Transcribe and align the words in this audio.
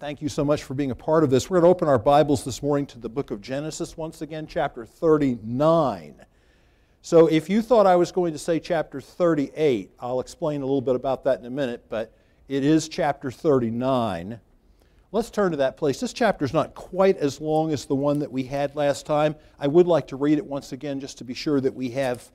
thank 0.00 0.20
you 0.20 0.28
so 0.28 0.44
much 0.44 0.64
for 0.64 0.74
being 0.74 0.90
a 0.90 0.94
part 0.94 1.24
of 1.24 1.30
this. 1.30 1.48
We're 1.48 1.60
going 1.60 1.70
to 1.70 1.76
open 1.76 1.88
our 1.88 1.98
Bibles 1.98 2.44
this 2.44 2.62
morning 2.62 2.86
to 2.86 2.98
the 2.98 3.08
book 3.08 3.30
of 3.30 3.40
Genesis, 3.40 3.96
once 3.96 4.22
again, 4.22 4.46
chapter 4.46 4.84
39. 4.84 6.24
So 7.02 7.26
if 7.26 7.48
you 7.48 7.62
thought 7.62 7.86
I 7.86 7.96
was 7.96 8.10
going 8.10 8.32
to 8.32 8.38
say 8.38 8.58
chapter 8.58 9.00
38, 9.00 9.92
I'll 10.00 10.20
explain 10.20 10.62
a 10.62 10.64
little 10.64 10.80
bit 10.80 10.96
about 10.96 11.24
that 11.24 11.38
in 11.38 11.46
a 11.46 11.50
minute, 11.50 11.84
but 11.88 12.12
it 12.48 12.64
is 12.64 12.88
chapter 12.88 13.30
39. 13.30 14.40
Let's 15.12 15.30
turn 15.30 15.52
to 15.52 15.58
that 15.58 15.76
place. 15.76 16.00
This 16.00 16.12
chapter 16.12 16.44
is 16.44 16.52
not 16.52 16.74
quite 16.74 17.16
as 17.18 17.40
long 17.40 17.72
as 17.72 17.84
the 17.84 17.94
one 17.94 18.18
that 18.18 18.32
we 18.32 18.42
had 18.42 18.74
last 18.74 19.06
time. 19.06 19.36
I 19.60 19.68
would 19.68 19.86
like 19.86 20.08
to 20.08 20.16
read 20.16 20.38
it 20.38 20.44
once 20.44 20.72
again 20.72 20.98
just 20.98 21.18
to 21.18 21.24
be 21.24 21.34
sure 21.34 21.60
that 21.60 21.74
we 21.74 21.90
have 21.90 22.30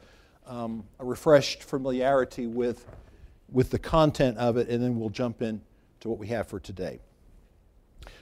um, 0.47 0.85
a 0.99 1.05
refreshed 1.05 1.63
familiarity 1.63 2.47
with, 2.47 2.85
with 3.51 3.69
the 3.69 3.79
content 3.79 4.37
of 4.37 4.55
it, 4.55 4.69
and 4.69 4.81
then 4.81 4.97
we'll 4.97 5.09
jump 5.09 5.41
in 5.41 5.61
to 5.99 6.09
what 6.09 6.19
we 6.19 6.27
have 6.27 6.47
for 6.47 6.59
today. 6.59 7.01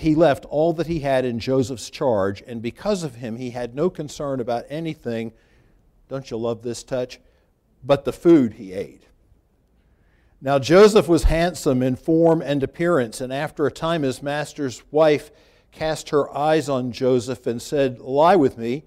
he 0.00 0.14
left 0.14 0.46
all 0.46 0.72
that 0.72 0.86
he 0.86 1.00
had 1.00 1.26
in 1.26 1.38
Joseph's 1.38 1.90
charge, 1.90 2.42
and 2.46 2.62
because 2.62 3.02
of 3.02 3.16
him, 3.16 3.36
he 3.36 3.50
had 3.50 3.74
no 3.74 3.90
concern 3.90 4.40
about 4.40 4.64
anything. 4.70 5.32
Don't 6.08 6.30
you 6.30 6.38
love 6.38 6.62
this 6.62 6.82
touch? 6.82 7.20
But 7.84 8.06
the 8.06 8.12
food 8.12 8.54
he 8.54 8.72
ate. 8.72 9.04
Now 10.40 10.58
Joseph 10.58 11.06
was 11.06 11.24
handsome 11.24 11.82
in 11.82 11.96
form 11.96 12.40
and 12.40 12.62
appearance, 12.62 13.20
and 13.20 13.30
after 13.30 13.66
a 13.66 13.70
time 13.70 14.02
his 14.02 14.22
master's 14.22 14.82
wife 14.90 15.30
cast 15.70 16.08
her 16.08 16.34
eyes 16.34 16.68
on 16.68 16.92
Joseph 16.92 17.46
and 17.46 17.60
said, 17.60 17.98
Lie 17.98 18.36
with 18.36 18.56
me. 18.56 18.84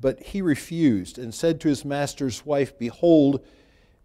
But 0.00 0.22
he 0.22 0.40
refused 0.40 1.18
and 1.18 1.34
said 1.34 1.60
to 1.60 1.68
his 1.68 1.84
master's 1.84 2.44
wife, 2.44 2.78
Behold, 2.78 3.44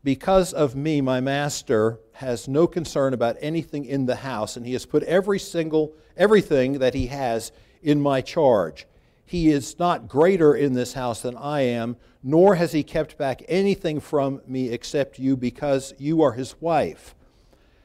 because 0.04 0.54
of 0.54 0.76
me, 0.76 1.02
my 1.02 1.20
master 1.20 2.00
has 2.14 2.48
no 2.48 2.68
concern 2.68 3.14
about 3.14 3.38
anything 3.40 3.86
in 3.86 4.06
the 4.06 4.18
house, 4.18 4.58
and 4.58 4.66
he 4.66 4.74
has 4.74 4.86
put 4.86 5.04
every 5.04 5.40
single 5.40 5.94
everything 6.18 6.80
that 6.80 6.94
he 6.94 7.08
has 7.08 7.52
in 7.82 8.02
my 8.02 8.22
charge. 8.22 8.88
He 9.26 9.50
is 9.50 9.80
not 9.80 10.08
greater 10.08 10.54
in 10.56 10.74
this 10.74 10.94
house 10.94 11.22
than 11.22 11.38
I 11.38 11.62
am, 11.62 11.98
nor 12.22 12.56
has 12.56 12.72
he 12.72 12.84
kept 12.84 13.18
back 13.18 13.44
anything 13.48 14.00
from 14.00 14.42
me 14.46 14.70
except 14.70 15.20
you, 15.20 15.38
because 15.38 15.94
you 15.98 16.22
are 16.22 16.34
his 16.34 16.60
wife. 16.60 17.16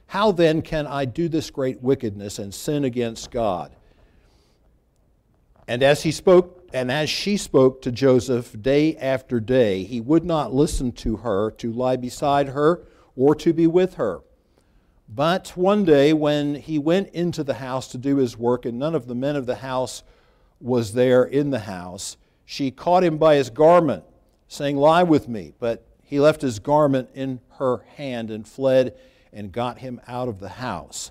How 0.08 0.32
then 0.32 0.62
can 0.62 0.86
I 0.86 1.04
do 1.04 1.28
this 1.28 1.50
great 1.50 1.82
wickedness 1.82 2.38
and 2.38 2.54
sin 2.54 2.84
against 2.84 3.30
God? 3.30 3.74
And 5.68 5.82
as 5.82 6.02
he 6.02 6.12
spoke, 6.12 6.55
and 6.72 6.90
as 6.90 7.08
she 7.08 7.36
spoke 7.36 7.82
to 7.82 7.92
Joseph 7.92 8.60
day 8.60 8.96
after 8.96 9.40
day, 9.40 9.84
he 9.84 10.00
would 10.00 10.24
not 10.24 10.54
listen 10.54 10.92
to 10.92 11.16
her 11.18 11.50
to 11.52 11.72
lie 11.72 11.96
beside 11.96 12.48
her 12.48 12.86
or 13.14 13.34
to 13.36 13.52
be 13.52 13.66
with 13.66 13.94
her. 13.94 14.20
But 15.08 15.50
one 15.56 15.84
day, 15.84 16.12
when 16.12 16.56
he 16.56 16.78
went 16.78 17.10
into 17.10 17.44
the 17.44 17.54
house 17.54 17.88
to 17.88 17.98
do 17.98 18.16
his 18.16 18.36
work, 18.36 18.64
and 18.64 18.78
none 18.78 18.94
of 18.94 19.06
the 19.06 19.14
men 19.14 19.36
of 19.36 19.46
the 19.46 19.56
house 19.56 20.02
was 20.60 20.94
there 20.94 21.24
in 21.24 21.50
the 21.50 21.60
house, 21.60 22.16
she 22.44 22.70
caught 22.70 23.04
him 23.04 23.16
by 23.16 23.36
his 23.36 23.50
garment, 23.50 24.04
saying, 24.48 24.76
Lie 24.76 25.04
with 25.04 25.28
me. 25.28 25.52
But 25.58 25.86
he 26.02 26.20
left 26.20 26.42
his 26.42 26.58
garment 26.58 27.10
in 27.14 27.40
her 27.58 27.84
hand 27.96 28.30
and 28.30 28.46
fled 28.46 28.96
and 29.32 29.52
got 29.52 29.78
him 29.78 30.00
out 30.06 30.28
of 30.28 30.40
the 30.40 30.48
house. 30.48 31.10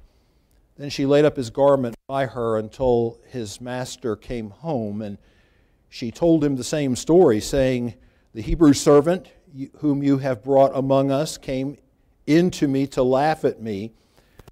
Then 0.81 0.89
she 0.89 1.05
laid 1.05 1.25
up 1.25 1.37
his 1.37 1.51
garment 1.51 1.95
by 2.07 2.25
her 2.25 2.57
until 2.57 3.19
his 3.27 3.61
master 3.61 4.15
came 4.15 4.49
home, 4.49 5.03
and 5.03 5.19
she 5.89 6.09
told 6.09 6.43
him 6.43 6.55
the 6.55 6.63
same 6.63 6.95
story, 6.95 7.39
saying, 7.39 7.93
The 8.33 8.41
Hebrew 8.41 8.73
servant 8.73 9.31
whom 9.77 10.01
you 10.01 10.17
have 10.17 10.43
brought 10.43 10.71
among 10.73 11.11
us 11.11 11.37
came 11.37 11.77
in 12.25 12.49
to 12.49 12.67
me 12.67 12.87
to 12.87 13.03
laugh 13.03 13.45
at 13.45 13.61
me. 13.61 13.91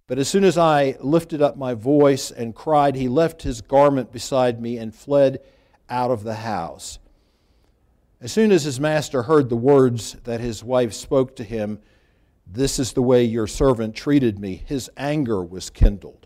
But 0.06 0.20
as 0.20 0.28
soon 0.28 0.44
as 0.44 0.56
I 0.56 0.98
lifted 1.00 1.42
up 1.42 1.58
my 1.58 1.74
voice 1.74 2.30
and 2.30 2.54
cried, 2.54 2.94
he 2.96 3.08
left 3.08 3.42
his 3.42 3.62
garment 3.62 4.12
beside 4.12 4.62
me 4.62 4.78
and 4.78 4.94
fled 4.94 5.40
out 5.90 6.12
of 6.12 6.24
the 6.24 6.36
house. 6.36 7.00
As 8.22 8.32
soon 8.32 8.52
as 8.52 8.66
his 8.66 8.80
master 8.80 9.24
heard 9.24 9.50
the 9.50 9.56
words 9.56 10.14
that 10.26 10.42
his 10.42 10.64
wife 10.64 10.94
spoke 10.94 11.36
to 11.38 11.44
him, 11.44 11.80
This 12.46 12.78
is 12.78 12.94
the 12.94 13.02
way 13.02 13.24
your 13.24 13.48
servant 13.48 13.96
treated 13.96 14.38
me, 14.38 14.62
his 14.68 14.92
anger 14.96 15.44
was 15.44 15.72
kindled. 15.72 16.19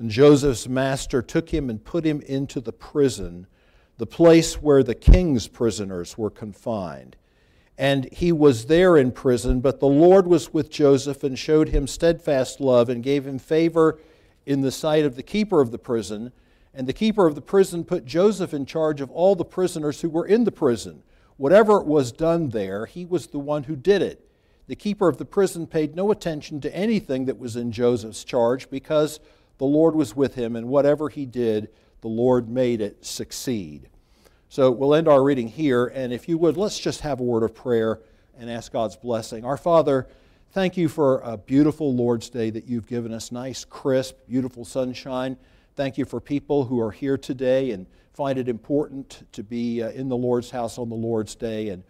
And 0.00 0.10
Joseph's 0.10 0.66
master 0.66 1.22
took 1.22 1.50
him 1.50 1.70
and 1.70 1.84
put 1.84 2.04
him 2.04 2.22
into 2.22 2.60
the 2.60 2.72
prison, 2.72 3.46
the 3.98 4.06
place 4.06 4.54
where 4.54 4.82
the 4.82 4.94
king's 4.94 5.46
prisoners 5.46 6.16
were 6.16 6.30
confined 6.30 7.16
and 7.80 8.12
he 8.12 8.30
was 8.30 8.66
there 8.66 8.98
in 8.98 9.10
prison. 9.10 9.60
But 9.60 9.80
the 9.80 9.86
Lord 9.86 10.26
was 10.26 10.52
with 10.52 10.70
Joseph 10.70 11.24
and 11.24 11.38
showed 11.38 11.70
him 11.70 11.86
steadfast 11.86 12.60
love 12.60 12.90
and 12.90 13.02
gave 13.02 13.26
him 13.26 13.38
favor 13.38 13.98
in 14.44 14.60
the 14.60 14.70
sight 14.70 15.06
of 15.06 15.16
the 15.16 15.22
keeper 15.22 15.62
of 15.62 15.70
the 15.70 15.78
prison. 15.78 16.32
And 16.74 16.86
the 16.86 16.92
keeper 16.92 17.26
of 17.26 17.34
the 17.34 17.40
prison 17.40 17.84
put 17.84 18.04
Joseph 18.04 18.52
in 18.52 18.66
charge 18.66 19.00
of 19.00 19.10
all 19.10 19.34
the 19.34 19.46
prisoners 19.46 20.02
who 20.02 20.10
were 20.10 20.26
in 20.26 20.44
the 20.44 20.52
prison. 20.52 21.02
Whatever 21.38 21.80
was 21.80 22.12
done 22.12 22.50
there, 22.50 22.84
he 22.84 23.06
was 23.06 23.28
the 23.28 23.38
one 23.38 23.62
who 23.62 23.76
did 23.76 24.02
it. 24.02 24.28
The 24.66 24.76
keeper 24.76 25.08
of 25.08 25.16
the 25.16 25.24
prison 25.24 25.66
paid 25.66 25.96
no 25.96 26.10
attention 26.10 26.60
to 26.60 26.76
anything 26.76 27.24
that 27.24 27.38
was 27.38 27.56
in 27.56 27.72
Joseph's 27.72 28.24
charge 28.24 28.68
because 28.68 29.20
the 29.60 29.66
Lord 29.66 29.94
was 29.94 30.16
with 30.16 30.36
him, 30.36 30.56
and 30.56 30.68
whatever 30.68 31.10
he 31.10 31.26
did, 31.26 31.68
the 32.00 32.08
Lord 32.08 32.48
made 32.48 32.80
it 32.80 33.04
succeed. 33.04 33.90
So 34.48 34.70
we'll 34.70 34.94
end 34.94 35.06
our 35.06 35.22
reading 35.22 35.48
here, 35.48 35.84
and 35.84 36.14
if 36.14 36.30
you 36.30 36.38
would, 36.38 36.56
let's 36.56 36.78
just 36.78 37.02
have 37.02 37.20
a 37.20 37.22
word 37.22 37.42
of 37.42 37.54
prayer 37.54 38.00
and 38.38 38.50
ask 38.50 38.72
God's 38.72 38.96
blessing. 38.96 39.44
Our 39.44 39.58
Father, 39.58 40.08
thank 40.52 40.78
you 40.78 40.88
for 40.88 41.20
a 41.20 41.36
beautiful 41.36 41.94
Lord's 41.94 42.30
Day 42.30 42.48
that 42.48 42.64
you've 42.64 42.86
given 42.86 43.12
us. 43.12 43.30
Nice, 43.30 43.66
crisp, 43.66 44.16
beautiful 44.26 44.64
sunshine. 44.64 45.36
Thank 45.76 45.98
you 45.98 46.06
for 46.06 46.22
people 46.22 46.64
who 46.64 46.80
are 46.80 46.90
here 46.90 47.18
today 47.18 47.72
and 47.72 47.86
find 48.14 48.38
it 48.38 48.48
important 48.48 49.30
to 49.32 49.42
be 49.42 49.82
uh, 49.82 49.90
in 49.90 50.08
the 50.08 50.16
Lord's 50.16 50.50
house 50.50 50.78
on 50.78 50.88
the 50.88 50.94
Lord's 50.94 51.34
Day 51.34 51.68
and 51.68 51.84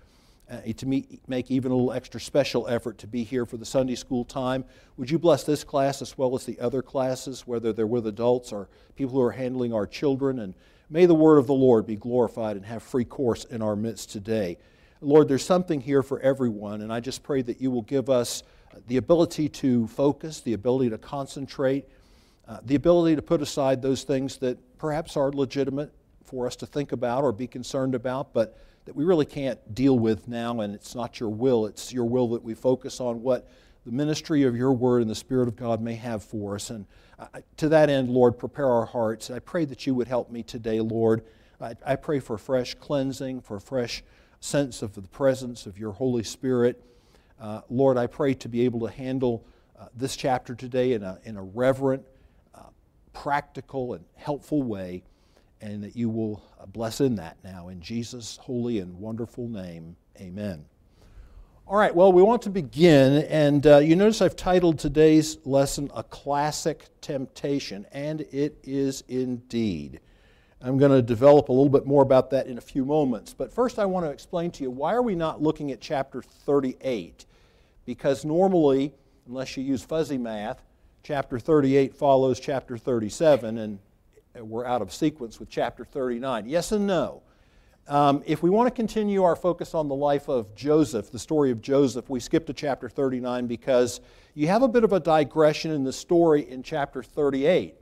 uh, 0.50 0.61
to 0.76 0.87
make 0.87 1.50
even 1.50 1.70
a 1.70 1.75
little 1.75 1.93
extra 1.93 2.20
special 2.20 2.67
effort 2.69 2.99
to 2.99 3.06
be 3.06 3.23
here 3.23 3.47
for 3.47 3.56
the 3.56 3.64
Sunday 3.64 3.94
school 3.94 4.25
time. 4.25 4.64
Would 4.97 5.11
you 5.11 5.19
bless 5.19 5.44
this 5.44 5.64
class 5.64 6.02
as 6.02 6.19
well 6.19 6.35
as 6.35 6.44
the 6.44 6.58
other 6.61 6.82
classes, 6.82 7.47
whether 7.47 7.73
they're 7.73 7.87
with 7.87 8.06
adults 8.06 8.52
or 8.52 8.69
people 8.97 9.14
who 9.14 9.23
are 9.23 9.32
handling 9.32 9.73
our 9.73 9.87
children 9.87 10.41
and 10.41 10.55
May 10.93 11.06
the 11.06 11.14
word 11.14 11.38
of 11.38 11.47
the 11.47 11.55
Lord 11.55 11.87
be 11.87 11.94
glorified 11.94 12.56
and 12.56 12.67
have 12.67 12.82
free 12.82 13.05
course 13.05 13.44
in 13.44 13.62
our 13.62 13.76
midst 13.76 14.11
today. 14.11 14.58
Lord, 15.00 15.29
there's 15.29 15.44
something 15.44 15.81
here 15.81 16.02
for 16.02 16.19
everyone, 16.19 16.81
and 16.81 16.93
I 16.93 16.99
just 16.99 17.23
pray 17.23 17.43
that 17.43 17.61
you 17.61 17.70
will 17.70 17.82
give 17.82 18.11
us 18.11 18.43
the 18.88 18.97
ability 18.97 19.49
to 19.50 19.87
focus, 19.87 20.41
the 20.41 20.55
ability 20.55 20.91
to 20.91 20.99
concentrate, 20.99 21.85
uh, 22.49 22.58
the 22.64 22.75
ability 22.75 23.14
to 23.14 23.23
put 23.23 23.41
aside 23.41 23.82
those 23.82 24.02
things 24.02 24.38
that 24.38 24.58
perhaps 24.79 25.17
are 25.17 25.31
legitimate 25.31 25.93
for 26.25 26.44
us 26.44 26.56
to 26.56 26.67
think 26.67 26.91
about 26.91 27.23
or 27.23 27.31
be 27.31 27.47
concerned 27.47 27.94
about, 27.94 28.32
but 28.32 28.58
that 28.90 28.96
we 28.96 29.04
really 29.04 29.25
can't 29.25 29.72
deal 29.72 29.96
with 29.96 30.26
now, 30.26 30.62
and 30.62 30.75
it's 30.75 30.96
not 30.96 31.20
your 31.20 31.28
will. 31.28 31.66
It's 31.66 31.92
your 31.92 32.06
will 32.06 32.26
that 32.31 32.42
we 32.42 32.54
focus 32.54 33.00
on 33.00 33.22
what 33.22 33.48
the 33.87 33.92
ministry 33.92 34.42
of 34.42 34.56
your 34.56 34.72
word 34.72 35.00
and 35.00 35.08
the 35.08 35.14
Spirit 35.14 35.46
of 35.46 35.54
God 35.54 35.81
may 35.81 35.94
have 35.94 36.25
for 36.25 36.56
us. 36.56 36.70
And 36.70 36.87
to 37.58 37.69
that 37.69 37.88
end, 37.88 38.10
Lord, 38.10 38.37
prepare 38.37 38.69
our 38.69 38.87
hearts. 38.87 39.31
I 39.31 39.38
pray 39.38 39.64
that 39.66 39.87
you 39.87 39.94
would 39.94 40.08
help 40.08 40.28
me 40.28 40.42
today, 40.42 40.81
Lord. 40.81 41.22
I, 41.60 41.76
I 41.87 41.94
pray 41.94 42.19
for 42.19 42.37
fresh 42.37 42.75
cleansing, 42.75 43.42
for 43.42 43.60
fresh 43.60 44.02
sense 44.40 44.82
of 44.82 44.96
the 44.96 45.02
presence 45.02 45.66
of 45.66 45.78
your 45.78 45.92
Holy 45.92 46.25
Spirit. 46.25 46.82
Uh, 47.40 47.60
Lord, 47.70 47.96
I 47.96 48.08
pray 48.08 48.34
to 48.34 48.48
be 48.48 48.62
able 48.62 48.81
to 48.88 48.92
handle 48.92 49.46
uh, 49.78 49.87
this 49.94 50.16
chapter 50.16 50.56
today 50.56 50.94
in 50.94 51.04
a, 51.04 51.20
in 51.22 51.37
a 51.37 51.42
reverent, 51.44 52.04
uh, 52.56 52.62
practical, 53.12 53.94
and 53.94 54.04
helpful 54.16 54.64
way, 54.64 55.04
and 55.60 55.82
that 55.82 55.96
you 55.96 56.08
will 56.08 56.42
bless 56.68 57.00
in 57.00 57.16
that 57.16 57.36
now. 57.44 57.68
In 57.68 57.80
Jesus' 57.80 58.38
holy 58.40 58.78
and 58.78 58.98
wonderful 58.98 59.48
name, 59.48 59.96
amen. 60.20 60.64
All 61.66 61.76
right, 61.76 61.94
well, 61.94 62.12
we 62.12 62.22
want 62.22 62.42
to 62.42 62.50
begin, 62.50 63.24
and 63.26 63.64
uh, 63.64 63.78
you 63.78 63.94
notice 63.94 64.20
I've 64.20 64.34
titled 64.34 64.78
today's 64.78 65.38
lesson 65.44 65.88
A 65.94 66.02
Classic 66.02 66.84
Temptation, 67.00 67.86
and 67.92 68.22
it 68.32 68.58
is 68.64 69.04
indeed. 69.06 70.00
I'm 70.62 70.78
going 70.78 70.90
to 70.90 71.00
develop 71.00 71.48
a 71.48 71.52
little 71.52 71.70
bit 71.70 71.86
more 71.86 72.02
about 72.02 72.30
that 72.30 72.48
in 72.48 72.58
a 72.58 72.60
few 72.60 72.84
moments. 72.84 73.32
But 73.32 73.52
first, 73.52 73.78
I 73.78 73.86
want 73.86 74.04
to 74.04 74.10
explain 74.10 74.50
to 74.52 74.64
you 74.64 74.70
why 74.70 74.94
are 74.94 75.02
we 75.02 75.14
not 75.14 75.40
looking 75.40 75.70
at 75.70 75.80
chapter 75.80 76.22
38? 76.22 77.24
Because 77.86 78.24
normally, 78.24 78.92
unless 79.26 79.56
you 79.56 79.62
use 79.62 79.82
fuzzy 79.82 80.18
math, 80.18 80.62
chapter 81.02 81.38
38 81.38 81.94
follows 81.94 82.40
chapter 82.40 82.76
37, 82.76 83.58
and 83.58 83.78
we're 84.34 84.66
out 84.66 84.82
of 84.82 84.92
sequence 84.92 85.40
with 85.40 85.48
chapter 85.48 85.84
39. 85.84 86.48
Yes 86.48 86.72
and 86.72 86.86
no. 86.86 87.22
Um, 87.88 88.22
if 88.26 88.42
we 88.42 88.50
want 88.50 88.68
to 88.68 88.74
continue 88.74 89.24
our 89.24 89.34
focus 89.34 89.74
on 89.74 89.88
the 89.88 89.94
life 89.94 90.28
of 90.28 90.54
Joseph, 90.54 91.10
the 91.10 91.18
story 91.18 91.50
of 91.50 91.60
Joseph, 91.60 92.08
we 92.08 92.20
skip 92.20 92.46
to 92.46 92.52
chapter 92.52 92.88
39 92.88 93.46
because 93.46 94.00
you 94.34 94.46
have 94.46 94.62
a 94.62 94.68
bit 94.68 94.84
of 94.84 94.92
a 94.92 95.00
digression 95.00 95.72
in 95.72 95.82
the 95.82 95.92
story 95.92 96.48
in 96.48 96.62
chapter 96.62 97.02
38 97.02 97.74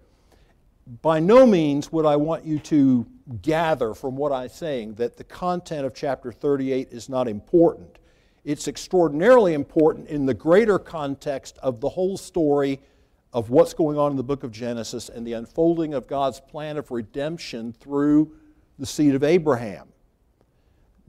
by 1.02 1.20
no 1.20 1.44
means 1.44 1.92
would 1.92 2.06
I 2.06 2.16
want 2.16 2.46
you 2.46 2.58
to 2.60 3.06
gather 3.42 3.92
from 3.92 4.16
what 4.16 4.32
I'm 4.32 4.48
saying 4.48 4.94
that 4.94 5.18
the 5.18 5.24
content 5.24 5.84
of 5.84 5.94
chapter 5.94 6.32
38 6.32 6.88
is 6.90 7.10
not 7.10 7.28
important. 7.28 7.98
It's 8.44 8.68
extraordinarily 8.68 9.52
important 9.52 10.08
in 10.08 10.24
the 10.24 10.32
greater 10.32 10.78
context 10.78 11.58
of 11.62 11.80
the 11.80 11.90
whole 11.90 12.16
story 12.16 12.80
of 13.32 13.50
what's 13.50 13.74
going 13.74 13.98
on 13.98 14.10
in 14.10 14.16
the 14.16 14.24
book 14.24 14.42
of 14.42 14.50
Genesis 14.50 15.08
and 15.08 15.26
the 15.26 15.34
unfolding 15.34 15.94
of 15.94 16.06
God's 16.06 16.40
plan 16.40 16.76
of 16.76 16.90
redemption 16.90 17.72
through 17.72 18.32
the 18.78 18.86
seed 18.86 19.14
of 19.14 19.22
Abraham. 19.22 19.88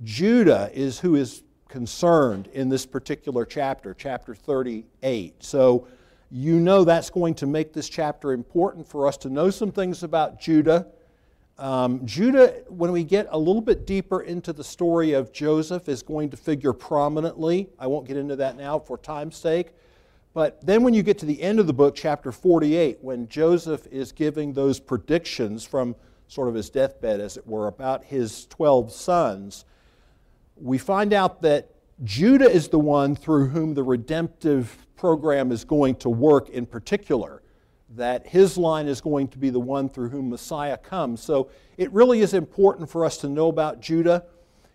Judah 0.03 0.69
is 0.73 0.99
who 0.99 1.15
is 1.15 1.43
concerned 1.67 2.47
in 2.53 2.69
this 2.69 2.85
particular 2.85 3.45
chapter, 3.45 3.93
chapter 3.93 4.33
38. 4.33 5.43
So 5.43 5.87
you 6.31 6.59
know 6.59 6.83
that's 6.83 7.09
going 7.09 7.35
to 7.35 7.47
make 7.47 7.73
this 7.73 7.87
chapter 7.89 8.33
important 8.33 8.87
for 8.87 9.07
us 9.07 9.17
to 9.17 9.29
know 9.29 9.49
some 9.49 9.71
things 9.71 10.03
about 10.03 10.39
Judah. 10.39 10.87
Um, 11.57 12.05
Judah, 12.05 12.63
when 12.67 12.91
we 12.91 13.03
get 13.03 13.27
a 13.31 13.37
little 13.37 13.61
bit 13.61 13.85
deeper 13.85 14.21
into 14.21 14.53
the 14.53 14.63
story 14.63 15.13
of 15.13 15.33
Joseph, 15.33 15.89
is 15.89 16.01
going 16.01 16.29
to 16.29 16.37
figure 16.37 16.71
prominently. 16.71 17.69
I 17.77 17.87
won't 17.87 18.07
get 18.07 18.17
into 18.17 18.35
that 18.37 18.57
now 18.57 18.79
for 18.79 18.97
time's 18.97 19.35
sake. 19.35 19.73
But 20.33 20.65
then 20.65 20.83
when 20.83 20.93
you 20.93 21.03
get 21.03 21.17
to 21.19 21.25
the 21.25 21.41
end 21.41 21.59
of 21.59 21.67
the 21.67 21.73
book, 21.73 21.95
chapter 21.95 22.31
48, 22.31 22.99
when 23.01 23.27
Joseph 23.27 23.87
is 23.87 24.11
giving 24.11 24.53
those 24.53 24.79
predictions 24.79 25.65
from 25.65 25.95
sort 26.27 26.47
of 26.47 26.55
his 26.55 26.69
deathbed, 26.69 27.19
as 27.19 27.35
it 27.35 27.47
were, 27.47 27.67
about 27.67 28.03
his 28.03 28.45
12 28.47 28.91
sons, 28.91 29.65
we 30.55 30.77
find 30.77 31.13
out 31.13 31.41
that 31.41 31.71
Judah 32.03 32.49
is 32.49 32.67
the 32.69 32.79
one 32.79 33.15
through 33.15 33.47
whom 33.47 33.73
the 33.73 33.83
redemptive 33.83 34.85
program 34.95 35.51
is 35.51 35.65
going 35.65 35.95
to 35.95 36.09
work 36.09 36.49
in 36.49 36.65
particular, 36.65 37.41
that 37.95 38.27
his 38.27 38.57
line 38.57 38.87
is 38.87 39.01
going 39.01 39.27
to 39.29 39.37
be 39.39 39.49
the 39.49 39.59
one 39.59 39.89
through 39.89 40.09
whom 40.09 40.29
Messiah 40.29 40.77
comes. 40.77 41.23
So 41.23 41.49
it 41.77 41.91
really 41.91 42.21
is 42.21 42.35
important 42.35 42.89
for 42.89 43.03
us 43.03 43.17
to 43.17 43.29
know 43.29 43.47
about 43.47 43.81
Judah. 43.81 44.25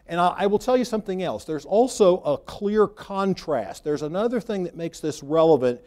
And 0.07 0.21
I 0.21 0.47
will 0.47 0.59
tell 0.59 0.77
you 0.77 0.85
something 0.85 1.23
else. 1.23 1.45
There's 1.45 1.65
also 1.65 2.19
a 2.21 2.37
clear 2.37 2.87
contrast. 2.87 3.85
There's 3.85 4.03
another 4.03 4.39
thing 4.39 4.65
that 4.65 4.77
makes 4.77 5.01
this 5.01 5.23
relevant 5.23 5.81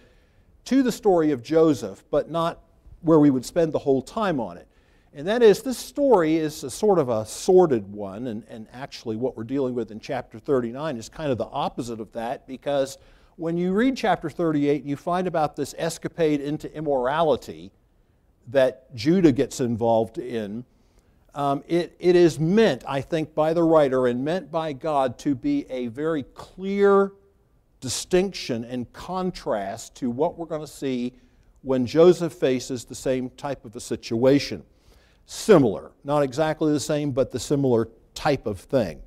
to 0.66 0.82
the 0.82 0.92
story 0.92 1.32
of 1.32 1.44
Joseph, 1.44 2.04
but 2.10 2.32
not 2.32 2.60
where 3.02 3.20
we 3.20 3.30
would 3.30 3.46
spend 3.46 3.74
the 3.74 3.80
whole 3.80 4.02
time 4.02 4.40
on 4.40 4.58
it. 4.58 4.68
And 5.14 5.28
that 5.28 5.42
is, 5.42 5.62
this 5.62 5.78
story 5.78 6.36
is 6.36 6.64
a 6.64 6.70
sort 6.70 7.00
of 7.00 7.10
a 7.10 7.26
sordid 7.26 7.92
one, 7.92 8.28
and, 8.28 8.44
and 8.50 8.68
actually, 8.74 9.16
what 9.16 9.38
we're 9.38 9.46
dealing 9.46 9.74
with 9.74 9.92
in 9.92 10.00
chapter 10.00 10.38
39 10.38 10.98
is 10.98 11.10
kind 11.10 11.32
of 11.32 11.38
the 11.38 11.46
opposite 11.46 12.00
of 12.00 12.12
that 12.12 12.46
because 12.46 12.98
when 13.36 13.58
you 13.58 13.72
read 13.72 13.96
chapter 13.96 14.30
38, 14.30 14.84
you 14.84 14.96
find 14.96 15.28
about 15.28 15.56
this 15.56 15.74
escapade 15.78 16.42
into 16.42 16.72
immorality 16.76 17.72
that 18.48 18.94
Judah 18.96 19.32
gets 19.32 19.60
involved 19.60 20.18
in. 20.18 20.66
Um, 21.38 21.64
it, 21.68 21.96
it 22.00 22.16
is 22.16 22.40
meant, 22.40 22.84
I 22.88 23.00
think, 23.00 23.36
by 23.36 23.54
the 23.54 23.62
writer 23.62 24.08
and 24.08 24.26
meant 24.26 24.52
by 24.52 24.74
God 24.74 25.20
to 25.20 25.36
be 25.36 25.68
a 25.70 25.86
very 25.86 26.24
clear 26.24 27.12
distinction 27.80 28.66
and 28.66 28.92
contrast 28.92 29.96
to 29.98 30.10
what 30.10 30.36
we're 30.36 30.48
going 30.48 30.62
to 30.62 30.68
see 30.68 31.14
when 31.62 31.86
Joseph 31.86 32.34
faces 32.34 32.86
the 32.86 32.96
same 32.96 33.30
type 33.30 33.66
of 33.66 33.76
a 33.76 33.80
situation 33.80 34.64
similar. 35.28 35.92
Not 36.04 36.24
exactly 36.24 36.74
the 36.74 36.80
same, 36.80 37.12
but 37.12 37.30
the 37.30 37.40
similar 37.40 37.90
type 38.16 38.48
of 38.48 38.60
thing. 38.60 39.00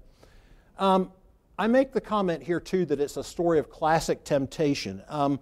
Um, 0.79 1.11
I 1.59 1.67
make 1.67 1.93
the 1.93 2.01
comment 2.01 2.45
here, 2.45 2.61
too, 2.61 2.85
that 2.87 3.01
it's 3.01 3.17
a 3.17 3.25
story 3.25 3.59
of 3.59 3.71
classic 3.71 4.23
temptation. 4.23 5.03
Um, 5.09 5.41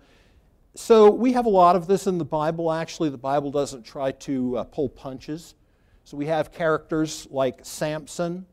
so 0.75 1.11
we 1.11 1.35
have 1.35 1.44
a 1.44 1.50
lot 1.50 1.76
of 1.76 1.87
this 1.87 2.06
in 2.06 2.17
the 2.17 2.25
Bible. 2.25 2.73
Actually, 2.73 3.11
the 3.11 3.19
Bible 3.19 3.50
doesn't 3.50 3.82
try 3.82 4.12
to 4.12 4.56
uh, 4.56 4.64
pull 4.64 4.88
punches. 4.88 5.55
So 6.08 6.16
we 6.16 6.25
have 6.25 6.52
characters 6.52 7.28
like 7.31 7.66
Samson. 7.66 8.46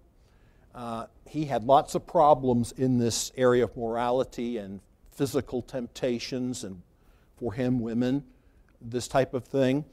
Uh, 0.73 1.05
he 1.25 1.45
had 1.45 1.63
lots 1.63 1.95
of 1.95 2.05
problems 2.05 2.73
in 2.73 2.97
this 2.97 3.31
area 3.37 3.63
of 3.63 3.77
morality 3.77 4.57
and 4.57 4.81
physical 5.13 5.61
temptations, 5.61 6.65
and 6.65 6.81
for 7.37 7.53
him, 7.53 7.79
women, 7.79 8.25
this 8.81 9.07
type 9.07 9.33
of 9.33 9.45
thing. 9.45 9.85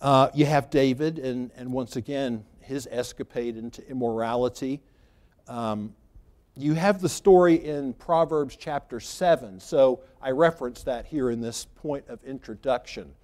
Uh, 0.00 0.28
you 0.34 0.46
have 0.46 0.70
David, 0.70 1.18
and, 1.18 1.50
and 1.56 1.72
once 1.72 1.96
again, 1.96 2.44
his 2.60 2.86
escapade 2.88 3.56
into 3.56 3.84
immorality. 3.90 4.80
Um, 5.48 5.96
you 6.56 6.74
have 6.74 7.00
the 7.00 7.08
story 7.08 7.56
in 7.56 7.92
Proverbs 7.94 8.54
chapter 8.54 9.00
7, 9.00 9.58
so 9.58 10.04
I 10.22 10.30
reference 10.30 10.84
that 10.84 11.06
here 11.06 11.32
in 11.32 11.40
this 11.40 11.64
point 11.74 12.04
of 12.06 12.22
introduction. 12.22 13.16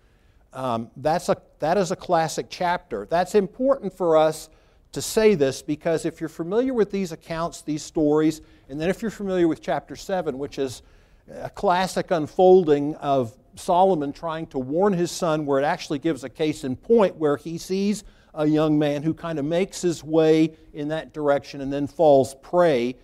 Um, 0.52 0.90
that's 0.96 1.28
a, 1.28 1.36
that 1.58 1.76
is 1.76 1.90
a 1.90 1.96
classic 1.96 2.46
chapter. 2.48 3.06
That's 3.10 3.34
important 3.34 3.96
for 3.96 4.16
us 4.16 4.48
to 4.92 5.02
say 5.02 5.34
this 5.34 5.60
because 5.60 6.06
if 6.06 6.20
you're 6.20 6.28
familiar 6.28 6.72
with 6.72 6.90
these 6.90 7.12
accounts, 7.12 7.62
these 7.62 7.82
stories, 7.82 8.40
and 8.68 8.80
then 8.80 8.88
if 8.88 9.02
you're 9.02 9.10
familiar 9.10 9.48
with 9.48 9.60
chapter 9.60 9.96
7, 9.96 10.38
which 10.38 10.58
is 10.58 10.82
a 11.30 11.50
classic 11.50 12.10
unfolding 12.10 12.94
of 12.96 13.36
Solomon 13.56 14.12
trying 14.12 14.46
to 14.48 14.58
warn 14.58 14.92
his 14.92 15.10
son, 15.10 15.44
where 15.44 15.60
it 15.60 15.64
actually 15.64 15.98
gives 15.98 16.24
a 16.24 16.28
case 16.28 16.64
in 16.64 16.76
point 16.76 17.16
where 17.16 17.36
he 17.36 17.58
sees 17.58 18.04
a 18.34 18.46
young 18.46 18.78
man 18.78 19.02
who 19.02 19.14
kind 19.14 19.38
of 19.38 19.44
makes 19.44 19.82
his 19.82 20.04
way 20.04 20.54
in 20.72 20.88
that 20.88 21.12
direction 21.12 21.60
and 21.60 21.72
then 21.72 21.86
falls 21.86 22.34
prey 22.36 22.94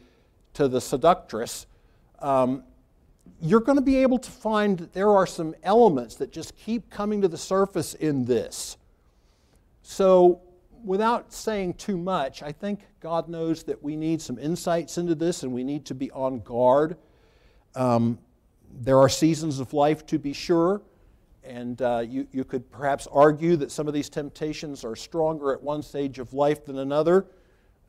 to 0.54 0.68
the 0.68 0.80
seductress. 0.80 1.66
Um, 2.18 2.64
you're 3.44 3.60
going 3.60 3.76
to 3.76 3.82
be 3.82 3.96
able 3.96 4.18
to 4.20 4.30
find 4.30 4.78
that 4.78 4.92
there 4.92 5.10
are 5.10 5.26
some 5.26 5.52
elements 5.64 6.14
that 6.14 6.30
just 6.30 6.56
keep 6.56 6.88
coming 6.90 7.20
to 7.20 7.28
the 7.28 7.36
surface 7.36 7.94
in 7.94 8.24
this. 8.24 8.76
So, 9.82 10.40
without 10.84 11.32
saying 11.32 11.74
too 11.74 11.98
much, 11.98 12.44
I 12.44 12.52
think 12.52 12.80
God 13.00 13.28
knows 13.28 13.64
that 13.64 13.82
we 13.82 13.96
need 13.96 14.22
some 14.22 14.38
insights 14.38 14.96
into 14.96 15.16
this 15.16 15.42
and 15.42 15.52
we 15.52 15.64
need 15.64 15.84
to 15.86 15.94
be 15.94 16.08
on 16.12 16.38
guard. 16.38 16.96
Um, 17.74 18.18
there 18.80 18.98
are 18.98 19.08
seasons 19.08 19.58
of 19.58 19.74
life, 19.74 20.06
to 20.06 20.20
be 20.20 20.32
sure, 20.32 20.80
and 21.42 21.82
uh, 21.82 22.04
you, 22.06 22.28
you 22.30 22.44
could 22.44 22.70
perhaps 22.70 23.08
argue 23.10 23.56
that 23.56 23.72
some 23.72 23.88
of 23.88 23.94
these 23.94 24.08
temptations 24.08 24.84
are 24.84 24.94
stronger 24.94 25.52
at 25.52 25.60
one 25.60 25.82
stage 25.82 26.20
of 26.20 26.32
life 26.32 26.64
than 26.64 26.78
another. 26.78 27.26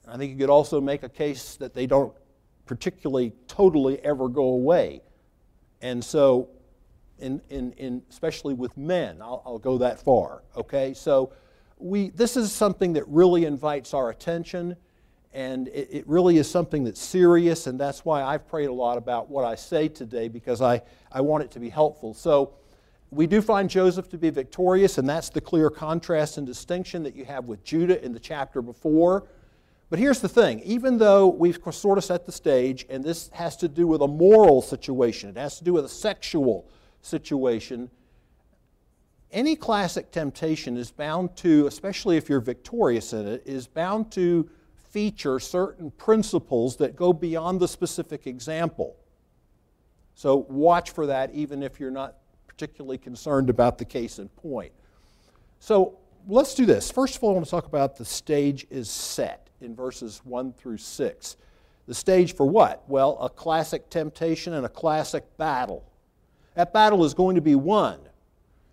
I 0.07 0.17
think 0.17 0.31
you 0.31 0.37
could 0.37 0.49
also 0.49 0.81
make 0.81 1.03
a 1.03 1.09
case 1.09 1.57
that 1.57 1.75
they 1.75 1.85
don't 1.85 2.11
particularly 2.65 3.33
totally 3.47 4.03
ever 4.03 4.27
go 4.27 4.45
away. 4.45 5.01
And 5.83 6.03
so, 6.03 6.47
in, 7.19 7.41
in, 7.49 7.73
in, 7.73 8.01
especially 8.09 8.53
with 8.53 8.75
men, 8.77 9.21
I'll, 9.21 9.43
I'll 9.45 9.59
go 9.59 9.77
that 9.79 9.99
far. 9.99 10.43
Okay? 10.55 10.93
So, 10.93 11.33
we, 11.77 12.09
this 12.11 12.37
is 12.37 12.53
something 12.53 12.93
that 12.93 13.03
really 13.09 13.43
invites 13.43 13.93
our 13.93 14.09
attention 14.09 14.77
and 15.33 15.67
it, 15.67 15.89
it, 15.91 16.07
really 16.07 16.37
is 16.37 16.49
something 16.49 16.83
that's 16.83 17.01
serious, 17.01 17.65
and 17.65 17.79
that's 17.79 18.05
why 18.05 18.21
I've 18.21 18.47
prayed 18.47 18.67
a 18.69 18.73
lot 18.73 18.99
about 18.99 19.31
what 19.31 19.43
I 19.43 19.55
say 19.55 19.87
today 19.87 20.27
because 20.27 20.61
I, 20.61 20.83
I 21.11 21.21
want 21.21 21.43
it 21.43 21.51
to 21.51 21.59
be 21.59 21.69
helpful. 21.69 22.13
So, 22.13 22.53
we 23.09 23.27
do 23.27 23.41
find 23.41 23.69
Joseph 23.69 24.09
to 24.09 24.17
be 24.17 24.29
victorious, 24.29 24.97
and 24.97 25.07
that's 25.09 25.29
the 25.29 25.41
clear 25.41 25.69
contrast 25.69 26.37
and 26.37 26.47
distinction 26.47 27.03
that 27.03 27.15
you 27.15 27.25
have 27.25 27.45
with 27.45 27.63
Judah 27.63 28.03
in 28.03 28.13
the 28.13 28.19
chapter 28.19 28.61
before. 28.61 29.27
But 29.93 29.99
here's 29.99 30.21
the 30.21 30.27
thing 30.27 30.59
even 30.61 30.97
though 30.97 31.27
we've 31.27 31.59
sort 31.69 31.99
of 31.99 32.03
set 32.03 32.25
the 32.25 32.31
stage, 32.31 32.83
and 32.89 33.03
this 33.03 33.29
has 33.31 33.55
to 33.57 33.67
do 33.67 33.85
with 33.85 34.01
a 34.01 34.07
moral 34.07 34.63
situation, 34.63 35.29
it 35.29 35.37
has 35.37 35.59
to 35.59 35.63
do 35.63 35.71
with 35.71 35.85
a 35.85 35.87
sexual 35.87 36.67
situation, 37.03 37.91
any 39.31 39.55
classic 39.55 40.09
temptation 40.09 40.77
is 40.77 40.89
bound 40.89 41.35
to, 41.35 41.67
especially 41.67 42.17
if 42.17 42.27
you're 42.27 42.39
victorious 42.39 43.13
in 43.13 43.27
it, 43.27 43.43
is 43.45 43.67
bound 43.67 44.11
to 44.13 44.49
feature 44.89 45.39
certain 45.39 45.91
principles 45.91 46.75
that 46.77 46.95
go 46.95 47.13
beyond 47.13 47.59
the 47.59 47.67
specific 47.67 48.25
example. 48.25 48.95
So 50.15 50.47
watch 50.49 50.89
for 50.89 51.05
that 51.05 51.35
even 51.35 51.61
if 51.61 51.79
you're 51.79 51.91
not 51.91 52.15
particularly 52.47 52.97
concerned 52.97 53.47
about 53.47 53.77
the 53.77 53.85
case 53.85 54.17
in 54.17 54.27
point. 54.29 54.71
So 55.59 55.99
let's 56.27 56.55
do 56.55 56.65
this. 56.65 56.89
First 56.89 57.17
of 57.17 57.23
all, 57.23 57.29
I 57.29 57.33
want 57.33 57.45
to 57.45 57.51
talk 57.51 57.67
about 57.67 57.95
the 57.95 58.05
stage 58.05 58.65
is 58.71 58.89
set 58.89 59.42
in 59.63 59.75
verses 59.75 60.21
1 60.23 60.53
through 60.53 60.77
6. 60.77 61.37
The 61.87 61.93
stage 61.93 62.35
for 62.35 62.45
what? 62.45 62.83
Well, 62.87 63.17
a 63.19 63.29
classic 63.29 63.89
temptation 63.89 64.53
and 64.53 64.65
a 64.65 64.69
classic 64.69 65.25
battle. 65.37 65.83
That 66.55 66.73
battle 66.73 67.03
is 67.03 67.13
going 67.13 67.35
to 67.35 67.41
be 67.41 67.55
won. 67.55 67.99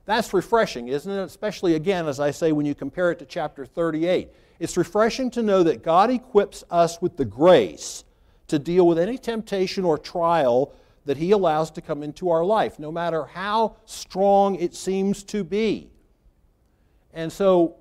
That's 0.05 0.35
refreshing, 0.35 0.89
isn't 0.89 1.11
it? 1.11 1.23
Especially, 1.23 1.75
again, 1.75 2.07
as 2.07 2.21
I 2.21 2.31
say, 2.31 2.53
when 2.53 2.67
you 2.67 2.75
compare 2.75 3.11
it 3.11 3.19
to 3.21 3.25
chapter 3.25 3.65
38. 3.65 4.29
It's 4.59 4.77
refreshing 4.77 5.31
to 5.33 5.43
know 5.43 5.63
that 5.63 5.83
God 5.83 6.11
equips 6.11 6.65
us 6.71 7.01
with 7.01 7.17
the 7.17 7.25
grace 7.25 8.05
to 8.49 8.59
deal 8.59 8.87
with 8.87 8.99
any 8.99 9.17
temptation 9.17 9.85
or 9.85 9.97
trial 9.97 10.73
that 11.07 11.17
He 11.17 11.31
allows 11.31 11.71
to 11.73 11.81
come 11.81 12.03
into 12.03 12.31
our 12.31 12.45
life, 12.45 12.79
no 12.79 12.93
matter 12.93 13.25
how 13.25 13.77
strong 13.87 14.57
it 14.57 14.75
seems 14.75 15.23
to 15.25 15.45
be. 15.45 15.91
And 17.15 17.33
so 17.33 17.77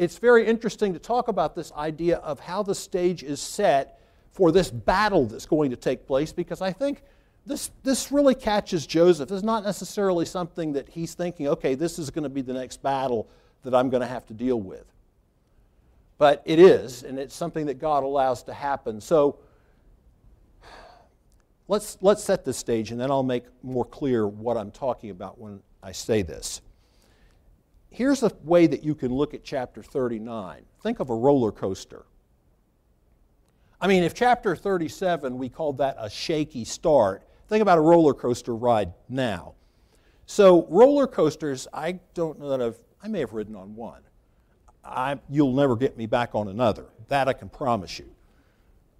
it's 0.00 0.16
very 0.16 0.46
interesting 0.46 0.94
to 0.94 0.98
talk 0.98 1.28
about 1.28 1.54
this 1.54 1.72
idea 1.72 2.16
of 2.16 2.40
how 2.40 2.62
the 2.62 2.74
stage 2.74 3.22
is 3.22 3.38
set 3.38 4.00
for 4.30 4.50
this 4.50 4.70
battle 4.70 5.26
that's 5.26 5.44
going 5.44 5.70
to 5.72 5.76
take 5.76 6.06
place 6.06 6.32
because 6.32 6.62
I 6.62 6.72
think 6.72 7.02
this, 7.44 7.70
this 7.82 8.10
really 8.10 8.34
catches 8.34 8.86
Joseph. 8.86 9.30
It's 9.30 9.42
not 9.42 9.62
necessarily 9.62 10.24
something 10.24 10.72
that 10.72 10.88
he's 10.88 11.12
thinking, 11.12 11.48
okay, 11.48 11.74
this 11.74 11.98
is 11.98 12.08
going 12.08 12.22
to 12.22 12.30
be 12.30 12.40
the 12.40 12.54
next 12.54 12.82
battle 12.82 13.28
that 13.62 13.74
I'm 13.74 13.90
going 13.90 14.00
to 14.00 14.06
have 14.06 14.24
to 14.28 14.32
deal 14.32 14.58
with. 14.58 14.86
But 16.16 16.42
it 16.46 16.58
is, 16.58 17.02
and 17.02 17.18
it's 17.18 17.34
something 17.34 17.66
that 17.66 17.78
God 17.78 18.02
allows 18.02 18.42
to 18.44 18.54
happen. 18.54 19.02
So 19.02 19.38
let's, 21.68 21.98
let's 22.00 22.24
set 22.24 22.46
the 22.46 22.54
stage, 22.54 22.90
and 22.90 22.98
then 22.98 23.10
I'll 23.10 23.22
make 23.22 23.44
more 23.62 23.84
clear 23.84 24.26
what 24.26 24.56
I'm 24.56 24.70
talking 24.70 25.10
about 25.10 25.38
when 25.38 25.60
I 25.82 25.92
say 25.92 26.22
this. 26.22 26.62
Here's 27.90 28.22
a 28.22 28.32
way 28.44 28.66
that 28.66 28.84
you 28.84 28.94
can 28.94 29.12
look 29.12 29.34
at 29.34 29.42
chapter 29.42 29.82
39. 29.82 30.62
Think 30.82 31.00
of 31.00 31.10
a 31.10 31.14
roller 31.14 31.52
coaster. 31.52 32.06
I 33.80 33.88
mean, 33.88 34.04
if 34.04 34.14
chapter 34.14 34.54
37, 34.54 35.36
we 35.36 35.48
called 35.48 35.78
that 35.78 35.96
a 35.98 36.08
shaky 36.08 36.64
start, 36.64 37.26
think 37.48 37.62
about 37.62 37.78
a 37.78 37.80
roller 37.80 38.14
coaster 38.14 38.54
ride 38.54 38.92
now. 39.08 39.54
So, 40.26 40.66
roller 40.68 41.06
coasters, 41.06 41.66
I 41.72 41.98
don't 42.14 42.38
know 42.38 42.50
that 42.50 42.62
I've, 42.62 42.76
I 43.02 43.08
may 43.08 43.20
have 43.20 43.32
ridden 43.32 43.56
on 43.56 43.74
one. 43.74 44.02
I, 44.84 45.18
you'll 45.28 45.54
never 45.54 45.76
get 45.76 45.96
me 45.96 46.06
back 46.06 46.34
on 46.34 46.48
another. 46.48 46.86
That 47.08 47.26
I 47.26 47.32
can 47.32 47.48
promise 47.48 47.98
you. 47.98 48.08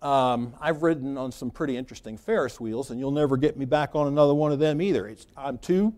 Um, 0.02 0.54
I've 0.60 0.82
ridden 0.82 1.16
on 1.16 1.30
some 1.30 1.50
pretty 1.50 1.76
interesting 1.76 2.16
Ferris 2.16 2.58
wheels, 2.58 2.90
and 2.90 2.98
you'll 2.98 3.10
never 3.10 3.36
get 3.36 3.56
me 3.56 3.66
back 3.66 3.94
on 3.94 4.08
another 4.08 4.34
one 4.34 4.50
of 4.50 4.58
them 4.58 4.80
either. 4.80 5.06
It's, 5.06 5.26
I'm 5.36 5.58
too 5.58 5.94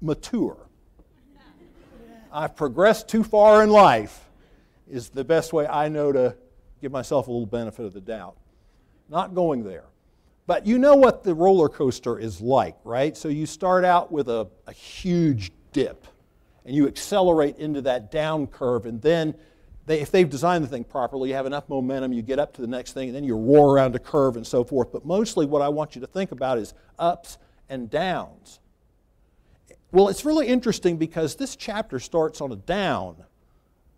mature. 0.00 0.63
I've 2.34 2.56
progressed 2.56 3.08
too 3.08 3.22
far 3.22 3.62
in 3.62 3.70
life, 3.70 4.28
is 4.90 5.08
the 5.08 5.22
best 5.22 5.52
way 5.52 5.68
I 5.68 5.88
know 5.88 6.10
to 6.10 6.36
give 6.82 6.90
myself 6.90 7.28
a 7.28 7.30
little 7.30 7.46
benefit 7.46 7.84
of 7.84 7.92
the 7.92 8.00
doubt. 8.00 8.36
Not 9.08 9.36
going 9.36 9.62
there. 9.62 9.84
But 10.48 10.66
you 10.66 10.78
know 10.78 10.96
what 10.96 11.22
the 11.22 11.32
roller 11.32 11.68
coaster 11.68 12.18
is 12.18 12.40
like, 12.40 12.76
right? 12.82 13.16
So 13.16 13.28
you 13.28 13.46
start 13.46 13.84
out 13.84 14.10
with 14.10 14.28
a, 14.28 14.48
a 14.66 14.72
huge 14.72 15.52
dip, 15.72 16.08
and 16.66 16.74
you 16.74 16.88
accelerate 16.88 17.58
into 17.58 17.82
that 17.82 18.10
down 18.10 18.48
curve, 18.48 18.84
and 18.84 19.00
then 19.00 19.36
they, 19.86 20.00
if 20.00 20.10
they've 20.10 20.28
designed 20.28 20.64
the 20.64 20.68
thing 20.68 20.82
properly, 20.82 21.28
you 21.28 21.36
have 21.36 21.46
enough 21.46 21.68
momentum, 21.68 22.12
you 22.12 22.22
get 22.22 22.40
up 22.40 22.52
to 22.54 22.60
the 22.60 22.66
next 22.66 22.94
thing, 22.94 23.08
and 23.08 23.16
then 23.16 23.22
you 23.22 23.36
roar 23.36 23.76
around 23.76 23.94
a 23.94 24.00
curve 24.00 24.36
and 24.36 24.46
so 24.46 24.64
forth. 24.64 24.90
But 24.90 25.04
mostly 25.04 25.46
what 25.46 25.62
I 25.62 25.68
want 25.68 25.94
you 25.94 26.00
to 26.00 26.06
think 26.08 26.32
about 26.32 26.58
is 26.58 26.74
ups 26.98 27.38
and 27.68 27.88
downs. 27.88 28.58
Well, 29.94 30.08
it's 30.08 30.24
really 30.24 30.48
interesting 30.48 30.96
because 30.96 31.36
this 31.36 31.56
chapter 31.56 31.98
starts 31.98 32.40
on 32.40 32.52
a 32.52 32.56
down, 32.56 33.16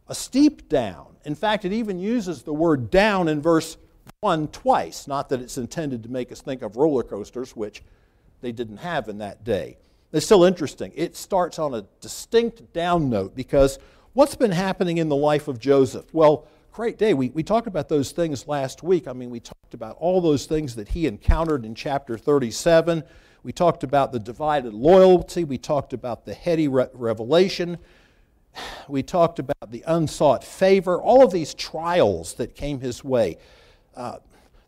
a 0.06 0.14
steep 0.14 0.68
down. 0.68 1.16
In 1.24 1.34
fact, 1.34 1.64
it 1.64 1.72
even 1.72 1.98
uses 1.98 2.42
the 2.42 2.52
word 2.52 2.90
down 2.90 3.26
in 3.26 3.42
verse 3.42 3.76
1 4.20 4.48
twice. 4.48 5.08
Not 5.08 5.30
that 5.30 5.40
it's 5.40 5.58
intended 5.58 6.04
to 6.04 6.08
make 6.08 6.30
us 6.30 6.40
think 6.40 6.62
of 6.62 6.76
roller 6.76 7.02
coasters, 7.02 7.56
which 7.56 7.82
they 8.42 8.52
didn't 8.52 8.76
have 8.76 9.08
in 9.08 9.18
that 9.18 9.42
day. 9.42 9.78
It's 10.12 10.24
still 10.26 10.44
interesting. 10.44 10.92
It 10.94 11.16
starts 11.16 11.58
on 11.58 11.74
a 11.74 11.84
distinct 12.00 12.72
down 12.72 13.10
note 13.10 13.34
because 13.34 13.78
What's 14.16 14.34
been 14.34 14.50
happening 14.50 14.96
in 14.96 15.10
the 15.10 15.14
life 15.14 15.46
of 15.46 15.58
Joseph? 15.58 16.06
Well, 16.14 16.46
great 16.72 16.96
day. 16.96 17.12
We, 17.12 17.28
we 17.28 17.42
talked 17.42 17.66
about 17.66 17.90
those 17.90 18.12
things 18.12 18.48
last 18.48 18.82
week. 18.82 19.06
I 19.08 19.12
mean, 19.12 19.28
we 19.28 19.40
talked 19.40 19.74
about 19.74 19.98
all 19.98 20.22
those 20.22 20.46
things 20.46 20.74
that 20.76 20.88
he 20.88 21.06
encountered 21.06 21.66
in 21.66 21.74
chapter 21.74 22.16
37. 22.16 23.04
We 23.46 23.52
talked 23.52 23.84
about 23.84 24.10
the 24.10 24.18
divided 24.18 24.74
loyalty. 24.74 25.44
We 25.44 25.56
talked 25.56 25.92
about 25.92 26.24
the 26.24 26.34
heady 26.34 26.66
re- 26.66 26.88
revelation. 26.92 27.78
We 28.88 29.04
talked 29.04 29.38
about 29.38 29.70
the 29.70 29.84
unsought 29.86 30.42
favor, 30.42 31.00
all 31.00 31.22
of 31.22 31.30
these 31.30 31.54
trials 31.54 32.34
that 32.34 32.56
came 32.56 32.80
his 32.80 33.04
way, 33.04 33.38
uh, 33.94 34.16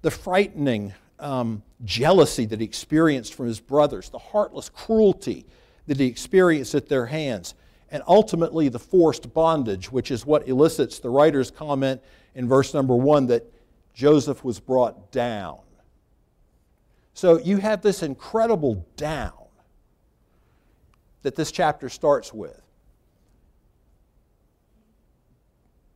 the 0.03 0.13
frightening 0.13 0.95
um, 1.19 1.65
jealousy 1.85 2.45
that 2.45 2.61
he 2.61 2.65
experienced 2.65 3.35
from 3.35 3.49
his 3.49 3.59
brothers, 3.59 4.11
the 4.11 4.19
heartless 4.19 4.69
cruelty 4.69 5.45
that 5.89 5.99
he 5.99 6.07
experienced 6.07 6.77
at 6.77 6.89
their 6.89 7.07
hands 7.07 7.57
and 7.91 8.05
ultimately 8.07 8.69
the 8.69 8.79
forced 8.79 9.35
bondage, 9.35 9.91
which 9.91 10.13
is 10.13 10.25
what 10.25 10.47
elicits 10.47 11.01
the 11.01 11.11
writer's 11.11 11.51
comment 11.51 12.01
in 12.37 12.47
verse 12.47 12.73
number 12.75 12.95
one 12.95 13.27
that 13.27 13.45
Joseph 13.93 14.45
was 14.45 14.61
brought 14.61 15.11
down. 15.11 15.59
So 17.19 17.37
you 17.41 17.57
have 17.57 17.83
this 17.83 18.05
incredible 18.05 18.87
down 18.95 19.49
that 21.23 21.35
this 21.35 21.51
chapter 21.51 21.89
starts 21.89 22.33
with. 22.33 22.63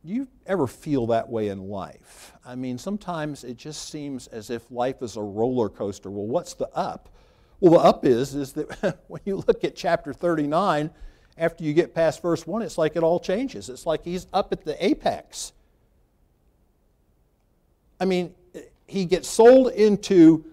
Do 0.05 0.11
you 0.11 0.27
ever 0.45 0.67
feel 0.67 1.07
that 1.07 1.29
way 1.29 1.47
in 1.47 1.69
life? 1.69 2.33
I 2.45 2.55
mean, 2.55 2.77
sometimes 2.77 3.45
it 3.45 3.55
just 3.55 3.87
seems 3.87 4.27
as 4.27 4.49
if 4.49 4.69
life 4.69 5.01
is 5.01 5.15
a 5.15 5.21
roller 5.21 5.69
coaster. 5.69 6.11
Well, 6.11 6.27
what's 6.27 6.55
the 6.55 6.67
up? 6.75 7.07
Well, 7.61 7.71
the 7.71 7.79
up 7.79 8.03
is, 8.03 8.35
is 8.35 8.51
that 8.51 8.99
when 9.07 9.21
you 9.23 9.37
look 9.47 9.63
at 9.63 9.77
chapter 9.77 10.11
39, 10.11 10.91
after 11.37 11.63
you 11.63 11.73
get 11.73 11.95
past 11.95 12.21
verse 12.21 12.45
1, 12.45 12.63
it's 12.63 12.77
like 12.77 12.97
it 12.97 13.01
all 13.01 13.21
changes. 13.21 13.69
It's 13.69 13.85
like 13.85 14.03
he's 14.03 14.27
up 14.33 14.51
at 14.51 14.65
the 14.65 14.85
apex. 14.85 15.53
I 17.97 18.03
mean, 18.03 18.35
he 18.87 19.05
gets 19.05 19.29
sold 19.29 19.71
into, 19.71 20.45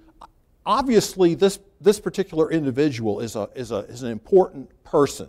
obviously, 0.71 1.35
this, 1.35 1.59
this 1.81 1.99
particular 1.99 2.53
individual 2.53 3.19
is, 3.19 3.35
a, 3.35 3.51
is, 3.57 3.73
a, 3.73 3.79
is 3.79 4.05
an 4.05 4.11
important 4.13 4.71
person. 4.85 5.29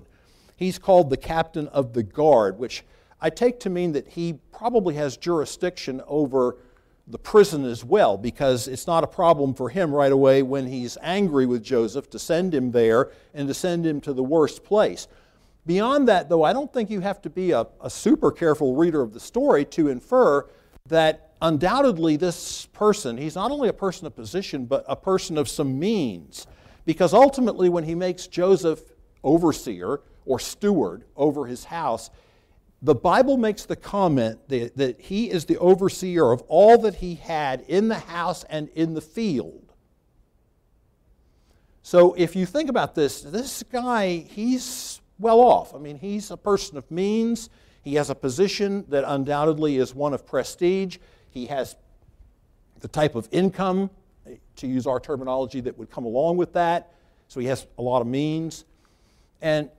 He's 0.55 0.77
called 0.77 1.09
the 1.09 1.17
captain 1.17 1.67
of 1.69 1.93
the 1.93 2.03
guard, 2.03 2.59
which 2.59 2.83
I 3.19 3.31
take 3.31 3.59
to 3.61 3.69
mean 3.71 3.93
that 3.93 4.07
he 4.07 4.37
probably 4.51 4.93
has 4.95 5.17
jurisdiction 5.17 5.99
over 6.05 6.57
the 7.07 7.17
prison 7.17 7.65
as 7.65 7.83
well, 7.83 8.19
because 8.19 8.67
it's 8.67 8.85
not 8.85 9.03
a 9.03 9.07
problem 9.07 9.55
for 9.55 9.69
him 9.69 9.91
right 9.91 10.11
away 10.11 10.43
when 10.43 10.67
he's 10.67 10.95
angry 11.01 11.47
with 11.47 11.63
Joseph 11.63 12.07
to 12.11 12.19
send 12.19 12.53
him 12.53 12.71
there 12.71 13.09
and 13.33 13.47
to 13.47 13.55
send 13.55 13.83
him 13.83 13.99
to 14.01 14.13
the 14.13 14.23
worst 14.23 14.63
place. 14.63 15.07
Beyond 15.65 16.07
that, 16.07 16.29
though, 16.29 16.43
I 16.43 16.53
don't 16.53 16.71
think 16.71 16.91
you 16.91 16.99
have 16.99 17.19
to 17.23 17.31
be 17.31 17.49
a, 17.49 17.65
a 17.81 17.89
super 17.89 18.31
careful 18.31 18.75
reader 18.75 19.01
of 19.01 19.11
the 19.11 19.19
story 19.19 19.65
to 19.65 19.87
infer 19.87 20.47
that 20.87 21.30
undoubtedly 21.41 22.15
this 22.15 22.67
person, 22.67 23.17
he's 23.17 23.35
not 23.35 23.51
only 23.51 23.69
a 23.69 23.73
person 23.73 24.07
of 24.07 24.15
position, 24.15 24.65
but 24.65 24.85
a 24.87 24.95
person 24.95 25.37
of 25.37 25.49
some 25.49 25.79
means. 25.79 26.47
Because 26.85 27.13
ultimately, 27.13 27.69
when 27.69 27.83
he 27.83 27.95
makes 27.95 28.27
Joseph 28.27 28.81
overseer 29.23 30.01
or 30.25 30.39
steward 30.39 31.03
over 31.15 31.45
his 31.45 31.65
house, 31.65 32.09
the 32.81 32.95
Bible 32.95 33.37
makes 33.37 33.65
the 33.65 33.75
comment 33.75 34.39
that, 34.49 34.75
that, 34.77 34.99
he 34.99 35.29
is 35.29 35.45
the 35.45 35.57
overseer 35.59 36.31
of 36.31 36.41
all 36.47 36.79
that 36.79 36.95
he 36.95 37.15
had 37.15 37.61
in 37.67 37.87
the 37.87 37.99
house 37.99 38.43
and 38.45 38.69
in 38.69 38.95
the 38.95 39.01
field. 39.01 39.73
So 41.83 42.13
if 42.13 42.35
you 42.35 42.45
think 42.45 42.69
about 42.69 42.95
this, 42.95 43.21
this 43.21 43.63
guy, 43.63 44.17
he's 44.17 45.01
well 45.19 45.39
off. 45.39 45.75
I 45.75 45.77
mean, 45.77 45.97
he's 45.97 46.31
a 46.31 46.37
person 46.37 46.77
of 46.77 46.89
means. 46.89 47.49
He 47.83 47.95
has 47.95 48.09
a 48.09 48.15
position 48.15 48.85
that 48.89 49.03
undoubtedly 49.05 49.77
is 49.77 49.93
one 49.93 50.13
of 50.13 50.25
prestige. 50.25 50.97
He 51.31 51.47
has 51.47 51.75
the 52.79 52.87
type 52.87 53.15
of 53.15 53.27
income, 53.31 53.89
to 54.57 54.67
use 54.67 54.85
our 54.85 54.99
terminology, 54.99 55.61
that 55.61 55.77
would 55.77 55.89
come 55.89 56.05
along 56.05 56.37
with 56.37 56.53
that. 56.53 56.93
So 57.27 57.39
he 57.39 57.47
has 57.47 57.65
a 57.77 57.81
lot 57.81 58.01
of 58.01 58.07
means. 58.07 58.65
And 59.41 59.69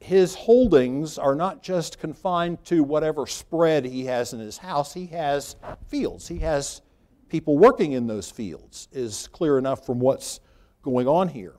his 0.00 0.34
holdings 0.34 1.18
are 1.18 1.34
not 1.34 1.62
just 1.62 1.98
confined 1.98 2.64
to 2.66 2.82
whatever 2.84 3.26
spread 3.26 3.84
he 3.84 4.04
has 4.04 4.32
in 4.32 4.40
his 4.40 4.58
house, 4.58 4.92
he 4.92 5.06
has 5.06 5.56
fields. 5.88 6.28
He 6.28 6.38
has 6.40 6.82
people 7.28 7.58
working 7.58 7.92
in 7.92 8.06
those 8.06 8.30
fields, 8.30 8.88
is 8.92 9.28
clear 9.28 9.58
enough 9.58 9.84
from 9.84 9.98
what's 9.98 10.40
going 10.82 11.08
on 11.08 11.28
here. 11.28 11.54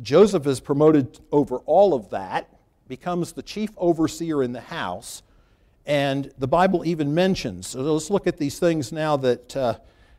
Joseph 0.00 0.46
is 0.46 0.60
promoted 0.60 1.20
over 1.30 1.58
all 1.58 1.94
of 1.94 2.10
that, 2.10 2.48
becomes 2.88 3.32
the 3.32 3.42
chief 3.42 3.70
overseer 3.76 4.42
in 4.42 4.52
the 4.52 4.60
house, 4.60 5.22
and 5.86 6.30
the 6.38 6.48
Bible 6.48 6.84
even 6.84 7.14
mentions. 7.14 7.68
So 7.68 7.80
let's 7.80 8.10
look 8.10 8.26
at 8.26 8.36
these 8.36 8.58
things 8.58 8.92
now 8.92 9.16
that, 9.18 9.56
uh, 9.56 9.78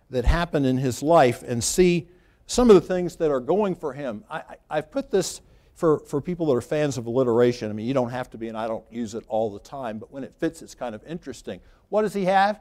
that 0.10 0.26
happen 0.26 0.66
in 0.66 0.78
his 0.78 1.02
life 1.02 1.44
and 1.44 1.64
see 1.64 2.08
some 2.46 2.70
of 2.70 2.76
the 2.76 2.82
things 2.82 3.16
that 3.18 3.32
are 3.32 3.40
going 3.40 3.76
for 3.76 3.94
him. 3.94 4.24
I, 4.30 4.58
have 4.70 4.92
put 4.92 5.10
this 5.10 5.42
for, 5.76 6.00
for 6.00 6.22
people 6.22 6.48
that 6.48 6.54
are 6.54 6.62
fans 6.62 6.98
of 6.98 7.06
alliteration. 7.06 7.70
I 7.70 7.74
mean, 7.74 7.88
you 7.88 7.94
don't 7.94 8.10
have 8.10 8.30
to 8.32 8.38
be, 8.38 8.48
and 8.48 8.58
I 8.58 8.68
don't 8.68 8.84
use 8.92 9.16
it 9.16 9.24
all 9.28 9.50
the 9.50 9.60
time, 9.60 9.98
but 9.98 10.12
when 10.12 10.24
it 10.24 10.34
fits, 10.36 10.62
it's 10.62 10.76
kind 10.76 10.94
of 10.94 11.04
interesting. 11.08 11.62
What 11.90 12.02
does 12.02 12.14
he 12.14 12.26
have? 12.26 12.60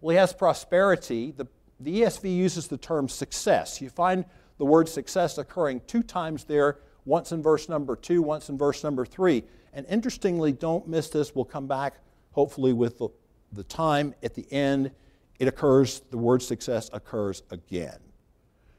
Well, 0.00 0.10
he 0.10 0.18
has 0.18 0.32
prosperity. 0.32 1.30
The, 1.30 1.46
the 1.78 2.02
ESV 2.02 2.34
uses 2.34 2.66
the 2.66 2.76
term 2.76 3.08
success. 3.08 3.80
You 3.80 3.88
find 3.88 4.24
the 4.58 4.64
word 4.64 4.88
success 4.88 5.38
occurring 5.38 5.80
two 5.86 6.02
times 6.02 6.44
there, 6.44 6.78
once 7.04 7.32
in 7.32 7.42
verse 7.42 7.68
number 7.68 7.96
two, 7.96 8.20
once 8.20 8.48
in 8.48 8.58
verse 8.58 8.82
number 8.82 9.04
three. 9.04 9.44
And 9.72 9.86
interestingly, 9.88 10.52
don't 10.52 10.86
miss 10.86 11.08
this. 11.08 11.34
We'll 11.34 11.44
come 11.44 11.66
back 11.66 11.94
hopefully 12.32 12.72
with 12.72 12.98
the, 12.98 13.08
the 13.52 13.64
time 13.64 14.14
at 14.22 14.34
the 14.34 14.50
end. 14.52 14.90
It 15.38 15.48
occurs, 15.48 16.02
the 16.10 16.18
word 16.18 16.42
success 16.42 16.90
occurs 16.92 17.42
again. 17.50 17.98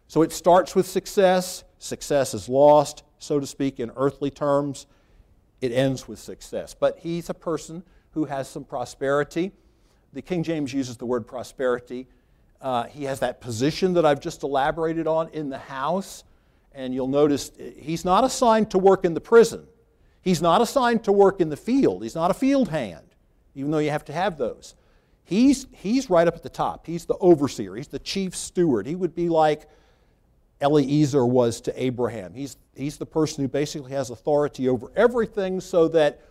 So 0.08 0.22
it 0.22 0.32
starts 0.32 0.76
with 0.76 0.88
success. 0.88 1.64
Success 1.80 2.34
is 2.34 2.48
lost, 2.48 3.04
so 3.20 3.40
to 3.40 3.48
speak, 3.48 3.80
in 3.80 3.92
earthly 3.96 4.30
terms. 4.30 4.86
It 5.62 5.72
ends 5.72 6.08
with 6.08 6.20
success. 6.20 6.76
But 6.78 7.00
he's 7.00 7.30
a 7.30 7.34
person 7.34 7.84
who 8.12 8.26
has 8.26 8.48
some 8.48 8.64
prosperity. 8.64 9.52
The 10.14 10.22
King 10.22 10.44
James 10.44 10.74
uses 10.74 10.98
the 10.98 11.06
word 11.06 11.26
prosperity 11.26 12.08
uh, 12.64 12.86
he 12.86 13.04
has 13.04 13.20
that 13.20 13.42
position 13.42 13.94
that 13.94 14.06
I've 14.06 14.22
just 14.22 14.42
elaborated 14.42 15.06
on 15.06 15.28
in 15.34 15.50
the 15.50 15.58
house. 15.58 16.24
And 16.72 16.94
you'll 16.94 17.10
notice 17.10 17.52
uh, 17.60 17.72
he's 17.78 18.06
not 18.06 18.24
assigned 18.24 18.72
to 18.72 18.78
work 18.78 19.04
in 19.04 19.14
the 19.14 19.22
prison. 19.22 19.68
He's 20.22 20.42
not 20.42 20.62
assigned 20.62 21.04
to 21.04 21.12
work 21.12 21.42
in 21.42 21.50
the 21.50 21.58
field. 21.58 22.02
He's 22.02 22.16
not 22.16 22.32
a 22.32 22.34
field 22.34 22.70
hand, 22.70 23.12
even 23.56 23.72
though 23.72 23.80
you 23.80 23.90
have 23.90 24.06
to 24.06 24.14
have 24.14 24.38
those. 24.38 24.76
He's, 25.26 25.68
he's 25.72 26.10
right 26.10 26.28
up 26.28 26.36
at 26.36 26.44
the 26.44 26.50
top. 26.50 26.86
He's 26.86 27.06
the 27.06 27.16
overseer. 27.16 27.76
He's 27.76 27.88
the 27.88 28.00
chief 28.00 28.36
steward. 28.36 28.86
He 28.86 28.96
would 28.96 29.16
be 29.16 29.30
like 29.30 29.70
Eliezer 30.62 31.26
was 31.26 31.62
to 31.62 31.84
Abraham. 31.84 32.34
He's, 32.34 32.58
he's 32.76 32.98
the 32.98 33.06
person 33.06 33.44
who 33.44 33.48
basically 33.48 33.92
has 33.92 34.10
authority 34.10 34.68
over 34.68 34.92
everything 34.96 35.62
so 35.62 35.88
that 35.90 36.22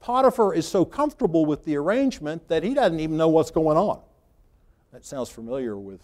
Potiphar 0.00 0.54
is 0.54 0.66
so 0.66 0.84
comfortable 0.84 1.44
with 1.44 1.64
the 1.64 1.76
arrangement 1.76 2.48
that 2.48 2.62
he 2.62 2.74
doesn't 2.74 3.00
even 3.00 3.16
know 3.16 3.28
what's 3.28 3.50
going 3.50 3.76
on. 3.76 4.00
That 4.92 5.04
sounds 5.04 5.28
familiar 5.28 5.76
with, 5.76 6.00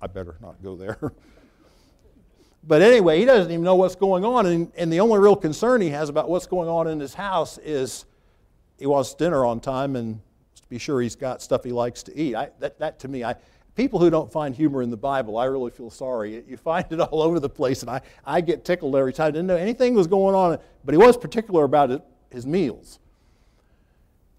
I 0.00 0.06
better 0.06 0.36
not 0.40 0.62
go 0.62 0.76
there. 0.76 0.98
but 2.64 2.82
anyway, 2.82 3.18
he 3.18 3.24
doesn't 3.24 3.50
even 3.50 3.64
know 3.64 3.76
what's 3.76 3.96
going 3.96 4.24
on, 4.24 4.46
and, 4.46 4.72
and 4.76 4.92
the 4.92 5.00
only 5.00 5.18
real 5.18 5.36
concern 5.36 5.80
he 5.80 5.88
has 5.90 6.08
about 6.08 6.28
what's 6.28 6.46
going 6.46 6.68
on 6.68 6.86
in 6.86 7.00
his 7.00 7.14
house 7.14 7.58
is 7.58 8.04
he 8.80 8.86
wants 8.86 9.14
dinner 9.14 9.44
on 9.44 9.60
time 9.60 9.94
and 9.94 10.20
to 10.56 10.68
be 10.68 10.78
sure 10.78 11.00
he's 11.00 11.14
got 11.14 11.40
stuff 11.40 11.62
he 11.62 11.70
likes 11.70 12.02
to 12.04 12.18
eat. 12.18 12.34
I, 12.34 12.50
that, 12.58 12.78
that 12.80 12.98
to 13.00 13.08
me, 13.08 13.22
I, 13.22 13.36
people 13.76 14.00
who 14.00 14.10
don't 14.10 14.32
find 14.32 14.54
humor 14.54 14.82
in 14.82 14.90
the 14.90 14.96
Bible, 14.96 15.38
I 15.38 15.44
really 15.44 15.70
feel 15.70 15.90
sorry. 15.90 16.42
You 16.48 16.56
find 16.56 16.84
it 16.90 16.98
all 17.00 17.22
over 17.22 17.38
the 17.38 17.48
place, 17.48 17.82
and 17.82 17.90
I, 17.90 18.00
I 18.24 18.40
get 18.40 18.64
tickled 18.64 18.96
every 18.96 19.12
time. 19.12 19.28
I 19.28 19.30
didn't 19.30 19.46
know 19.46 19.56
anything 19.56 19.94
was 19.94 20.08
going 20.08 20.34
on, 20.34 20.58
but 20.84 20.92
he 20.92 20.98
was 20.98 21.16
particular 21.16 21.64
about 21.64 21.90
it, 21.90 22.02
his 22.30 22.46
meals. 22.46 22.98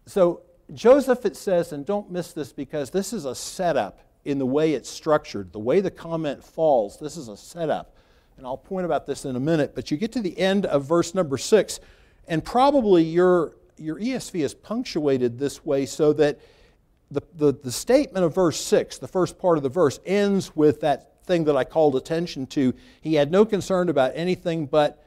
So 0.06 0.42
Joseph, 0.74 1.26
it 1.26 1.38
says, 1.38 1.72
and 1.72 1.86
don't 1.86 2.12
miss 2.12 2.34
this 2.34 2.52
because 2.52 2.90
this 2.90 3.14
is 3.14 3.26
a 3.26 3.36
setup 3.36 4.00
in 4.26 4.38
the 4.38 4.46
way 4.46 4.74
it's 4.74 4.90
structured, 4.90 5.52
the 5.52 5.60
way 5.60 5.82
the 5.82 5.92
comment 5.92 6.44
falls. 6.44 6.98
This 6.98 7.18
is 7.18 7.28
a 7.28 7.38
setup. 7.38 7.96
And 8.38 8.46
I'll 8.46 8.58
point 8.58 8.86
about 8.86 9.06
this 9.06 9.26
in 9.26 9.36
a 9.36 9.40
minute. 9.40 9.76
But 9.76 9.92
you 9.92 9.98
get 9.98 10.12
to 10.14 10.22
the 10.22 10.38
end 10.38 10.66
of 10.66 10.86
verse 10.86 11.14
number 11.14 11.38
six, 11.38 11.80
and 12.28 12.44
probably 12.44 13.04
your, 13.04 13.56
your 13.82 14.00
ESV 14.00 14.44
is 14.44 14.54
punctuated 14.54 15.40
this 15.40 15.66
way 15.66 15.86
so 15.86 16.14
that 16.14 16.40
the, 17.10 17.22
the, 17.36 17.52
the 17.52 17.72
statement 17.72 18.24
of 18.26 18.34
verse 18.34 18.60
6, 18.60 19.00
the 19.00 19.08
first 19.08 19.38
part 19.38 19.58
of 19.58 19.64
the 19.64 19.70
verse, 19.70 20.00
ends 20.06 20.56
with 20.56 20.82
that 20.82 21.26
thing 21.26 21.44
that 21.46 21.58
I 21.58 21.64
called 21.64 21.96
attention 21.96 22.48
to. 22.48 22.74
He 23.02 23.16
had 23.16 23.32
no 23.32 23.46
concern 23.46 23.90
about 23.90 24.12
anything 24.16 24.66
but 24.66 25.06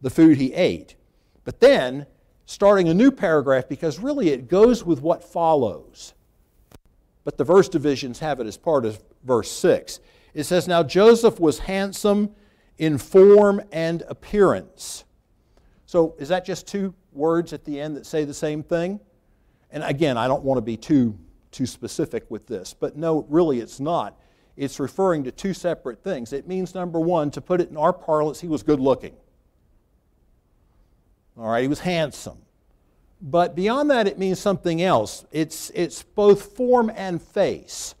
the 0.00 0.10
food 0.10 0.38
he 0.38 0.54
ate. 0.54 0.96
But 1.44 1.60
then 1.60 2.06
starting 2.46 2.88
a 2.88 2.94
new 2.94 3.10
paragraph 3.10 3.68
because 3.68 3.98
really 3.98 4.30
it 4.30 4.48
goes 4.48 4.84
with 4.84 5.02
what 5.02 5.24
follows. 5.24 6.14
But 7.24 7.38
the 7.38 7.44
verse 7.44 7.68
divisions 7.68 8.18
have 8.20 8.40
it 8.40 8.46
as 8.46 8.56
part 8.56 8.84
of 8.84 9.02
verse 9.24 9.50
6. 9.50 10.00
It 10.34 10.44
says, 10.44 10.68
Now 10.68 10.82
Joseph 10.82 11.40
was 11.40 11.60
handsome 11.60 12.34
in 12.78 12.98
form 12.98 13.62
and 13.72 14.02
appearance. 14.08 15.04
So 15.86 16.14
is 16.18 16.28
that 16.28 16.44
just 16.44 16.66
two 16.66 16.94
words 17.14 17.52
at 17.52 17.64
the 17.64 17.80
end 17.80 17.96
that 17.96 18.06
say 18.06 18.24
the 18.24 18.34
same 18.34 18.62
thing? 18.62 19.00
And 19.70 19.82
again, 19.82 20.16
I 20.16 20.28
don't 20.28 20.42
want 20.44 20.58
to 20.58 20.62
be 20.62 20.76
too, 20.76 21.18
too 21.50 21.66
specific 21.66 22.30
with 22.30 22.46
this, 22.46 22.74
but 22.74 22.96
no, 22.96 23.26
really 23.28 23.60
it's 23.60 23.80
not. 23.80 24.18
It's 24.56 24.78
referring 24.78 25.24
to 25.24 25.32
two 25.32 25.52
separate 25.52 26.02
things. 26.02 26.32
It 26.32 26.46
means, 26.46 26.74
number 26.74 27.00
one, 27.00 27.30
to 27.32 27.40
put 27.40 27.60
it 27.60 27.70
in 27.70 27.76
our 27.76 27.92
parlance, 27.92 28.40
he 28.40 28.46
was 28.46 28.62
good 28.62 28.78
looking. 28.78 29.16
All 31.36 31.48
right, 31.48 31.62
he 31.62 31.68
was 31.68 31.80
handsome. 31.80 32.38
But 33.20 33.56
beyond 33.56 33.90
that, 33.90 34.06
it 34.06 34.18
means 34.18 34.38
something 34.38 34.82
else. 34.82 35.24
It's, 35.32 35.70
it's 35.74 36.02
both 36.02 36.56
form 36.56 36.92
and 36.94 37.20
face. 37.20 37.94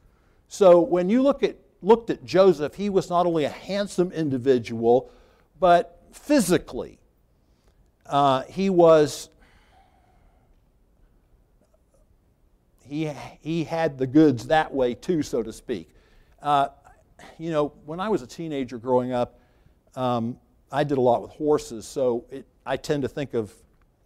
So 0.48 0.80
when 0.80 1.08
you 1.08 1.22
look 1.22 1.42
at, 1.42 1.56
looked 1.82 2.10
at 2.10 2.24
Joseph, 2.24 2.74
he 2.74 2.88
was 2.88 3.10
not 3.10 3.26
only 3.26 3.44
a 3.44 3.48
handsome 3.48 4.12
individual, 4.12 5.10
but 5.58 6.00
physically, 6.12 7.00
uh, 8.06 8.42
he 8.42 8.70
was 8.70 9.30
he, 12.86 13.10
he 13.40 13.64
had 13.64 13.98
the 13.98 14.06
goods 14.06 14.48
that 14.48 14.72
way 14.72 14.94
too, 14.94 15.22
so 15.22 15.42
to 15.42 15.52
speak. 15.52 15.88
Uh, 16.42 16.68
you 17.38 17.50
know, 17.50 17.72
when 17.86 18.00
I 18.00 18.08
was 18.08 18.22
a 18.22 18.26
teenager 18.26 18.78
growing 18.78 19.12
up, 19.12 19.40
um, 19.96 20.38
I 20.70 20.84
did 20.84 20.98
a 20.98 21.00
lot 21.00 21.22
with 21.22 21.30
horses, 21.30 21.86
so 21.86 22.24
it, 22.30 22.46
I 22.66 22.76
tend 22.76 23.02
to 23.02 23.08
think 23.08 23.34
of 23.34 23.52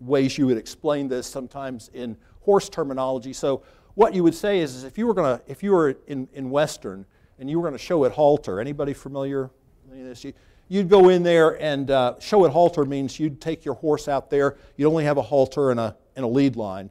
ways 0.01 0.39
you 0.39 0.47
would 0.47 0.59
explain 0.59 1.09
this 1.09 1.27
sometimes 1.27 1.91
in 1.93 2.17
horse 2.41 2.69
terminology. 2.69 3.33
So 3.33 3.63
what 3.95 4.15
you 4.15 4.23
would 4.23 4.35
say 4.35 4.61
is, 4.61 4.77
is 4.77 4.85
if 4.85 4.97
you 4.97 5.07
were 5.07 5.15
to, 5.15 5.43
if 5.47 5.63
you 5.63 5.73
were 5.73 5.97
in, 6.07 6.29
in 6.33 6.51
Western 6.51 7.05
and 7.39 7.51
you 7.51 7.59
were 7.59 7.63
going 7.63 7.79
to 7.79 7.85
show 7.85 8.05
at 8.05 8.13
halter, 8.13 8.61
anybody 8.61 8.93
familiar 8.93 9.51
with 9.89 9.99
this? 9.99 10.23
You, 10.23 10.33
you'd 10.69 10.89
go 10.89 11.09
in 11.09 11.23
there 11.23 11.61
and 11.61 11.91
uh, 11.91 12.15
show 12.21 12.45
at 12.45 12.53
halter 12.53 12.85
means 12.85 13.19
you'd 13.19 13.41
take 13.41 13.65
your 13.65 13.75
horse 13.75 14.09
out 14.09 14.31
there. 14.31 14.57
You'd 14.77 14.89
only 14.89 15.05
have 15.05 15.19
a 15.19 15.23
halter 15.23 15.71
and 15.71 15.81
a, 15.81 15.97
and 16.17 16.25
a 16.25 16.29
lead 16.29 16.57
line. 16.57 16.91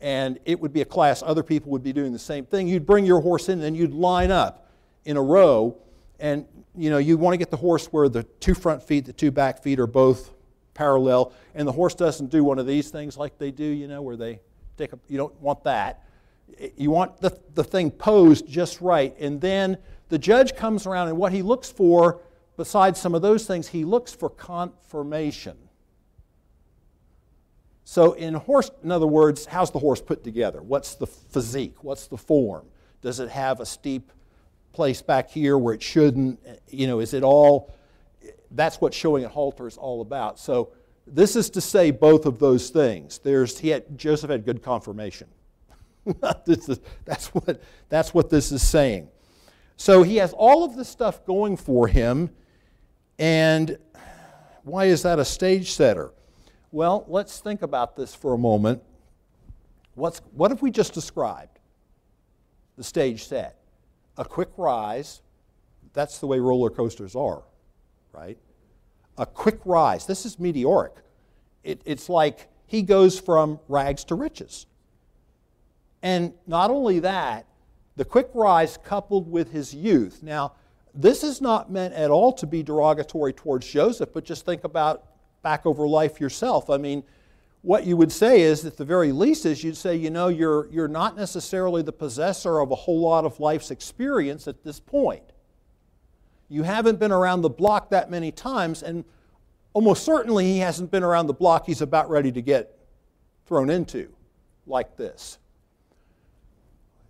And 0.00 0.38
it 0.44 0.58
would 0.58 0.72
be 0.72 0.80
a 0.80 0.84
class. 0.84 1.22
Other 1.24 1.42
people 1.42 1.70
would 1.72 1.82
be 1.84 1.92
doing 1.92 2.12
the 2.12 2.18
same 2.18 2.44
thing. 2.44 2.66
You'd 2.66 2.86
bring 2.86 3.06
your 3.06 3.20
horse 3.20 3.48
in 3.48 3.62
and 3.62 3.76
you'd 3.76 3.92
line 3.92 4.30
up 4.30 4.68
in 5.04 5.16
a 5.16 5.22
row. 5.22 5.76
And 6.18 6.46
you 6.76 6.90
know, 6.90 6.98
you 6.98 7.16
want 7.16 7.34
to 7.34 7.38
get 7.38 7.50
the 7.50 7.56
horse 7.56 7.86
where 7.86 8.08
the 8.08 8.22
two 8.22 8.54
front 8.54 8.82
feet, 8.82 9.04
the 9.04 9.12
two 9.12 9.30
back 9.30 9.62
feet 9.62 9.78
are 9.78 9.86
both 9.86 10.30
parallel, 10.74 11.32
and 11.54 11.68
the 11.68 11.72
horse 11.72 11.94
doesn't 11.94 12.30
do 12.30 12.42
one 12.42 12.58
of 12.58 12.66
these 12.66 12.90
things 12.90 13.16
like 13.16 13.38
they 13.38 13.50
do, 13.50 13.64
you 13.64 13.86
know, 13.88 14.00
where 14.00 14.16
they 14.16 14.40
take 14.78 14.92
a, 14.92 14.98
you 15.08 15.18
don't 15.18 15.38
want 15.40 15.64
that. 15.64 16.04
You 16.76 16.90
want 16.90 17.20
the, 17.20 17.38
the 17.54 17.64
thing 17.64 17.90
posed 17.90 18.46
just 18.48 18.80
right. 18.80 19.14
And 19.18 19.40
then 19.40 19.78
the 20.08 20.18
judge 20.18 20.56
comes 20.56 20.86
around, 20.86 21.08
and 21.08 21.18
what 21.18 21.32
he 21.32 21.42
looks 21.42 21.70
for, 21.70 22.20
besides 22.56 23.00
some 23.00 23.14
of 23.14 23.22
those 23.22 23.46
things, 23.46 23.68
he 23.68 23.84
looks 23.84 24.12
for 24.12 24.30
conformation. 24.30 25.56
So, 27.84 28.12
in 28.12 28.34
horse, 28.34 28.70
in 28.82 28.90
other 28.90 29.06
words, 29.06 29.44
how's 29.44 29.70
the 29.70 29.78
horse 29.78 30.00
put 30.00 30.24
together? 30.24 30.62
What's 30.62 30.94
the 30.94 31.06
physique? 31.06 31.82
What's 31.82 32.06
the 32.06 32.16
form? 32.16 32.66
Does 33.02 33.20
it 33.20 33.28
have 33.28 33.60
a 33.60 33.66
steep 33.66 34.12
place 34.72 35.02
back 35.02 35.30
here 35.30 35.58
where 35.58 35.74
it 35.74 35.82
shouldn't? 35.82 36.40
You 36.68 36.86
know, 36.86 37.00
is 37.00 37.12
it 37.12 37.22
all 37.22 37.72
that's 38.54 38.80
what 38.80 38.94
showing 38.94 39.24
at 39.24 39.30
halter 39.30 39.66
is 39.66 39.76
all 39.76 40.00
about. 40.00 40.38
So 40.38 40.72
this 41.06 41.36
is 41.36 41.50
to 41.50 41.60
say 41.60 41.90
both 41.90 42.26
of 42.26 42.38
those 42.38 42.70
things. 42.70 43.18
There's, 43.18 43.58
he 43.58 43.68
had, 43.68 43.98
Joseph 43.98 44.30
had 44.30 44.44
good 44.44 44.62
conformation. 44.62 45.28
that's, 46.20 47.28
what, 47.28 47.62
that's 47.88 48.14
what 48.14 48.30
this 48.30 48.52
is 48.52 48.62
saying. 48.62 49.08
So 49.76 50.02
he 50.02 50.16
has 50.16 50.32
all 50.32 50.64
of 50.64 50.76
this 50.76 50.88
stuff 50.88 51.24
going 51.24 51.56
for 51.56 51.88
him. 51.88 52.30
And 53.22 53.78
why 54.64 54.86
is 54.86 55.02
that 55.02 55.20
a 55.20 55.24
stage 55.24 55.70
setter? 55.70 56.10
Well, 56.72 57.04
let's 57.06 57.38
think 57.38 57.62
about 57.62 57.94
this 57.94 58.16
for 58.16 58.34
a 58.34 58.38
moment. 58.38 58.82
What's, 59.94 60.18
what 60.32 60.50
have 60.50 60.60
we 60.60 60.72
just 60.72 60.92
described? 60.92 61.60
The 62.76 62.82
stage 62.82 63.24
set. 63.24 63.58
A 64.16 64.24
quick 64.24 64.48
rise. 64.56 65.22
That's 65.92 66.18
the 66.18 66.26
way 66.26 66.40
roller 66.40 66.68
coasters 66.68 67.14
are 67.14 67.44
right? 68.12 68.36
A 69.18 69.26
quick 69.26 69.60
rise. 69.64 70.06
This 70.06 70.26
is 70.26 70.38
meteoric. 70.38 70.92
It, 71.64 71.80
it's 71.84 72.08
like 72.08 72.48
he 72.66 72.82
goes 72.82 73.18
from 73.18 73.58
rags 73.68 74.04
to 74.04 74.14
riches. 74.14 74.66
And 76.02 76.34
not 76.46 76.70
only 76.70 76.98
that, 76.98 77.46
The 77.94 78.04
quick 78.06 78.30
rise 78.32 78.78
coupled 78.82 79.30
with 79.30 79.52
his 79.52 79.74
youth. 79.74 80.22
Now, 80.22 80.54
this 80.94 81.24
is 81.24 81.40
not 81.40 81.70
meant 81.70 81.94
at 81.94 82.10
all 82.10 82.32
to 82.34 82.46
be 82.46 82.62
derogatory 82.62 83.32
towards 83.32 83.70
Joseph, 83.70 84.10
but 84.12 84.24
just 84.24 84.44
think 84.44 84.64
about 84.64 85.04
back 85.42 85.64
over 85.66 85.88
life 85.88 86.20
yourself. 86.20 86.70
I 86.70 86.76
mean, 86.76 87.02
what 87.62 87.86
you 87.86 87.96
would 87.96 88.12
say 88.12 88.42
is, 88.42 88.64
at 88.66 88.76
the 88.76 88.84
very 88.84 89.12
least, 89.12 89.46
is 89.46 89.62
you'd 89.62 89.76
say, 89.76 89.96
you 89.96 90.10
know, 90.10 90.28
you're, 90.28 90.68
you're 90.70 90.88
not 90.88 91.16
necessarily 91.16 91.82
the 91.82 91.92
possessor 91.92 92.58
of 92.58 92.70
a 92.70 92.74
whole 92.74 93.00
lot 93.00 93.24
of 93.24 93.38
life's 93.40 93.70
experience 93.70 94.48
at 94.48 94.64
this 94.64 94.80
point. 94.80 95.22
You 96.48 96.64
haven't 96.64 96.98
been 96.98 97.12
around 97.12 97.42
the 97.42 97.48
block 97.48 97.90
that 97.90 98.10
many 98.10 98.32
times, 98.32 98.82
and 98.82 99.04
almost 99.72 100.04
certainly 100.04 100.44
he 100.44 100.58
hasn't 100.58 100.90
been 100.90 101.04
around 101.04 101.28
the 101.28 101.34
block 101.34 101.66
he's 101.66 101.80
about 101.80 102.10
ready 102.10 102.32
to 102.32 102.42
get 102.42 102.76
thrown 103.46 103.70
into 103.70 104.12
like 104.66 104.96
this. 104.96 105.38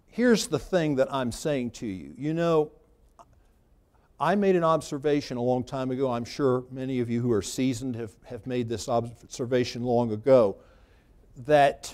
Here's 0.06 0.46
the 0.46 0.58
thing 0.58 0.96
that 0.96 1.12
I'm 1.12 1.32
saying 1.32 1.70
to 1.72 1.86
you. 1.86 2.14
You 2.18 2.34
know, 2.34 2.70
I 4.22 4.36
made 4.36 4.54
an 4.54 4.62
observation 4.62 5.36
a 5.36 5.42
long 5.42 5.64
time 5.64 5.90
ago. 5.90 6.08
I'm 6.08 6.24
sure 6.24 6.62
many 6.70 7.00
of 7.00 7.10
you 7.10 7.20
who 7.20 7.32
are 7.32 7.42
seasoned 7.42 7.96
have, 7.96 8.14
have 8.24 8.46
made 8.46 8.68
this 8.68 8.88
observation 8.88 9.82
long 9.82 10.12
ago 10.12 10.58
that 11.38 11.92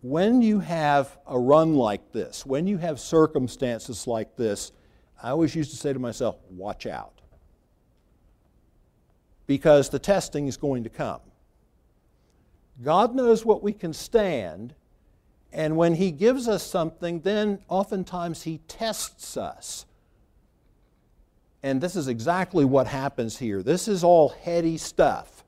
when 0.00 0.40
you 0.40 0.60
have 0.60 1.18
a 1.26 1.38
run 1.38 1.74
like 1.74 2.12
this, 2.12 2.46
when 2.46 2.66
you 2.66 2.78
have 2.78 2.98
circumstances 2.98 4.06
like 4.06 4.36
this, 4.36 4.72
I 5.22 5.28
always 5.28 5.54
used 5.54 5.70
to 5.72 5.76
say 5.76 5.92
to 5.92 5.98
myself, 5.98 6.36
watch 6.48 6.86
out. 6.86 7.20
Because 9.46 9.90
the 9.90 9.98
testing 9.98 10.48
is 10.48 10.56
going 10.56 10.84
to 10.84 10.88
come. 10.88 11.20
God 12.82 13.14
knows 13.14 13.44
what 13.44 13.62
we 13.62 13.74
can 13.74 13.92
stand, 13.92 14.74
and 15.52 15.76
when 15.76 15.94
He 15.94 16.10
gives 16.10 16.48
us 16.48 16.62
something, 16.62 17.20
then 17.20 17.60
oftentimes 17.68 18.42
He 18.42 18.58
tests 18.68 19.36
us. 19.36 19.86
And 21.62 21.80
this 21.80 21.94
is 21.94 22.08
exactly 22.08 22.64
what 22.64 22.86
happens 22.86 23.38
here. 23.38 23.62
This 23.62 23.86
is 23.86 24.02
all 24.02 24.30
heady 24.30 24.76
stuff. 24.78 25.44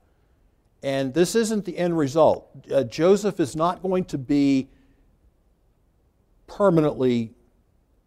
And 0.82 1.14
this 1.14 1.34
isn't 1.34 1.64
the 1.64 1.76
end 1.78 1.96
result. 1.96 2.48
Uh, 2.72 2.84
Joseph 2.84 3.40
is 3.40 3.56
not 3.56 3.82
going 3.82 4.04
to 4.06 4.18
be 4.18 4.68
permanently 6.46 7.32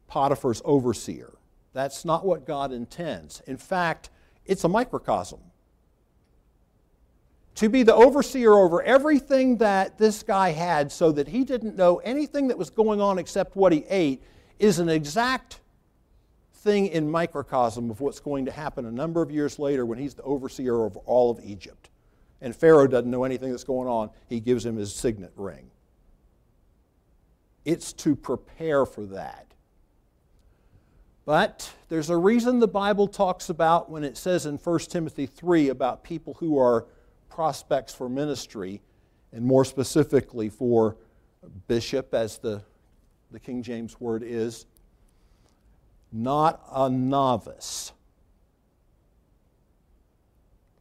Potiphar's 0.08 0.62
overseer. 0.64 1.34
That's 1.74 2.06
not 2.06 2.26
what 2.26 2.46
God 2.46 2.72
intends. 2.72 3.42
In 3.48 3.58
fact, 3.58 4.10
it's 4.46 4.64
a 4.64 4.70
microcosm 4.70 5.40
to 7.58 7.70
be 7.70 7.82
the 7.82 7.94
overseer 7.94 8.54
over 8.54 8.84
everything 8.84 9.58
that 9.58 9.98
this 9.98 10.22
guy 10.22 10.52
had 10.52 10.92
so 10.92 11.12
that 11.12 11.28
he 11.28 11.44
didn't 11.44 11.76
know 11.76 11.98
anything 11.98 12.48
that 12.50 12.58
was 12.58 12.70
going 12.70 13.02
on 13.02 13.18
except 13.18 13.56
what 13.56 13.72
he 13.72 13.84
ate 13.90 14.22
is 14.60 14.78
an 14.78 14.90
exact 14.90 15.60
thing 16.54 16.86
in 16.86 17.10
microcosm 17.10 17.90
of 17.90 18.00
what's 18.00 18.20
going 18.20 18.46
to 18.46 18.52
happen 18.52 18.86
a 18.86 18.92
number 18.92 19.24
of 19.24 19.32
years 19.32 19.58
later 19.58 19.88
when 19.88 19.98
he's 19.98 20.14
the 20.14 20.22
overseer 20.22 20.86
of 20.86 20.98
all 20.98 21.32
of 21.32 21.40
Egypt. 21.44 21.90
And 22.42 22.56
Pharaoh 22.56 22.86
doesn't 22.86 23.10
know 23.10 23.24
anything 23.24 23.50
that's 23.50 23.64
going 23.64 23.88
on. 23.88 24.12
He 24.30 24.40
gives 24.40 24.64
him 24.64 24.76
his 24.76 24.94
signet 24.94 25.34
ring. 25.36 25.72
It's 27.66 27.92
to 27.94 28.16
prepare 28.16 28.86
for 28.86 29.04
that. 29.08 29.48
But 31.26 31.74
there's 31.90 32.12
a 32.12 32.18
reason 32.18 32.60
the 32.60 32.68
Bible 32.68 33.08
talks 33.08 33.50
about 33.50 33.90
when 33.90 34.04
it 34.04 34.16
says 34.16 34.46
in 34.46 34.58
1 34.58 34.80
Timothy 34.82 35.26
3 35.26 35.70
about 35.70 36.04
people 36.04 36.36
who 36.36 36.60
are 36.60 36.86
prospects 37.38 37.94
for 37.94 38.10
ministry, 38.10 38.82
and 39.32 39.46
more 39.46 39.64
specifically 39.64 40.50
for 40.50 40.98
bishop, 41.68 42.12
as 42.16 42.40
the, 42.40 42.64
the 43.30 43.40
King 43.40 43.62
James 43.62 44.02
word 44.02 44.24
is, 44.26 44.66
not 46.12 46.60
a 46.72 46.90
novice, 46.90 47.92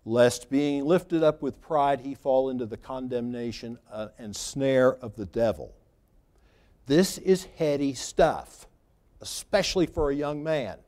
lest 0.07 0.49
being 0.49 0.87
lifted 0.87 1.23
up 1.23 1.43
with 1.43 1.61
pride 1.61 2.01
he 2.01 2.15
fall 2.15 2.49
into 2.49 2.65
the 2.65 2.79
condemnation 2.79 3.79
uh, 3.93 4.09
and 4.19 4.35
snare 4.35 4.95
of 4.95 5.15
the 5.15 5.27
devil. 5.27 5.75
This 6.87 7.19
is 7.19 7.49
heady 7.59 7.93
stuff, 7.93 8.67
especially 9.21 9.85
for 9.85 10.09
a 10.11 10.15
young 10.15 10.43
man. 10.43 10.79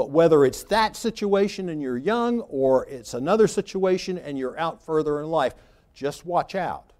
But 0.00 0.08
whether 0.08 0.46
it's 0.46 0.62
that 0.62 0.96
situation 0.96 1.68
and 1.68 1.82
you're 1.82 1.98
young 1.98 2.40
or 2.48 2.86
it's 2.86 3.12
another 3.12 3.46
situation 3.46 4.16
and 4.16 4.38
you're 4.38 4.58
out 4.58 4.82
further 4.82 5.20
in 5.20 5.26
life, 5.26 5.52
just 5.92 6.24
watch 6.24 6.54
out. 6.54 6.94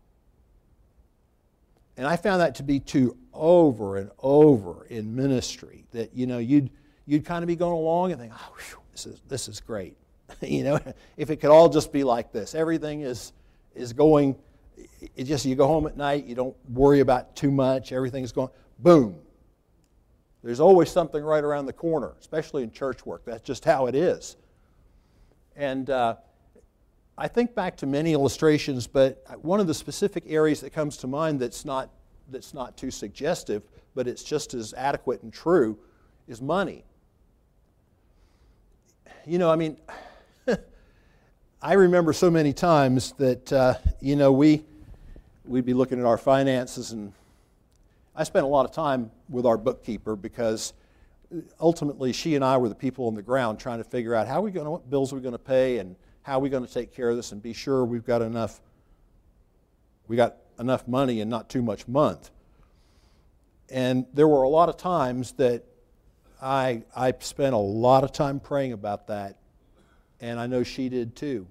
And 1.97 2.07
I 2.07 2.17
found 2.17 2.43
that 2.43 2.57
to 2.57 2.63
be 2.63 2.79
true 2.79 3.17
over 3.33 3.97
and 3.97 4.11
over 4.19 4.85
in 4.91 5.17
ministry 5.17 5.87
that, 5.93 6.15
you 6.15 6.27
know, 6.27 6.37
you'd, 6.37 6.69
you'd 7.07 7.25
kind 7.25 7.43
of 7.43 7.47
be 7.47 7.57
going 7.57 7.73
along 7.73 8.13
and 8.13 8.21
think, 8.21 8.35
oh, 8.37 8.55
whew, 8.69 8.81
this, 8.93 9.07
is, 9.07 9.23
this 9.29 9.49
is 9.49 9.61
great. 9.61 9.97
you 10.43 10.63
know, 10.63 10.79
if 11.17 11.31
it 11.31 11.37
could 11.37 11.49
all 11.49 11.71
just 11.71 11.95
be 11.95 12.05
like 12.05 12.33
this, 12.33 12.55
everything 12.55 13.01
is, 13.01 13.33
is 13.75 13.95
going, 13.95 14.37
it 15.17 15.25
just, 15.25 15.47
you 15.47 15.55
go 15.55 15.67
home 15.67 15.87
at 15.87 15.97
night, 15.97 16.27
you 16.27 16.35
don't 16.35 16.55
worry 16.69 17.01
about 17.01 17.35
too 17.35 17.51
much, 17.51 17.93
everything's 17.93 18.33
going, 18.33 18.51
boom, 18.79 19.19
there's 20.43 20.61
always 20.61 20.91
something 20.91 21.23
right 21.23 21.45
around 21.45 21.67
the 21.67 21.73
corner, 21.73 22.15
especially 22.19 22.63
in 22.63 22.71
church 22.71 23.05
work. 23.05 23.23
That's 23.25 23.43
just 23.43 23.65
how 23.65 23.87
it 23.87 23.95
is. 23.95 24.37
And 25.55 25.91
uh, 25.91 26.17
I 27.19 27.29
think 27.29 27.55
back 27.55 27.77
to 27.79 27.87
many 27.87 28.15
illustrations, 28.15 28.87
but 28.87 29.23
one 29.43 29.61
of 29.61 29.67
the 29.67 29.75
specific 29.75 30.25
areas 30.27 30.61
that 30.63 30.73
comes 30.73 30.97
to 30.99 31.07
mind 31.07 31.41
that's 31.41 31.67
not, 31.67 31.91
that's 32.31 32.55
not 32.55 32.79
too 32.79 32.91
suggestive, 32.91 33.63
but 33.95 34.09
it's 34.09 34.23
just 34.23 34.55
as 34.55 34.73
adequate 34.73 35.23
and 35.23 35.33
true, 35.33 35.79
is 36.27 36.41
money. 36.41 36.85
You 39.27 39.39
know, 39.39 39.51
I 39.51 39.57
mean, 39.57 39.77
I 41.63 41.75
remember 41.75 42.15
so 42.15 42.31
many 42.31 42.55
times 42.55 43.13
that, 43.19 43.53
uh, 43.53 43.75
you 44.01 44.17
know, 44.17 44.33
we, 44.33 44.65
we'd 45.45 45.67
be 45.67 45.75
looking 45.75 46.01
at 46.01 46.07
our 46.07 46.17
finances 46.17 46.93
and 46.93 47.13
I 48.21 48.25
spent 48.25 48.45
a 48.45 48.49
lot 48.49 48.67
of 48.67 48.73
time 48.73 49.11
with 49.31 49.47
our 49.47 49.57
bookkeeper 49.57 50.15
because 50.15 50.75
ultimately 51.59 52.13
she 52.13 52.35
and 52.35 52.45
I 52.45 52.59
were 52.59 52.69
the 52.69 52.75
people 52.75 53.07
on 53.07 53.15
the 53.15 53.23
ground 53.23 53.59
trying 53.59 53.79
to 53.79 53.85
figure 53.85 54.15
out 54.15 54.29
how 54.29 54.43
we 54.43 54.51
going 54.51 54.67
to, 54.67 54.71
what 54.73 54.91
bills 54.91 55.11
we're 55.11 55.21
we 55.21 55.23
going 55.23 55.33
to 55.33 55.39
pay 55.39 55.79
and 55.79 55.97
how 56.21 56.39
we're 56.39 56.43
we 56.43 56.51
going 56.51 56.67
to 56.67 56.71
take 56.71 56.95
care 56.95 57.09
of 57.09 57.17
this 57.17 57.33
and 57.33 57.43
be 57.43 57.55
sure 57.55 57.83
we've 57.83 58.05
got 58.05 58.21
enough 58.21 58.61
we 60.07 60.17
got 60.17 60.37
enough 60.59 60.87
money 60.87 61.23
and 61.23 61.31
not 61.31 61.49
too 61.49 61.63
much 61.63 61.89
month. 61.89 62.31
And 63.71 64.05
there 64.13 64.29
were 64.29 64.43
a 64.43 64.51
lot 64.51 64.69
of 64.69 64.77
times 64.77 65.33
that 65.39 65.65
I, 66.43 66.83
I 66.95 67.15
spent 67.21 67.55
a 67.55 67.59
lot 67.59 68.05
of 68.05 68.13
time 68.13 68.39
praying 68.39 68.75
about 68.75 69.07
that, 69.07 69.39
and 70.21 70.39
I 70.39 70.47
know 70.47 70.63
she 70.63 70.91
did 70.91 71.17
too. 71.17 71.47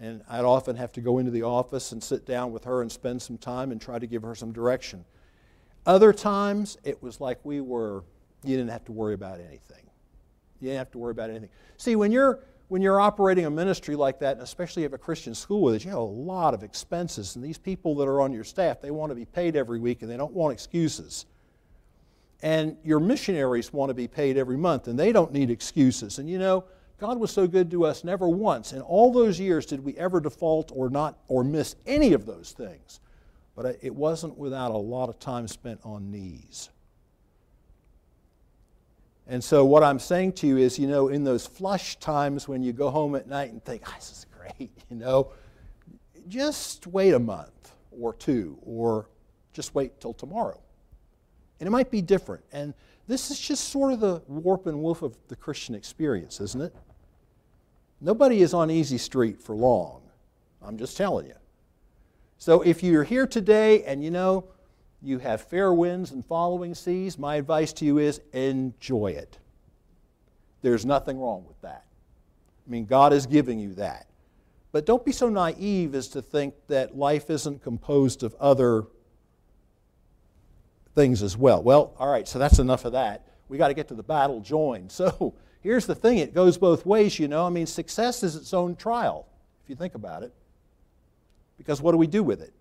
And 0.00 0.22
I'd 0.28 0.44
often 0.44 0.76
have 0.76 0.92
to 0.92 1.00
go 1.00 1.18
into 1.18 1.32
the 1.32 1.42
office 1.42 1.90
and 1.90 2.00
sit 2.00 2.26
down 2.26 2.52
with 2.52 2.62
her 2.62 2.80
and 2.80 2.92
spend 2.92 3.20
some 3.22 3.38
time 3.38 3.72
and 3.72 3.80
try 3.80 3.98
to 3.98 4.06
give 4.06 4.22
her 4.22 4.36
some 4.36 4.52
direction. 4.52 5.04
Other 5.86 6.12
times, 6.12 6.76
it 6.84 7.02
was 7.02 7.20
like 7.20 7.38
we 7.44 7.60
were, 7.60 8.04
you 8.44 8.56
didn't 8.56 8.70
have 8.70 8.84
to 8.86 8.92
worry 8.92 9.14
about 9.14 9.40
anything. 9.40 9.88
You 10.60 10.68
didn't 10.68 10.78
have 10.78 10.90
to 10.92 10.98
worry 10.98 11.12
about 11.12 11.30
anything. 11.30 11.48
See, 11.78 11.96
when 11.96 12.12
you're, 12.12 12.40
when 12.68 12.82
you're 12.82 13.00
operating 13.00 13.46
a 13.46 13.50
ministry 13.50 13.96
like 13.96 14.20
that, 14.20 14.34
and 14.34 14.42
especially 14.42 14.84
if 14.84 14.92
a 14.92 14.98
Christian 14.98 15.34
school 15.34 15.62
with 15.62 15.74
it, 15.74 15.84
you 15.84 15.90
have 15.90 15.98
a 15.98 16.02
lot 16.02 16.54
of 16.54 16.62
expenses. 16.62 17.34
And 17.34 17.44
these 17.44 17.58
people 17.58 17.96
that 17.96 18.04
are 18.04 18.20
on 18.20 18.32
your 18.32 18.44
staff, 18.44 18.80
they 18.80 18.90
want 18.90 19.10
to 19.10 19.16
be 19.16 19.24
paid 19.24 19.56
every 19.56 19.80
week 19.80 20.02
and 20.02 20.10
they 20.10 20.16
don't 20.16 20.32
want 20.32 20.52
excuses. 20.52 21.26
And 22.42 22.76
your 22.84 23.00
missionaries 23.00 23.72
want 23.72 23.90
to 23.90 23.94
be 23.94 24.06
paid 24.06 24.36
every 24.36 24.56
month 24.56 24.86
and 24.86 24.98
they 24.98 25.12
don't 25.12 25.32
need 25.32 25.50
excuses. 25.50 26.18
And 26.18 26.28
you 26.28 26.38
know, 26.38 26.64
God 26.98 27.18
was 27.18 27.30
so 27.30 27.46
good 27.46 27.70
to 27.70 27.86
us, 27.86 28.04
never 28.04 28.28
once 28.28 28.72
in 28.74 28.82
all 28.82 29.10
those 29.12 29.40
years 29.40 29.64
did 29.64 29.82
we 29.82 29.96
ever 29.96 30.20
default 30.20 30.70
or 30.74 30.90
not 30.90 31.18
or 31.28 31.42
miss 31.42 31.74
any 31.86 32.12
of 32.12 32.26
those 32.26 32.52
things. 32.52 33.00
But 33.60 33.76
it 33.82 33.94
wasn't 33.94 34.38
without 34.38 34.70
a 34.70 34.78
lot 34.78 35.10
of 35.10 35.18
time 35.18 35.46
spent 35.46 35.80
on 35.84 36.10
knees. 36.10 36.70
And 39.26 39.44
so, 39.44 39.66
what 39.66 39.84
I'm 39.84 39.98
saying 39.98 40.32
to 40.36 40.46
you 40.46 40.56
is, 40.56 40.78
you 40.78 40.86
know, 40.86 41.08
in 41.08 41.24
those 41.24 41.46
flush 41.46 41.96
times 41.96 42.48
when 42.48 42.62
you 42.62 42.72
go 42.72 42.88
home 42.88 43.14
at 43.16 43.28
night 43.28 43.52
and 43.52 43.62
think, 43.62 43.82
oh, 43.86 43.92
this 43.96 44.12
is 44.12 44.26
great, 44.34 44.70
you 44.90 44.96
know, 44.96 45.32
just 46.26 46.86
wait 46.86 47.12
a 47.12 47.18
month 47.18 47.72
or 47.90 48.14
two, 48.14 48.56
or 48.62 49.10
just 49.52 49.74
wait 49.74 50.00
till 50.00 50.14
tomorrow. 50.14 50.58
And 51.60 51.66
it 51.66 51.70
might 51.70 51.90
be 51.90 52.00
different. 52.00 52.42
And 52.52 52.72
this 53.08 53.30
is 53.30 53.38
just 53.38 53.68
sort 53.68 53.92
of 53.92 54.00
the 54.00 54.22
warp 54.26 54.68
and 54.68 54.82
woof 54.82 55.02
of 55.02 55.18
the 55.28 55.36
Christian 55.36 55.74
experience, 55.74 56.40
isn't 56.40 56.62
it? 56.62 56.74
Nobody 58.00 58.40
is 58.40 58.54
on 58.54 58.70
easy 58.70 58.96
street 58.96 59.38
for 59.42 59.54
long. 59.54 60.00
I'm 60.62 60.78
just 60.78 60.96
telling 60.96 61.26
you. 61.26 61.34
So 62.40 62.62
if 62.62 62.82
you're 62.82 63.04
here 63.04 63.26
today 63.26 63.84
and 63.84 64.02
you 64.02 64.10
know 64.10 64.46
you 65.02 65.18
have 65.18 65.42
fair 65.42 65.74
winds 65.74 66.10
and 66.10 66.24
following 66.24 66.74
seas, 66.74 67.18
my 67.18 67.36
advice 67.36 67.70
to 67.74 67.84
you 67.84 67.98
is 67.98 68.22
enjoy 68.32 69.08
it. 69.08 69.38
There's 70.62 70.86
nothing 70.86 71.20
wrong 71.20 71.44
with 71.46 71.60
that. 71.60 71.84
I 72.66 72.70
mean, 72.70 72.86
God 72.86 73.12
is 73.12 73.26
giving 73.26 73.58
you 73.58 73.74
that. 73.74 74.06
But 74.72 74.86
don't 74.86 75.04
be 75.04 75.12
so 75.12 75.28
naive 75.28 75.94
as 75.94 76.08
to 76.08 76.22
think 76.22 76.54
that 76.68 76.96
life 76.96 77.28
isn't 77.28 77.62
composed 77.62 78.22
of 78.22 78.34
other 78.40 78.86
things 80.94 81.22
as 81.22 81.36
well. 81.36 81.62
Well, 81.62 81.92
all 81.98 82.10
right, 82.10 82.26
so 82.26 82.38
that's 82.38 82.58
enough 82.58 82.86
of 82.86 82.92
that. 82.92 83.26
We 83.50 83.58
got 83.58 83.68
to 83.68 83.74
get 83.74 83.88
to 83.88 83.94
the 83.94 84.02
battle 84.02 84.40
joined. 84.40 84.92
So 85.00 85.34
here's 85.60 85.84
the 85.84 85.94
thing 85.94 86.16
it 86.16 86.32
goes 86.32 86.56
both 86.56 86.86
ways, 86.86 87.18
you 87.18 87.28
know. 87.28 87.46
I 87.46 87.50
mean, 87.50 87.66
success 87.66 88.22
is 88.22 88.34
its 88.34 88.54
own 88.54 88.76
trial, 88.76 89.26
if 89.62 89.68
you 89.68 89.76
think 89.76 89.94
about 89.94 90.22
it. 90.22 90.32
Because 91.60 91.82
what 91.82 91.92
do 91.92 91.98
we 91.98 92.06
do 92.06 92.22
with 92.22 92.40
it? 92.40 92.54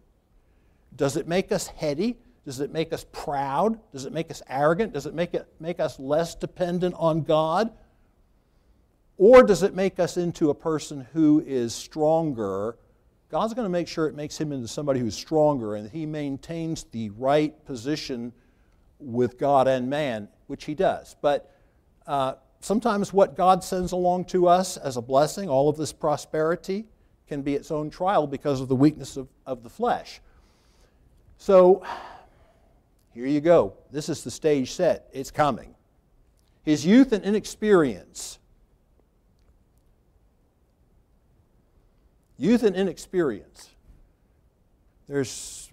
Does 0.94 1.16
it 1.16 1.26
make 1.26 1.54
us 1.54 1.68
heady? 1.68 2.18
Does 2.44 2.60
it 2.60 2.74
make 2.74 2.92
us 2.92 3.06
proud? 3.14 3.80
Does 3.94 4.04
it 4.04 4.12
make 4.12 4.30
us 4.30 4.42
arrogant? 4.50 4.92
Does 4.92 5.06
it 5.06 5.14
make, 5.14 5.34
it 5.34 5.48
make 5.58 5.80
us 5.80 5.98
less 6.00 6.36
dependent 6.36 6.96
on 6.98 7.24
God? 7.24 7.72
Or 9.18 9.42
does 9.42 9.64
it 9.64 9.74
make 9.74 10.00
us 10.00 10.18
into 10.18 10.50
a 10.50 10.54
person 10.54 11.08
who 11.14 11.42
is 11.48 11.74
stronger? 11.74 12.76
God's 13.32 13.54
going 13.54 13.64
to 13.66 13.70
make 13.70 13.88
sure 13.88 14.08
it 14.08 14.16
makes 14.16 14.38
him 14.38 14.52
into 14.52 14.68
somebody 14.68 15.00
who's 15.00 15.16
stronger 15.16 15.76
and 15.76 15.90
he 15.90 16.06
maintains 16.06 16.84
the 16.92 17.10
right 17.12 17.66
position 17.66 18.34
with 19.00 19.40
God 19.40 19.70
and 19.70 19.90
man, 19.90 20.28
which 20.48 20.66
he 20.66 20.76
does. 20.76 21.16
But 21.22 21.56
uh, 22.06 22.34
sometimes 22.60 23.14
what 23.14 23.38
God 23.38 23.64
sends 23.64 23.94
along 23.94 24.26
to 24.26 24.50
us 24.50 24.76
as 24.76 24.98
a 24.98 25.02
blessing, 25.02 25.48
all 25.48 25.70
of 25.70 25.78
this 25.78 25.94
prosperity, 25.94 26.84
can 27.30 27.42
be 27.42 27.56
its 27.56 27.72
own 27.72 27.90
trial 27.90 28.28
because 28.28 28.60
of 28.60 28.68
the 28.68 28.76
weakness 28.76 29.16
of, 29.16 29.30
of 29.46 29.64
the 29.64 29.70
flesh. 29.70 30.20
So 31.38 31.84
here 33.14 33.26
you 33.26 33.40
go. 33.40 33.76
This 33.92 34.10
is 34.10 34.24
the 34.24 34.32
stage 34.32 34.74
set. 34.74 35.08
It's 35.14 35.32
coming. 35.32 35.74
His 36.64 36.86
youth 36.86 37.14
and 37.14 37.24
inexperience 37.24 38.40
Youth 42.40 42.64
and 42.64 42.74
inexperience. 42.74 43.70
There's, 45.10 45.70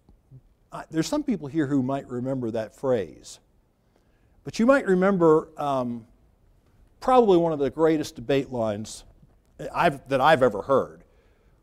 uh, 0.73 0.83
there's 0.90 1.07
some 1.07 1.23
people 1.23 1.47
here 1.47 1.69
who 1.69 1.81
might 1.81 2.09
remember 2.09 2.51
that 2.51 2.75
phrase. 2.75 3.38
But 4.42 4.59
you 4.59 4.66
might 4.66 4.85
remember 4.85 5.49
um, 5.57 6.05
probably 6.99 7.38
one 7.38 7.53
of 7.53 7.61
the 7.61 7.71
greatest 7.71 8.16
debate 8.16 8.51
lines 8.51 9.05
I've, 9.73 10.07
that 10.09 10.21
I've 10.21 10.42
ever 10.42 10.61
heard 10.61 11.05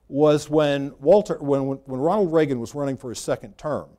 was 0.08 0.50
when, 0.50 0.94
Walter, 1.00 1.38
when, 1.39 1.62
when 1.62 2.00
Ronald 2.00 2.32
Reagan 2.32 2.60
was 2.60 2.76
running 2.76 2.98
for 2.98 3.10
his 3.10 3.20
second 3.20 3.58
term. 3.58 3.89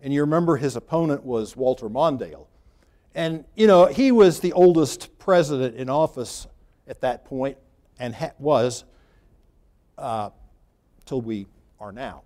And 0.00 0.12
you 0.12 0.20
remember 0.20 0.56
his 0.56 0.76
opponent 0.76 1.24
was 1.24 1.56
Walter 1.56 1.88
Mondale. 1.88 2.46
And, 3.14 3.44
you 3.54 3.66
know, 3.66 3.86
he 3.86 4.12
was 4.12 4.40
the 4.40 4.52
oldest 4.52 5.18
president 5.18 5.76
in 5.76 5.88
office 5.88 6.46
at 6.86 7.00
that 7.00 7.24
point 7.24 7.56
and 7.98 8.14
ha- 8.14 8.32
was 8.38 8.84
uh, 9.98 10.30
till 11.06 11.20
we 11.20 11.46
are 11.80 11.92
now. 11.92 12.22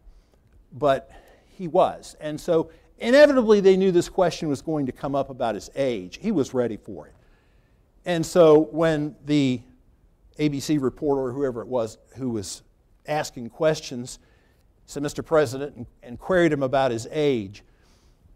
But 0.73 1.11
he 1.57 1.68
was. 1.68 2.16
And 2.20 2.40
so 2.40 2.70
inevitably 2.99 3.61
they 3.61 3.77
knew 3.77 3.92
this 3.92 4.09
question 4.09 4.49
was 4.49 4.62
going 4.62 4.87
to 4.87 4.92
come 4.92 5.14
up 5.14 5.31
about 5.31 5.55
his 5.55 5.70
age. 5.75 6.18
He 6.20 6.33
was 6.33 6.55
ready 6.55 6.77
for 6.77 7.07
it. 7.07 7.14
And 8.05 8.25
so 8.25 8.68
when 8.73 9.14
the 9.27 9.61
ABC 10.38 10.81
reporter 10.81 11.20
or 11.23 11.33
whoever 11.33 11.61
it 11.61 11.68
was 11.68 11.99
who 12.16 12.31
was 12.31 12.62
asking 13.11 13.51
questions 13.51 14.18
said, 14.87 15.03
Mr. 15.03 15.25
President, 15.25 15.77
and, 15.77 15.87
and 16.03 16.18
queried 16.18 16.53
him 16.53 16.62
about 16.62 16.90
his 16.90 17.07
age. 17.11 17.62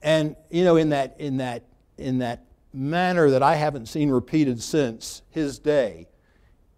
And, 0.02 0.36
you 0.50 0.64
know, 0.64 0.76
in 0.76 0.90
that, 0.90 1.16
in 1.18 1.38
that, 1.38 1.64
in 1.98 2.18
that 2.18 2.44
manner 2.72 3.30
that 3.30 3.42
I 3.42 3.56
haven't 3.56 3.86
seen 3.86 4.10
repeated 4.10 4.62
since 4.62 5.22
his 5.30 5.58
day, 5.58 6.08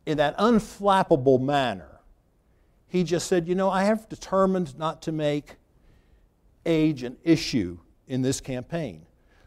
in 0.07 0.19
that 0.19 0.37
unflappable 0.39 1.41
manner, 1.41 2.01
he 2.87 3.03
just 3.05 3.27
said, 3.27 3.49
You 3.49 3.55
know, 3.55 3.71
I 3.71 3.85
have 3.85 4.09
determined 4.09 4.79
not 4.79 5.03
to 5.03 5.13
make 5.13 5.57
age 6.65 7.03
an 7.03 7.17
issue 7.25 7.79
in 8.07 8.23
this 8.23 8.41
campaign. 8.41 9.05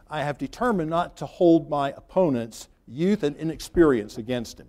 I 0.09 0.23
have 0.23 0.37
determined 0.37 0.89
not 0.89 1.17
to 1.17 1.25
hold 1.25 1.69
my 1.69 1.91
opponent's 1.91 2.67
youth 2.87 3.23
and 3.23 3.35
inexperience 3.37 4.17
against 4.17 4.59
him. 4.59 4.67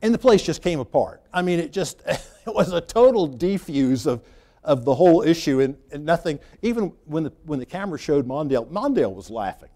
And 0.00 0.14
the 0.14 0.18
place 0.18 0.42
just 0.42 0.62
came 0.62 0.80
apart. 0.80 1.22
I 1.32 1.42
mean, 1.42 1.58
it 1.58 1.72
just 1.72 2.02
it 2.06 2.54
was 2.54 2.72
a 2.72 2.80
total 2.80 3.28
defuse 3.28 4.06
of, 4.06 4.22
of 4.64 4.84
the 4.84 4.94
whole 4.94 5.22
issue, 5.22 5.60
and, 5.60 5.76
and 5.92 6.04
nothing, 6.04 6.38
even 6.62 6.92
when 7.04 7.24
the, 7.24 7.32
when 7.44 7.58
the 7.58 7.66
camera 7.66 7.98
showed 7.98 8.26
Mondale, 8.26 8.68
Mondale 8.68 9.14
was 9.14 9.30
laughing. 9.30 9.70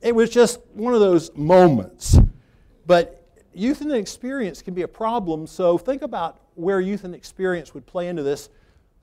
It 0.00 0.14
was 0.14 0.30
just 0.30 0.60
one 0.74 0.94
of 0.94 1.00
those 1.00 1.34
moments. 1.34 2.18
But 2.86 3.26
youth 3.54 3.80
and 3.80 3.92
experience 3.92 4.60
can 4.62 4.74
be 4.74 4.82
a 4.82 4.88
problem, 4.88 5.46
so 5.46 5.78
think 5.78 6.02
about 6.02 6.40
where 6.54 6.80
youth 6.80 7.04
and 7.04 7.14
experience 7.14 7.74
would 7.74 7.86
play 7.86 8.08
into 8.08 8.22
this 8.22 8.50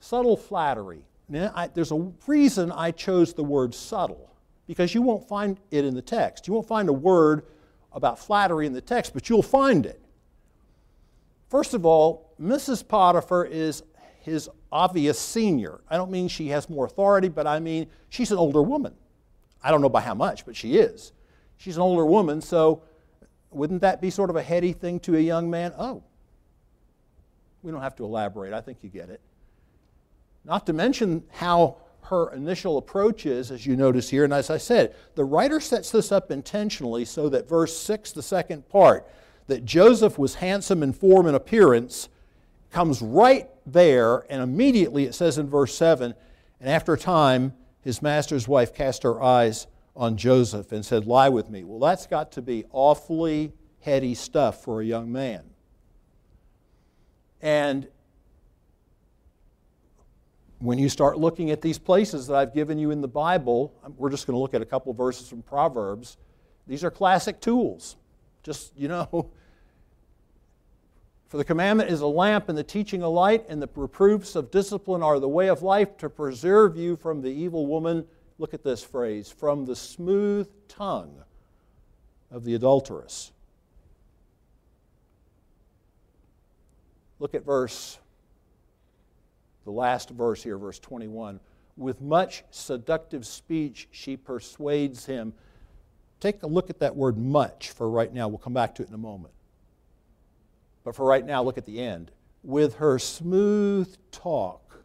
subtle 0.00 0.36
flattery. 0.36 1.04
Now, 1.28 1.52
I, 1.54 1.68
there's 1.68 1.92
a 1.92 2.12
reason 2.26 2.70
I 2.70 2.90
chose 2.90 3.32
the 3.32 3.44
word 3.44 3.74
subtle, 3.74 4.30
because 4.66 4.94
you 4.94 5.02
won't 5.02 5.26
find 5.26 5.58
it 5.70 5.84
in 5.84 5.94
the 5.94 6.02
text. 6.02 6.46
You 6.46 6.54
won't 6.54 6.68
find 6.68 6.88
a 6.88 6.92
word 6.92 7.46
about 7.92 8.18
flattery 8.18 8.66
in 8.66 8.72
the 8.72 8.80
text, 8.80 9.14
but 9.14 9.28
you'll 9.28 9.42
find 9.42 9.86
it. 9.86 10.01
First 11.52 11.74
of 11.74 11.84
all, 11.84 12.32
Mrs. 12.40 12.88
Potiphar 12.88 13.44
is 13.44 13.82
his 14.22 14.48
obvious 14.72 15.18
senior. 15.18 15.82
I 15.90 15.98
don't 15.98 16.10
mean 16.10 16.28
she 16.28 16.48
has 16.48 16.70
more 16.70 16.86
authority, 16.86 17.28
but 17.28 17.46
I 17.46 17.60
mean 17.60 17.88
she's 18.08 18.32
an 18.32 18.38
older 18.38 18.62
woman. 18.62 18.94
I 19.62 19.70
don't 19.70 19.82
know 19.82 19.90
by 19.90 20.00
how 20.00 20.14
much, 20.14 20.46
but 20.46 20.56
she 20.56 20.78
is. 20.78 21.12
She's 21.58 21.76
an 21.76 21.82
older 21.82 22.06
woman, 22.06 22.40
so 22.40 22.84
wouldn't 23.50 23.82
that 23.82 24.00
be 24.00 24.08
sort 24.08 24.30
of 24.30 24.36
a 24.36 24.42
heady 24.42 24.72
thing 24.72 24.98
to 25.00 25.14
a 25.14 25.20
young 25.20 25.50
man? 25.50 25.74
Oh, 25.76 26.02
we 27.62 27.70
don't 27.70 27.82
have 27.82 27.96
to 27.96 28.04
elaborate. 28.06 28.54
I 28.54 28.62
think 28.62 28.78
you 28.80 28.88
get 28.88 29.10
it. 29.10 29.20
Not 30.46 30.64
to 30.68 30.72
mention 30.72 31.22
how 31.32 31.76
her 32.04 32.32
initial 32.32 32.78
approach 32.78 33.26
is, 33.26 33.50
as 33.50 33.66
you 33.66 33.76
notice 33.76 34.08
here. 34.08 34.24
And 34.24 34.32
as 34.32 34.48
I 34.48 34.56
said, 34.56 34.94
the 35.16 35.24
writer 35.26 35.60
sets 35.60 35.90
this 35.90 36.12
up 36.12 36.30
intentionally 36.30 37.04
so 37.04 37.28
that 37.28 37.46
verse 37.46 37.76
6, 37.76 38.12
the 38.12 38.22
second 38.22 38.70
part, 38.70 39.06
that 39.46 39.64
Joseph 39.64 40.18
was 40.18 40.36
handsome 40.36 40.82
in 40.82 40.92
form 40.92 41.26
and 41.26 41.36
appearance, 41.36 42.08
comes 42.70 43.02
right 43.02 43.48
there. 43.66 44.24
And 44.30 44.42
immediately 44.42 45.04
it 45.04 45.14
says 45.14 45.38
in 45.38 45.48
verse 45.48 45.74
7 45.74 46.14
and 46.62 46.70
after 46.70 46.92
a 46.92 46.98
time, 46.98 47.54
his 47.80 48.00
master's 48.00 48.46
wife 48.46 48.72
cast 48.72 49.02
her 49.02 49.20
eyes 49.20 49.66
on 49.96 50.16
Joseph 50.16 50.70
and 50.70 50.86
said, 50.86 51.06
Lie 51.06 51.28
with 51.28 51.50
me. 51.50 51.64
Well, 51.64 51.80
that's 51.80 52.06
got 52.06 52.30
to 52.32 52.42
be 52.42 52.64
awfully 52.70 53.52
heady 53.80 54.14
stuff 54.14 54.62
for 54.62 54.80
a 54.80 54.84
young 54.84 55.10
man. 55.10 55.42
And 57.42 57.88
when 60.60 60.78
you 60.78 60.88
start 60.88 61.18
looking 61.18 61.50
at 61.50 61.60
these 61.60 61.80
places 61.80 62.28
that 62.28 62.36
I've 62.36 62.54
given 62.54 62.78
you 62.78 62.92
in 62.92 63.00
the 63.00 63.08
Bible, 63.08 63.74
we're 63.96 64.10
just 64.10 64.28
going 64.28 64.36
to 64.36 64.40
look 64.40 64.54
at 64.54 64.62
a 64.62 64.66
couple 64.66 64.92
verses 64.94 65.28
from 65.28 65.42
Proverbs. 65.42 66.16
These 66.68 66.84
are 66.84 66.92
classic 66.92 67.40
tools. 67.40 67.96
Just, 68.42 68.76
you 68.76 68.88
know, 68.88 69.30
for 71.28 71.36
the 71.36 71.44
commandment 71.44 71.90
is 71.90 72.00
a 72.00 72.06
lamp 72.06 72.48
and 72.48 72.58
the 72.58 72.64
teaching 72.64 73.02
a 73.02 73.08
light, 73.08 73.44
and 73.48 73.62
the 73.62 73.68
reproofs 73.74 74.36
of 74.36 74.50
discipline 74.50 75.02
are 75.02 75.18
the 75.18 75.28
way 75.28 75.48
of 75.48 75.62
life 75.62 75.96
to 75.98 76.08
preserve 76.08 76.76
you 76.76 76.96
from 76.96 77.22
the 77.22 77.30
evil 77.30 77.66
woman. 77.66 78.06
Look 78.38 78.54
at 78.54 78.64
this 78.64 78.82
phrase 78.82 79.30
from 79.30 79.64
the 79.64 79.76
smooth 79.76 80.48
tongue 80.68 81.22
of 82.30 82.44
the 82.44 82.54
adulteress. 82.54 83.32
Look 87.22 87.34
at 87.34 87.44
verse, 87.44 88.00
the 89.64 89.70
last 89.70 90.10
verse 90.10 90.42
here, 90.42 90.58
verse 90.58 90.80
21. 90.80 91.38
With 91.76 92.00
much 92.00 92.42
seductive 92.50 93.24
speech, 93.24 93.86
she 93.92 94.16
persuades 94.16 95.06
him. 95.06 95.32
Take 96.22 96.44
a 96.44 96.46
look 96.46 96.70
at 96.70 96.78
that 96.78 96.94
word 96.94 97.18
much 97.18 97.70
for 97.70 97.90
right 97.90 98.14
now. 98.14 98.28
We'll 98.28 98.38
come 98.38 98.54
back 98.54 98.76
to 98.76 98.82
it 98.84 98.88
in 98.88 98.94
a 98.94 98.98
moment. 98.98 99.34
But 100.84 100.94
for 100.94 101.04
right 101.04 101.26
now, 101.26 101.42
look 101.42 101.58
at 101.58 101.66
the 101.66 101.80
end. 101.80 102.12
With 102.44 102.76
her 102.76 103.00
smooth 103.00 103.92
talk, 104.12 104.84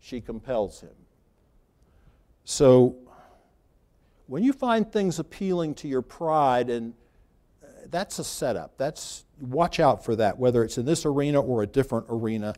she 0.00 0.20
compels 0.20 0.82
him. 0.82 0.92
So, 2.44 2.96
when 4.26 4.42
you 4.42 4.52
find 4.52 4.92
things 4.92 5.18
appealing 5.18 5.76
to 5.76 5.88
your 5.88 6.02
pride 6.02 6.68
and 6.68 6.92
uh, 7.62 7.66
that's 7.86 8.18
a 8.18 8.24
setup. 8.24 8.76
That's 8.76 9.24
watch 9.40 9.80
out 9.80 10.04
for 10.04 10.14
that, 10.16 10.38
whether 10.38 10.62
it's 10.62 10.76
in 10.76 10.84
this 10.84 11.06
arena 11.06 11.40
or 11.40 11.62
a 11.62 11.66
different 11.66 12.04
arena. 12.10 12.54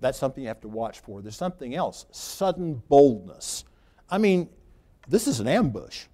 That's 0.00 0.18
something 0.18 0.42
you 0.42 0.48
have 0.48 0.60
to 0.60 0.68
watch 0.68 1.00
for. 1.00 1.22
There's 1.22 1.36
something 1.36 1.74
else 1.74 2.04
sudden 2.10 2.82
boldness. 2.90 3.64
I 4.10 4.18
mean, 4.18 4.50
this 5.08 5.26
is 5.26 5.40
an 5.40 5.48
ambush. 5.48 6.04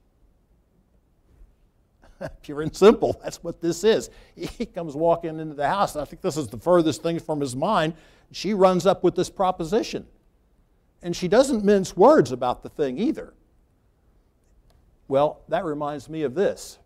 Pure 2.42 2.62
and 2.62 2.76
simple, 2.76 3.20
that's 3.22 3.42
what 3.42 3.61
this 3.61 3.85
is. 3.85 4.11
He 4.35 4.66
comes 4.66 4.94
walking 4.94 5.38
into 5.38 5.55
the 5.55 5.68
house. 5.68 5.96
I 5.96 6.05
think 6.05 6.22
this 6.22 6.37
is 6.37 6.48
the 6.48 6.59
furthest 6.59 7.02
thing 7.02 7.18
from 7.18 7.40
his 7.40 7.55
mind. 7.55 7.94
She 8.33 8.55
runs 8.55 8.87
up 8.87 9.05
with 9.05 9.14
this 9.14 9.31
proposition. 9.31 10.07
And 11.02 11.14
she 11.14 11.29
doesn't 11.29 11.64
mince 11.64 11.96
words 11.96 12.33
about 12.33 12.62
the 12.62 12.68
thing 12.68 12.98
either. 12.98 13.35
Well, 15.09 15.42
that 15.48 15.64
reminds 15.64 16.09
me 16.09 16.22
of 16.22 16.35
this. 16.35 16.79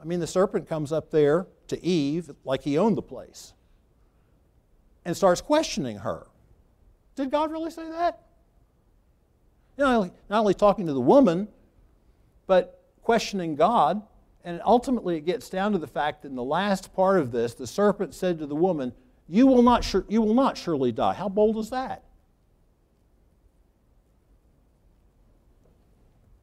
I 0.00 0.04
mean, 0.04 0.20
the 0.20 0.26
serpent 0.26 0.68
comes 0.68 0.92
up 0.92 1.10
there 1.10 1.46
to 1.68 1.82
Eve 1.84 2.30
like 2.44 2.62
he 2.62 2.76
owned 2.78 2.96
the 2.96 3.02
place 3.02 3.52
and 5.04 5.16
starts 5.16 5.40
questioning 5.40 5.98
her. 5.98 6.26
Did 7.16 7.30
God 7.30 7.52
really 7.52 7.70
say 7.70 7.88
that? 7.88 8.22
You 9.76 9.84
know, 9.84 10.10
not 10.28 10.40
only 10.40 10.54
talking 10.54 10.86
to 10.86 10.92
the 10.92 11.00
woman, 11.00 11.48
but 12.46 12.82
questioning 13.02 13.54
God. 13.54 14.02
And 14.44 14.60
ultimately, 14.64 15.16
it 15.16 15.24
gets 15.24 15.48
down 15.48 15.72
to 15.72 15.78
the 15.78 15.86
fact 15.86 16.22
that 16.22 16.28
in 16.28 16.36
the 16.36 16.44
last 16.44 16.94
part 16.94 17.18
of 17.18 17.32
this, 17.32 17.54
the 17.54 17.66
serpent 17.66 18.14
said 18.14 18.38
to 18.40 18.46
the 18.46 18.54
woman, 18.54 18.92
You 19.28 19.46
will 19.46 19.62
not, 19.62 19.90
you 20.08 20.20
will 20.20 20.34
not 20.34 20.58
surely 20.58 20.92
die. 20.92 21.14
How 21.14 21.30
bold 21.30 21.56
is 21.56 21.70
that? 21.70 22.04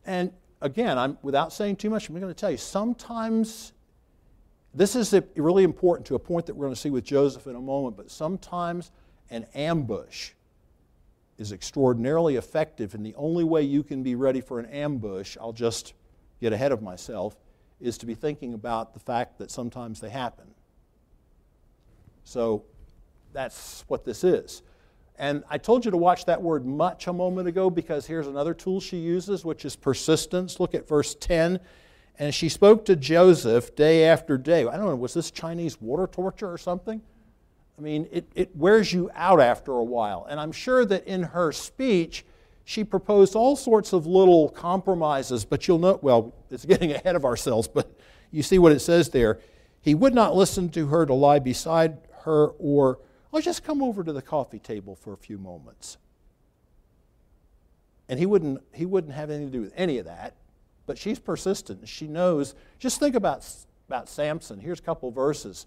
And 0.03 0.33
again, 0.61 0.97
I'm, 0.97 1.17
without 1.21 1.53
saying 1.53 1.75
too 1.75 1.91
much, 1.91 2.09
I'm 2.09 2.19
going 2.19 2.27
to 2.27 2.39
tell 2.39 2.51
you 2.51 2.57
sometimes 2.57 3.73
this 4.73 4.95
is 4.95 5.13
really 5.35 5.63
important 5.63 6.07
to 6.07 6.15
a 6.15 6.19
point 6.19 6.45
that 6.45 6.55
we're 6.55 6.65
going 6.65 6.75
to 6.75 6.79
see 6.79 6.89
with 6.89 7.03
Joseph 7.03 7.45
in 7.45 7.55
a 7.55 7.61
moment, 7.61 7.97
but 7.97 8.09
sometimes 8.09 8.91
an 9.29 9.45
ambush 9.53 10.31
is 11.37 11.51
extraordinarily 11.51 12.35
effective, 12.35 12.93
and 12.93 13.05
the 13.05 13.15
only 13.15 13.43
way 13.43 13.63
you 13.63 13.83
can 13.83 14.03
be 14.03 14.15
ready 14.15 14.41
for 14.41 14.59
an 14.59 14.65
ambush, 14.67 15.37
I'll 15.39 15.53
just 15.53 15.93
get 16.39 16.53
ahead 16.53 16.71
of 16.71 16.81
myself, 16.81 17.35
is 17.81 17.97
to 17.99 18.05
be 18.05 18.15
thinking 18.15 18.53
about 18.53 18.93
the 18.93 18.99
fact 18.99 19.37
that 19.39 19.51
sometimes 19.51 19.99
they 19.99 20.09
happen. 20.09 20.45
So 22.23 22.63
that's 23.33 23.83
what 23.87 24.05
this 24.05 24.23
is. 24.23 24.61
And 25.17 25.43
I 25.49 25.57
told 25.57 25.85
you 25.85 25.91
to 25.91 25.97
watch 25.97 26.25
that 26.25 26.41
word 26.41 26.65
much 26.65 27.07
a 27.07 27.13
moment 27.13 27.47
ago 27.47 27.69
because 27.69 28.07
here's 28.07 28.27
another 28.27 28.53
tool 28.53 28.79
she 28.79 28.97
uses, 28.97 29.45
which 29.45 29.65
is 29.65 29.75
persistence. 29.75 30.59
Look 30.59 30.73
at 30.73 30.87
verse 30.87 31.15
10. 31.15 31.59
And 32.17 32.33
she 32.33 32.49
spoke 32.49 32.85
to 32.85 32.95
Joseph 32.95 33.75
day 33.75 34.05
after 34.05 34.37
day. 34.37 34.65
I 34.65 34.77
don't 34.77 34.87
know, 34.87 34.95
was 34.95 35.13
this 35.13 35.31
Chinese 35.31 35.79
water 35.79 36.07
torture 36.07 36.51
or 36.51 36.57
something? 36.57 37.01
I 37.77 37.81
mean, 37.81 38.07
it, 38.11 38.31
it 38.35 38.55
wears 38.55 38.93
you 38.93 39.09
out 39.15 39.39
after 39.39 39.71
a 39.71 39.83
while. 39.83 40.27
And 40.29 40.39
I'm 40.39 40.51
sure 40.51 40.85
that 40.85 41.05
in 41.05 41.23
her 41.23 41.51
speech, 41.51 42.25
she 42.63 42.83
proposed 42.83 43.35
all 43.35 43.55
sorts 43.55 43.93
of 43.93 44.05
little 44.05 44.49
compromises, 44.49 45.45
but 45.45 45.67
you'll 45.67 45.79
note, 45.79 46.03
well, 46.03 46.33
it's 46.49 46.65
getting 46.65 46.91
ahead 46.93 47.15
of 47.15 47.25
ourselves, 47.25 47.67
but 47.67 47.91
you 48.31 48.43
see 48.43 48.59
what 48.59 48.71
it 48.71 48.79
says 48.79 49.09
there. 49.09 49.39
He 49.81 49.95
would 49.95 50.13
not 50.13 50.35
listen 50.35 50.69
to 50.69 50.87
her 50.87 51.05
to 51.05 51.13
lie 51.13 51.39
beside 51.39 51.97
her 52.23 52.47
or, 52.59 52.99
oh, 53.33 53.41
just 53.41 53.63
come 53.63 53.81
over 53.81 54.03
to 54.03 54.13
the 54.13 54.21
coffee 54.21 54.59
table 54.59 54.95
for 54.95 55.13
a 55.13 55.17
few 55.17 55.37
moments. 55.37 55.97
And 58.07 58.19
he 58.19 58.25
wouldn't, 58.25 58.61
he 58.73 58.85
wouldn't 58.85 59.13
have 59.13 59.29
anything 59.29 59.51
to 59.51 59.57
do 59.57 59.61
with 59.61 59.73
any 59.75 59.97
of 59.97 60.05
that. 60.05 60.35
But 60.85 60.97
she's 60.97 61.19
persistent. 61.19 61.87
She 61.87 62.07
knows. 62.07 62.55
Just 62.77 62.99
think 62.99 63.15
about, 63.15 63.47
about 63.87 64.09
Samson. 64.09 64.59
Here's 64.59 64.79
a 64.79 64.83
couple 64.83 65.09
verses. 65.11 65.65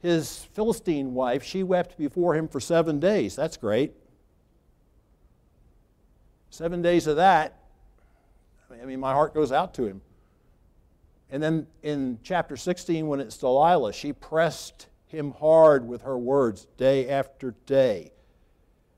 His 0.00 0.44
Philistine 0.52 1.14
wife, 1.14 1.42
she 1.42 1.62
wept 1.62 1.96
before 1.96 2.34
him 2.34 2.48
for 2.48 2.60
seven 2.60 2.98
days. 2.98 3.36
That's 3.36 3.56
great. 3.56 3.94
Seven 6.50 6.82
days 6.82 7.06
of 7.06 7.16
that, 7.16 7.58
I 8.70 8.84
mean, 8.84 9.00
my 9.00 9.12
heart 9.12 9.34
goes 9.34 9.52
out 9.52 9.74
to 9.74 9.86
him. 9.86 10.00
And 11.30 11.42
then 11.42 11.66
in 11.82 12.18
chapter 12.22 12.56
16, 12.56 13.06
when 13.06 13.20
it's 13.20 13.36
Delilah, 13.36 13.92
she 13.92 14.12
pressed 14.12 14.86
him 15.06 15.32
hard 15.32 15.86
with 15.86 16.02
her 16.02 16.16
words 16.18 16.66
day 16.76 17.08
after 17.08 17.54
day. 17.66 18.12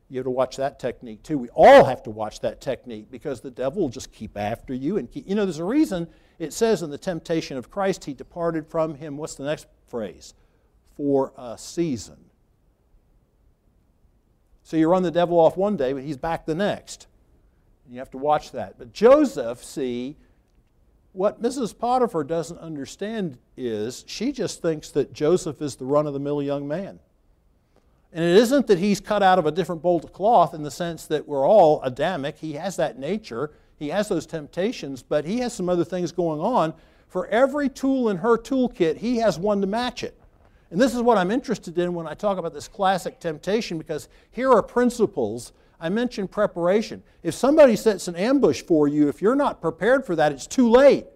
You 0.09 0.19
have 0.19 0.25
to 0.25 0.31
watch 0.31 0.57
that 0.57 0.81
technique 0.81 1.23
too. 1.23 1.39
We 1.39 1.49
all 1.51 1.85
have 1.85 2.03
to 2.05 2.11
watch 2.11 2.41
that 2.41 2.61
technique 2.61 3.11
because 3.11 3.41
the 3.41 3.51
devil 3.51 3.83
will 3.83 3.89
just 3.89 4.13
keep 4.13 4.37
after 4.37 4.75
you. 4.75 4.97
And 4.99 5.11
keep, 5.11 5.29
you 5.29 5.37
know, 5.37 5.45
there's 5.45 5.59
a 5.59 5.65
reason 5.65 6.09
it 6.39 6.53
says 6.53 6.83
in 6.83 6.91
the 6.91 6.99
temptation 6.99 7.57
of 7.57 7.71
Christ, 7.71 8.05
he 8.05 8.15
departed 8.15 8.67
from 8.67 8.95
him. 8.95 9.17
What's 9.17 9.37
the 9.37 9.45
next 9.45 9.67
phrase? 9.87 10.35
For 10.97 11.33
a 11.37 11.57
season. 11.57 12.17
So 14.63 14.77
you 14.77 14.89
run 14.89 15.03
the 15.03 15.11
devil 15.11 15.39
off 15.39 15.57
one 15.57 15.77
day, 15.77 15.93
but 15.93 16.03
he's 16.03 16.17
back 16.17 16.47
the 16.47 16.55
next. 16.55 17.07
You 17.91 17.99
have 17.99 18.11
to 18.13 18.19
watch 18.19 18.53
that. 18.53 18.79
But 18.79 18.93
Joseph, 18.93 19.65
see, 19.65 20.17
what 21.13 21.43
Mrs. 21.43 21.77
Potiphar 21.77 22.23
doesn't 22.23 22.59
understand 22.59 23.37
is 23.57 24.05
she 24.07 24.31
just 24.31 24.63
thinks 24.63 24.91
that 24.91 25.13
Joseph 25.13 25.61
is 25.61 25.75
the 25.75 25.85
run 25.85 26.07
of 26.07 26.13
the 26.13 26.21
mill 26.21 26.41
young 26.41 26.69
man. 26.69 27.01
And 28.13 28.25
it 28.25 28.37
isn't 28.37 28.69
that 28.69 28.79
he's 28.79 29.01
cut 29.01 29.23
out 29.23 29.39
of 29.39 29.47
a 29.47 29.51
different 29.51 29.83
bolt 29.83 30.05
of 30.05 30.13
cloth 30.13 30.55
in 30.55 30.63
the 30.63 30.71
sense 30.71 31.07
that 31.07 31.27
we're 31.27 31.47
all 31.47 31.83
Adamic. 31.83 32.39
He 32.39 32.53
has 32.53 32.77
that 32.77 32.99
nature, 32.99 33.51
he 33.77 33.89
has 33.89 34.09
those 34.09 34.27
temptations, 34.27 35.03
but 35.03 35.25
he 35.25 35.39
has 35.39 35.53
some 35.53 35.69
other 35.69 35.85
things 35.85 36.13
going 36.13 36.41
on. 36.41 36.75
For 37.09 37.27
every 37.27 37.69
tool 37.69 38.09
in 38.09 38.19
her 38.19 38.37
toolkit, 38.37 38.99
he 38.99 39.17
has 39.17 39.37
one 39.37 39.61
to 39.63 39.67
match 39.67 40.05
it. 40.05 40.17
And 40.71 40.81
this 40.81 40.95
is 40.95 41.03
what 41.03 41.19
I'm 41.19 41.33
interested 41.33 41.77
in 41.79 41.95
when 41.95 42.07
I 42.07 42.15
talk 42.15 42.39
about 42.39 42.55
this 42.55 42.69
classic 42.69 43.19
temptation 43.19 43.79
because 43.79 44.09
here 44.31 44.53
are 44.53 44.63
principles. 44.63 45.53
I 45.81 45.89
mentioned 45.89 46.31
preparation. 46.31 47.03
If 47.23 47.35
somebody 47.35 47.75
sets 47.75 48.07
an 48.07 48.17
ambush 48.17 48.63
for 48.63 48.87
you, 48.87 49.09
if 49.09 49.23
you're 49.23 49.35
not 49.35 49.61
prepared 49.63 50.05
for 50.05 50.15
that, 50.17 50.31
it's 50.33 50.47
too 50.47 50.69
late. 50.69 51.07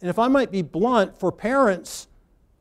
And 0.00 0.10
if 0.10 0.18
I 0.18 0.28
might 0.28 0.50
be 0.50 0.62
blunt, 0.62 1.18
for 1.18 1.30
parents, 1.30 2.08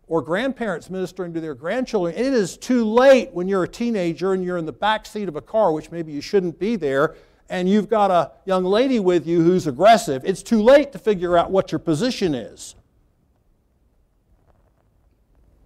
or 0.08 0.22
grandparents 0.22 0.90
ministering 0.90 1.34
to 1.34 1.42
their 1.42 1.56
grandchildren, 1.56 2.16
it 2.16 2.34
is 2.34 2.58
too 2.58 2.86
late 2.86 3.32
when 3.34 3.48
you're 3.48 3.64
a 3.64 3.68
teenager 3.68 4.34
and 4.34 4.44
you're 4.44 4.58
in 4.58 4.66
the 4.66 4.74
back 4.74 5.06
seat 5.06 5.28
of 5.28 5.36
a 5.36 5.42
car, 5.42 5.72
which 5.72 5.92
maybe 5.92 6.12
you 6.12 6.22
shouldn't 6.22 6.60
be 6.60 6.76
there, 6.76 7.16
and 7.50 7.68
you've 7.68 7.90
got 7.90 8.12
a 8.12 8.32
young 8.46 8.64
lady 8.64 9.00
with 9.00 9.26
you 9.26 9.42
who's 9.42 9.68
aggressive. 9.68 10.24
It's 10.24 10.44
too 10.44 10.62
late 10.62 10.92
to 10.92 11.00
figure 11.00 11.38
out 11.38 11.52
what 11.52 11.72
your 11.72 11.80
position 11.80 12.36
is. 12.36 12.76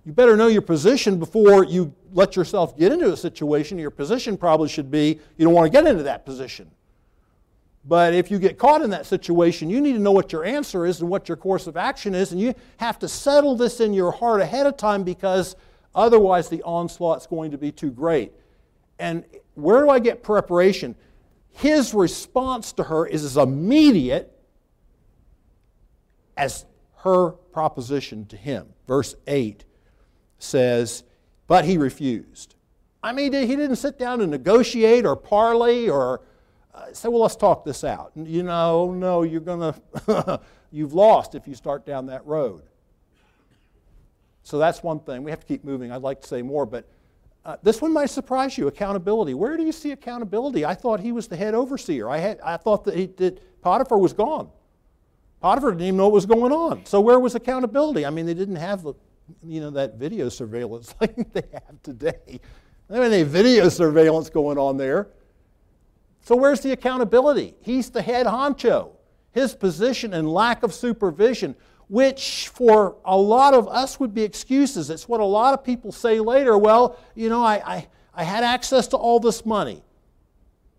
You 0.09 0.15
better 0.15 0.35
know 0.35 0.47
your 0.47 0.63
position 0.63 1.19
before 1.19 1.63
you 1.63 1.93
let 2.13 2.35
yourself 2.35 2.75
get 2.75 2.91
into 2.91 3.13
a 3.13 3.15
situation. 3.15 3.77
Your 3.77 3.91
position 3.91 4.37
probably 4.37 4.67
should 4.67 4.89
be 4.89 5.19
you 5.37 5.45
don't 5.45 5.53
want 5.53 5.67
to 5.67 5.69
get 5.69 5.85
into 5.85 6.01
that 6.01 6.25
position. 6.25 6.71
But 7.85 8.15
if 8.15 8.31
you 8.31 8.39
get 8.39 8.57
caught 8.57 8.81
in 8.81 8.89
that 8.89 9.05
situation, 9.05 9.69
you 9.69 9.79
need 9.79 9.93
to 9.93 9.99
know 9.99 10.11
what 10.11 10.31
your 10.31 10.43
answer 10.43 10.87
is 10.87 10.99
and 11.01 11.11
what 11.11 11.29
your 11.29 11.37
course 11.37 11.67
of 11.67 11.77
action 11.77 12.15
is, 12.15 12.31
and 12.31 12.41
you 12.41 12.55
have 12.77 12.97
to 12.97 13.07
settle 13.07 13.55
this 13.55 13.81
in 13.81 13.93
your 13.93 14.11
heart 14.11 14.41
ahead 14.41 14.65
of 14.65 14.77
time 14.77 15.03
because 15.03 15.55
otherwise 15.93 16.49
the 16.49 16.63
onslaught's 16.63 17.27
going 17.27 17.51
to 17.51 17.59
be 17.59 17.71
too 17.71 17.91
great. 17.91 18.31
And 18.97 19.23
where 19.53 19.83
do 19.83 19.91
I 19.91 19.99
get 19.99 20.23
preparation? 20.23 20.95
His 21.51 21.93
response 21.93 22.73
to 22.73 22.83
her 22.85 23.05
is 23.05 23.23
as 23.23 23.37
immediate 23.37 24.35
as 26.35 26.65
her 27.03 27.29
proposition 27.29 28.25
to 28.25 28.37
him. 28.37 28.73
Verse 28.87 29.13
8 29.27 29.65
says, 30.39 31.03
But 31.47 31.65
he 31.65 31.77
refused. 31.77 32.55
I 33.01 33.13
mean, 33.13 33.31
he 33.31 33.55
didn't 33.55 33.77
sit 33.77 33.97
down 33.97 34.21
and 34.21 34.31
negotiate 34.31 35.05
or 35.05 35.15
parley 35.15 35.89
or 35.89 36.21
uh, 36.73 36.93
say, 36.93 37.07
well, 37.09 37.21
let's 37.21 37.35
talk 37.35 37.63
this 37.63 37.83
out. 37.83 38.11
You 38.15 38.43
know, 38.43 38.91
no, 38.91 39.23
you're 39.23 39.41
going 39.41 39.73
to, 40.07 40.41
you've 40.71 40.93
lost 40.93 41.35
if 41.35 41.47
you 41.47 41.55
start 41.55 41.85
down 41.85 42.07
that 42.07 42.25
road. 42.25 42.63
So 44.43 44.57
that's 44.57 44.83
one 44.83 44.99
thing. 44.99 45.23
We 45.23 45.31
have 45.31 45.39
to 45.39 45.45
keep 45.45 45.63
moving. 45.63 45.91
I'd 45.91 46.01
like 46.01 46.21
to 46.21 46.27
say 46.27 46.41
more, 46.41 46.65
but 46.65 46.87
uh, 47.45 47.57
this 47.63 47.81
one 47.81 47.93
might 47.93 48.09
surprise 48.09 48.57
you 48.57 48.67
accountability. 48.67 49.33
Where 49.33 49.57
do 49.57 49.63
you 49.63 49.71
see 49.71 49.91
accountability? 49.91 50.65
I 50.65 50.73
thought 50.73 50.99
he 50.99 51.11
was 51.11 51.27
the 51.27 51.35
head 51.35 51.53
overseer. 51.53 52.09
I, 52.09 52.17
had, 52.17 52.39
I 52.41 52.57
thought 52.57 52.83
that, 52.85 52.95
he, 52.95 53.05
that 53.17 53.61
Potiphar 53.61 53.97
was 53.97 54.13
gone. 54.13 54.49
Potiphar 55.39 55.71
didn't 55.71 55.83
even 55.83 55.97
know 55.97 56.05
what 56.05 56.13
was 56.13 56.25
going 56.25 56.51
on. 56.51 56.85
So 56.85 56.99
where 56.99 57.19
was 57.19 57.35
accountability? 57.35 58.05
I 58.05 58.09
mean, 58.09 58.25
they 58.25 58.33
didn't 58.33 58.57
have 58.57 58.83
the, 58.83 58.93
you 59.43 59.61
know, 59.61 59.69
that 59.71 59.95
video 59.95 60.29
surveillance 60.29 60.93
like 61.01 61.31
they 61.33 61.43
have 61.53 61.81
today. 61.83 62.39
I 62.89 62.99
mean, 62.99 63.11
they 63.11 63.23
video 63.23 63.69
surveillance 63.69 64.29
going 64.29 64.57
on 64.57 64.77
there. 64.77 65.09
So, 66.21 66.35
where's 66.35 66.61
the 66.61 66.71
accountability? 66.71 67.55
He's 67.61 67.89
the 67.89 68.01
head 68.01 68.25
honcho. 68.25 68.91
His 69.31 69.53
position 69.55 70.13
and 70.13 70.31
lack 70.31 70.63
of 70.63 70.73
supervision, 70.73 71.55
which 71.87 72.49
for 72.49 72.97
a 73.05 73.15
lot 73.15 73.53
of 73.53 73.67
us 73.67 73.99
would 73.99 74.13
be 74.13 74.23
excuses. 74.23 74.89
It's 74.89 75.07
what 75.07 75.21
a 75.21 75.25
lot 75.25 75.53
of 75.53 75.63
people 75.63 75.91
say 75.91 76.19
later. 76.19 76.57
Well, 76.57 76.97
you 77.15 77.29
know, 77.29 77.43
I, 77.43 77.61
I, 77.65 77.87
I 78.13 78.23
had 78.23 78.43
access 78.43 78.87
to 78.87 78.97
all 78.97 79.19
this 79.19 79.45
money. 79.45 79.83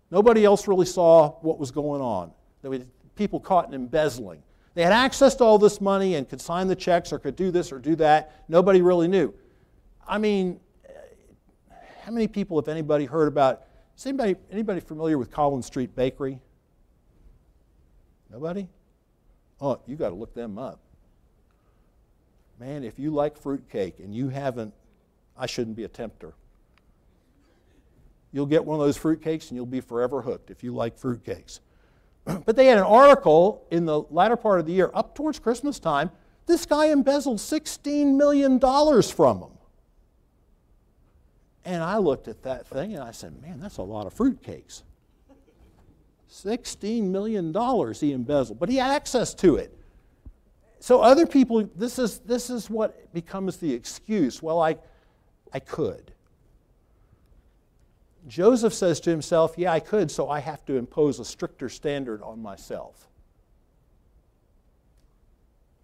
Nobody 0.09 0.43
else 0.43 0.67
really 0.67 0.85
saw 0.85 1.31
what 1.41 1.57
was 1.57 1.71
going 1.71 2.01
on. 2.01 2.31
There 2.61 2.69
were 2.69 2.79
people 3.15 3.39
caught 3.39 3.67
in 3.67 3.73
embezzling. 3.73 4.43
They 4.73 4.83
had 4.83 4.93
access 4.93 5.35
to 5.35 5.43
all 5.43 5.57
this 5.57 5.81
money 5.81 6.15
and 6.15 6.27
could 6.27 6.39
sign 6.39 6.67
the 6.67 6.75
checks 6.75 7.11
or 7.11 7.19
could 7.19 7.35
do 7.35 7.51
this 7.51 7.71
or 7.71 7.79
do 7.79 7.95
that. 7.97 8.43
Nobody 8.47 8.81
really 8.81 9.07
knew. 9.07 9.33
I 10.07 10.17
mean, 10.17 10.59
eh, 10.87 10.91
how 12.03 12.11
many 12.11 12.27
people, 12.27 12.57
if 12.59 12.67
anybody, 12.67 13.05
heard 13.05 13.27
about 13.27 13.63
is 13.97 14.05
anybody, 14.05 14.35
anybody 14.51 14.79
familiar 14.79 15.17
with 15.17 15.29
Collins 15.29 15.65
Street 15.65 15.95
Bakery? 15.95 16.39
Nobody? 18.31 18.67
Oh, 19.59 19.79
you 19.85 19.95
got 19.95 20.09
to 20.09 20.15
look 20.15 20.33
them 20.33 20.57
up. 20.57 20.79
Man, 22.59 22.83
if 22.83 22.97
you 22.97 23.11
like 23.11 23.37
fruitcake 23.37 23.99
and 23.99 24.15
you 24.15 24.29
haven't, 24.29 24.73
I 25.37 25.45
shouldn't 25.45 25.75
be 25.75 25.83
a 25.83 25.87
tempter. 25.87 26.33
You'll 28.31 28.45
get 28.45 28.63
one 28.63 28.79
of 28.79 28.85
those 28.85 28.97
fruitcakes 28.97 29.49
and 29.49 29.57
you'll 29.57 29.65
be 29.65 29.81
forever 29.81 30.21
hooked 30.21 30.49
if 30.49 30.63
you 30.63 30.73
like 30.73 30.97
fruitcakes. 30.97 31.59
but 32.45 32.55
they 32.55 32.65
had 32.65 32.77
an 32.77 32.83
article 32.83 33.65
in 33.71 33.85
the 33.85 34.01
latter 34.09 34.35
part 34.35 34.59
of 34.59 34.65
the 34.65 34.73
year, 34.73 34.91
up 34.93 35.15
towards 35.15 35.39
Christmas 35.39 35.79
time. 35.79 36.11
This 36.45 36.65
guy 36.65 36.87
embezzled 36.87 37.37
$16 37.37 38.15
million 38.15 38.59
from 38.59 39.39
them. 39.39 39.51
And 41.63 41.83
I 41.83 41.97
looked 41.97 42.27
at 42.27 42.43
that 42.43 42.67
thing 42.67 42.95
and 42.95 43.03
I 43.03 43.11
said, 43.11 43.39
man, 43.41 43.59
that's 43.59 43.77
a 43.77 43.83
lot 43.83 44.07
of 44.07 44.15
fruitcakes. 44.15 44.81
$16 46.31 47.03
million 47.03 47.53
he 47.93 48.13
embezzled, 48.13 48.59
but 48.59 48.69
he 48.69 48.77
had 48.77 48.91
access 48.91 49.33
to 49.35 49.57
it. 49.57 49.77
So 50.79 51.01
other 51.01 51.27
people, 51.27 51.69
this 51.75 51.99
is, 51.99 52.19
this 52.19 52.49
is 52.49 52.69
what 52.69 53.13
becomes 53.13 53.57
the 53.57 53.71
excuse. 53.71 54.41
Well, 54.41 54.59
I, 54.59 54.77
I 55.53 55.59
could. 55.59 56.11
Joseph 58.27 58.73
says 58.73 58.99
to 59.01 59.09
himself, 59.09 59.55
Yeah, 59.57 59.71
I 59.71 59.79
could, 59.79 60.11
so 60.11 60.29
I 60.29 60.39
have 60.39 60.65
to 60.65 60.75
impose 60.75 61.19
a 61.19 61.25
stricter 61.25 61.69
standard 61.69 62.21
on 62.21 62.41
myself. 62.41 63.07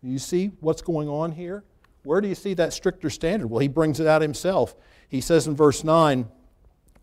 You 0.04 0.20
see 0.20 0.52
what's 0.60 0.82
going 0.82 1.10
on 1.10 1.32
here? 1.32 1.64
Where 2.04 2.22
do 2.22 2.28
you 2.28 2.36
see 2.36 2.54
that 2.54 2.72
stricter 2.72 3.10
standard? 3.10 3.48
Well, 3.48 3.60
he 3.60 3.68
brings 3.68 4.00
it 4.00 4.08
out 4.08 4.22
himself. 4.22 4.76
He 5.10 5.20
says 5.20 5.48
in 5.48 5.56
verse 5.56 5.84
9, 5.84 6.28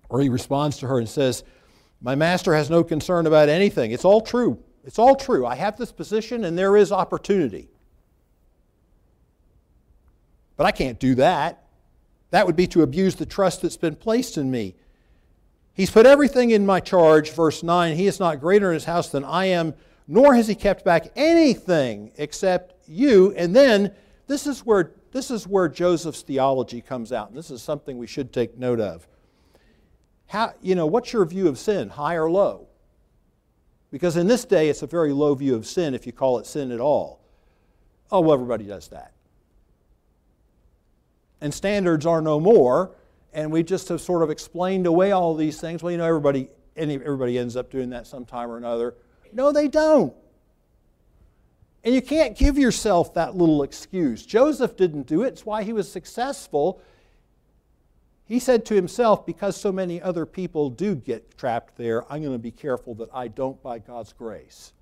or 0.08 0.20
he 0.20 0.28
responds 0.28 0.78
to 0.78 0.86
her 0.86 0.98
and 0.98 1.08
says, 1.08 1.44
My 2.00 2.14
master 2.14 2.54
has 2.54 2.70
no 2.70 2.84
concern 2.84 3.26
about 3.26 3.48
anything. 3.48 3.90
It's 3.90 4.04
all 4.04 4.20
true. 4.20 4.62
It's 4.84 4.98
all 4.98 5.16
true. 5.16 5.44
I 5.44 5.56
have 5.56 5.76
this 5.76 5.92
position 5.92 6.44
and 6.44 6.56
there 6.56 6.76
is 6.76 6.92
opportunity. 6.92 7.68
But 10.56 10.66
I 10.66 10.70
can't 10.70 11.00
do 11.00 11.16
that. 11.16 11.64
That 12.30 12.46
would 12.46 12.56
be 12.56 12.66
to 12.68 12.82
abuse 12.82 13.16
the 13.16 13.26
trust 13.26 13.62
that's 13.62 13.76
been 13.76 13.96
placed 13.96 14.38
in 14.38 14.50
me. 14.50 14.76
He's 15.74 15.90
put 15.90 16.06
everything 16.06 16.50
in 16.50 16.64
my 16.64 16.78
charge, 16.80 17.32
verse 17.32 17.62
9. 17.62 17.96
He 17.96 18.06
is 18.06 18.20
not 18.20 18.40
greater 18.40 18.68
in 18.70 18.74
his 18.74 18.84
house 18.84 19.08
than 19.08 19.24
I 19.24 19.46
am, 19.46 19.74
nor 20.06 20.34
has 20.34 20.46
he 20.46 20.54
kept 20.54 20.84
back 20.84 21.08
anything 21.16 22.12
except 22.16 22.88
you. 22.88 23.34
And 23.36 23.54
then 23.54 23.92
this 24.28 24.46
is 24.46 24.64
where, 24.64 24.92
this 25.10 25.32
is 25.32 25.48
where 25.48 25.68
Joseph's 25.68 26.22
theology 26.22 26.80
comes 26.80 27.12
out, 27.12 27.28
and 27.28 27.36
this 27.36 27.50
is 27.50 27.60
something 27.60 27.98
we 27.98 28.06
should 28.06 28.32
take 28.32 28.56
note 28.56 28.78
of. 28.78 29.06
How, 30.26 30.54
you 30.62 30.76
know, 30.76 30.86
what's 30.86 31.12
your 31.12 31.24
view 31.24 31.48
of 31.48 31.58
sin, 31.58 31.88
high 31.88 32.14
or 32.14 32.30
low? 32.30 32.68
Because 33.90 34.16
in 34.16 34.26
this 34.26 34.44
day, 34.44 34.68
it's 34.68 34.82
a 34.82 34.86
very 34.86 35.12
low 35.12 35.34
view 35.34 35.54
of 35.54 35.66
sin 35.66 35.94
if 35.94 36.06
you 36.06 36.12
call 36.12 36.38
it 36.38 36.46
sin 36.46 36.70
at 36.70 36.80
all. 36.80 37.20
Oh, 38.10 38.20
well, 38.20 38.34
everybody 38.34 38.64
does 38.64 38.88
that. 38.88 39.12
And 41.40 41.52
standards 41.52 42.06
are 42.06 42.20
no 42.20 42.40
more, 42.40 42.92
and 43.34 43.50
we 43.50 43.62
just 43.62 43.88
have 43.88 44.00
sort 44.00 44.22
of 44.22 44.30
explained 44.30 44.86
away 44.86 45.12
all 45.12 45.34
these 45.34 45.60
things. 45.60 45.82
Well, 45.82 45.90
you 45.90 45.98
know, 45.98 46.06
everybody, 46.06 46.48
everybody 46.76 47.38
ends 47.38 47.56
up 47.56 47.70
doing 47.70 47.90
that 47.90 48.06
sometime 48.06 48.50
or 48.50 48.56
another. 48.56 48.94
No, 49.32 49.52
they 49.52 49.68
don't. 49.68 50.14
And 51.82 51.94
you 51.94 52.00
can't 52.00 52.36
give 52.36 52.56
yourself 52.56 53.12
that 53.14 53.36
little 53.36 53.62
excuse. 53.62 54.24
Joseph 54.24 54.76
didn't 54.76 55.06
do 55.06 55.22
it, 55.22 55.28
it's 55.28 55.44
why 55.44 55.64
he 55.64 55.72
was 55.72 55.90
successful. 55.90 56.80
He 58.26 58.38
said 58.38 58.64
to 58.66 58.74
himself, 58.74 59.26
Because 59.26 59.54
so 59.54 59.70
many 59.70 60.00
other 60.00 60.24
people 60.24 60.70
do 60.70 60.94
get 60.94 61.36
trapped 61.36 61.76
there, 61.76 62.10
I'm 62.10 62.22
going 62.22 62.32
to 62.32 62.38
be 62.38 62.50
careful 62.50 62.94
that 62.94 63.10
I 63.12 63.28
don't 63.28 63.62
by 63.62 63.80
God's 63.80 64.14
grace. 64.14 64.72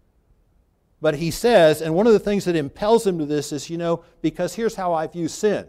But 1.01 1.17
he 1.17 1.33
says, 1.33 1.83
and 1.83 1.97
one 1.97 2.07
of 2.07 2.13
the 2.13 2.21
things 2.21 2.45
that 2.45 2.55
impels 2.55 3.05
him 3.05 3.19
to 3.19 3.27
this 3.27 3.51
is, 3.51 3.69
you 3.69 3.77
know, 3.77 4.05
because 4.21 4.55
here's 4.55 4.77
how 4.77 4.93
I 4.93 5.09
view 5.09 5.27
sin 5.27 5.67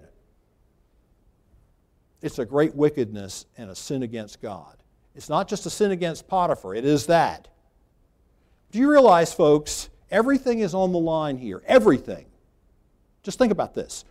it's 2.24 2.40
a 2.40 2.46
great 2.46 2.74
wickedness 2.74 3.46
and 3.58 3.70
a 3.70 3.76
sin 3.76 4.02
against 4.02 4.42
God. 4.42 4.78
It's 5.14 5.30
not 5.30 5.48
just 5.48 5.66
a 5.66 5.70
sin 5.70 5.92
against 5.92 6.28
Potiphar, 6.28 6.74
it 6.74 6.86
is 6.86 7.06
that. 7.08 7.50
Do 8.72 8.80
you 8.80 8.90
realize, 8.90 9.34
folks, 9.34 9.90
everything 10.10 10.60
is 10.60 10.74
on 10.74 10.94
the 10.94 11.00
line 11.00 11.38
here? 11.38 11.62
Everything. 11.68 12.26
Just 13.22 13.38
think 13.38 13.52
about 13.52 13.76
this. 13.76 14.06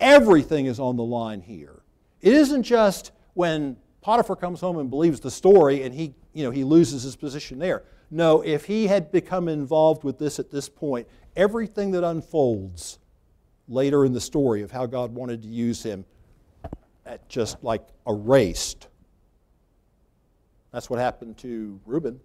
Everything 0.00 0.66
is 0.66 0.80
on 0.80 0.96
the 0.96 1.04
line 1.04 1.42
here. 1.42 1.82
It 2.22 2.32
isn't 2.32 2.62
just 2.62 3.12
when 3.34 3.76
Potiphar 4.00 4.36
comes 4.36 4.60
home 4.60 4.78
and 4.78 4.88
believes 4.88 5.20
the 5.20 5.30
story 5.30 5.82
and 5.82 5.94
he, 5.94 6.14
you 6.32 6.44
know, 6.44 6.50
he 6.50 6.64
loses 6.64 7.02
his 7.02 7.14
position 7.14 7.58
there. 7.58 7.84
No, 8.10 8.40
if 8.40 8.64
he 8.64 8.86
had 8.86 9.12
become 9.12 9.48
involved 9.48 10.02
with 10.02 10.18
this 10.18 10.38
at 10.38 10.50
this 10.50 10.68
point, 10.68 11.06
everything 11.36 11.90
that 11.90 12.04
unfolds 12.04 12.98
later 13.68 14.06
in 14.06 14.14
the 14.14 14.20
story 14.20 14.62
of 14.62 14.70
how 14.70 14.86
God 14.86 15.14
wanted 15.14 15.42
to 15.42 15.48
use 15.48 15.82
him 15.82 16.06
just 17.28 17.62
like 17.62 17.86
erased. 18.06 18.88
That's 20.72 20.90
what 20.90 20.98
happened 20.98 21.38
to 21.38 21.80
Reuben. 21.86 22.20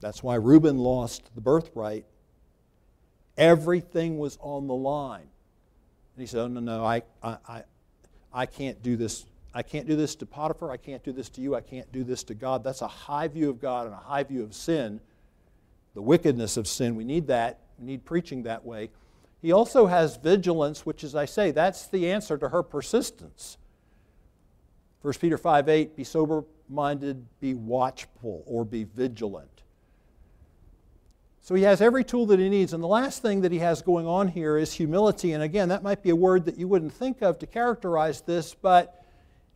That's 0.00 0.22
why 0.22 0.34
Reuben 0.34 0.78
lost 0.78 1.30
the 1.34 1.40
birthright. 1.40 2.04
Everything 3.38 4.18
was 4.18 4.36
on 4.40 4.66
the 4.66 4.74
line. 4.74 5.28
And 6.14 6.20
he 6.20 6.26
said, 6.26 6.40
Oh, 6.40 6.48
no, 6.48 6.60
no, 6.60 6.84
I, 6.84 7.02
I, 7.22 7.62
I 8.32 8.46
can't 8.46 8.82
do 8.82 8.96
this. 8.96 9.24
I 9.54 9.62
can't 9.62 9.86
do 9.86 9.96
this 9.96 10.14
to 10.16 10.26
Potiphar. 10.26 10.70
I 10.70 10.76
can't 10.76 11.02
do 11.04 11.12
this 11.12 11.28
to 11.30 11.40
you. 11.40 11.54
I 11.54 11.60
can't 11.60 11.90
do 11.92 12.04
this 12.04 12.24
to 12.24 12.34
God. 12.34 12.64
That's 12.64 12.82
a 12.82 12.88
high 12.88 13.28
view 13.28 13.48
of 13.48 13.60
God 13.60 13.86
and 13.86 13.94
a 13.94 13.98
high 13.98 14.22
view 14.22 14.42
of 14.42 14.54
sin, 14.54 15.00
the 15.94 16.02
wickedness 16.02 16.56
of 16.56 16.66
sin. 16.66 16.96
We 16.96 17.04
need 17.04 17.26
that. 17.28 17.60
We 17.78 17.86
need 17.86 18.04
preaching 18.04 18.42
that 18.44 18.64
way. 18.64 18.90
He 19.42 19.50
also 19.50 19.86
has 19.86 20.16
vigilance, 20.16 20.86
which, 20.86 21.02
as 21.02 21.16
I 21.16 21.24
say, 21.24 21.50
that's 21.50 21.88
the 21.88 22.10
answer 22.10 22.38
to 22.38 22.48
her 22.48 22.62
persistence. 22.62 23.58
1 25.02 25.14
Peter 25.14 25.36
5 25.36 25.68
8, 25.68 25.96
be 25.96 26.04
sober 26.04 26.44
minded, 26.68 27.26
be 27.40 27.52
watchful, 27.54 28.44
or 28.46 28.64
be 28.64 28.84
vigilant. 28.84 29.48
So 31.40 31.56
he 31.56 31.64
has 31.64 31.80
every 31.80 32.04
tool 32.04 32.26
that 32.26 32.38
he 32.38 32.48
needs. 32.48 32.72
And 32.72 32.80
the 32.80 32.88
last 32.88 33.20
thing 33.20 33.40
that 33.40 33.50
he 33.50 33.58
has 33.58 33.82
going 33.82 34.06
on 34.06 34.28
here 34.28 34.56
is 34.56 34.72
humility. 34.72 35.32
And 35.32 35.42
again, 35.42 35.70
that 35.70 35.82
might 35.82 36.00
be 36.00 36.10
a 36.10 36.16
word 36.16 36.44
that 36.44 36.56
you 36.56 36.68
wouldn't 36.68 36.92
think 36.92 37.20
of 37.20 37.40
to 37.40 37.48
characterize 37.48 38.20
this, 38.20 38.54
but 38.54 39.04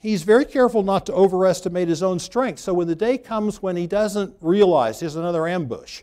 he's 0.00 0.24
very 0.24 0.44
careful 0.44 0.82
not 0.82 1.06
to 1.06 1.12
overestimate 1.12 1.86
his 1.86 2.02
own 2.02 2.18
strength. 2.18 2.58
So 2.58 2.74
when 2.74 2.88
the 2.88 2.96
day 2.96 3.18
comes 3.18 3.62
when 3.62 3.76
he 3.76 3.86
doesn't 3.86 4.34
realize 4.40 4.98
there's 4.98 5.14
another 5.14 5.46
ambush, 5.46 6.02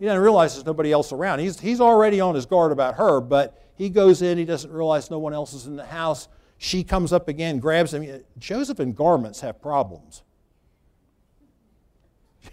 he 0.00 0.06
doesn't 0.06 0.22
realize 0.22 0.54
there's 0.54 0.64
nobody 0.64 0.92
else 0.92 1.12
around. 1.12 1.40
He's, 1.40 1.60
he's 1.60 1.78
already 1.78 2.22
on 2.22 2.34
his 2.34 2.46
guard 2.46 2.72
about 2.72 2.94
her, 2.94 3.20
but 3.20 3.62
he 3.74 3.90
goes 3.90 4.22
in, 4.22 4.38
he 4.38 4.46
doesn't 4.46 4.72
realize 4.72 5.10
no 5.10 5.18
one 5.18 5.34
else 5.34 5.52
is 5.52 5.66
in 5.66 5.76
the 5.76 5.84
house. 5.84 6.26
She 6.56 6.82
comes 6.82 7.12
up 7.12 7.28
again, 7.28 7.58
grabs 7.58 7.92
him. 7.92 8.22
Joseph 8.38 8.80
and 8.80 8.96
garments 8.96 9.40
have 9.42 9.60
problems. 9.60 10.22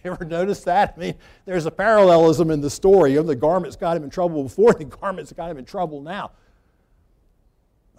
You 0.03 0.11
ever 0.11 0.25
notice 0.25 0.65
that? 0.65 0.95
I 0.97 0.99
mean, 0.99 1.15
there's 1.45 1.65
a 1.65 1.71
parallelism 1.71 2.51
in 2.51 2.59
the 2.59 2.69
story. 2.69 3.15
The 3.15 3.35
garments 3.35 3.77
got 3.77 3.95
him 3.95 4.03
in 4.03 4.09
trouble 4.09 4.43
before, 4.43 4.73
the 4.77 4.83
garments 4.83 5.31
got 5.31 5.49
him 5.49 5.57
in 5.57 5.63
trouble 5.63 6.01
now. 6.01 6.31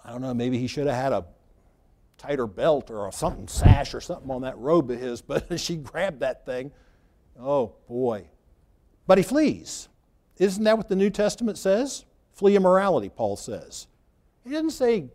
I 0.05 0.11
don't 0.11 0.21
know, 0.21 0.35
maybe 0.35 0.59
he 0.59 0.67
should 0.67 0.85
have 0.85 0.95
had 0.95 1.11
a 1.11 1.25
tighter 2.19 2.45
belt 2.45 2.91
or 2.91 3.11
something, 3.11 3.47
sash 3.47 3.95
or 3.95 4.01
something 4.01 4.29
on 4.29 4.43
that 4.43 4.59
robe 4.59 4.91
of 4.91 4.99
his, 4.99 5.21
but 5.23 5.59
she 5.59 5.75
grabbed 5.75 6.19
that 6.19 6.45
thing. 6.45 6.71
Oh, 7.39 7.73
boy. 7.87 8.27
But 9.09 9.17
he 9.17 9.23
flees. 9.23 9.89
Isn't 10.37 10.65
that 10.65 10.77
what 10.77 10.87
the 10.87 10.95
New 10.95 11.09
Testament 11.09 11.57
says? 11.57 12.05
Flee 12.31 12.55
immorality, 12.55 13.09
Paul 13.09 13.37
says. 13.37 13.87
He 14.43 14.51
doesn't 14.51 14.69
say 14.69 15.05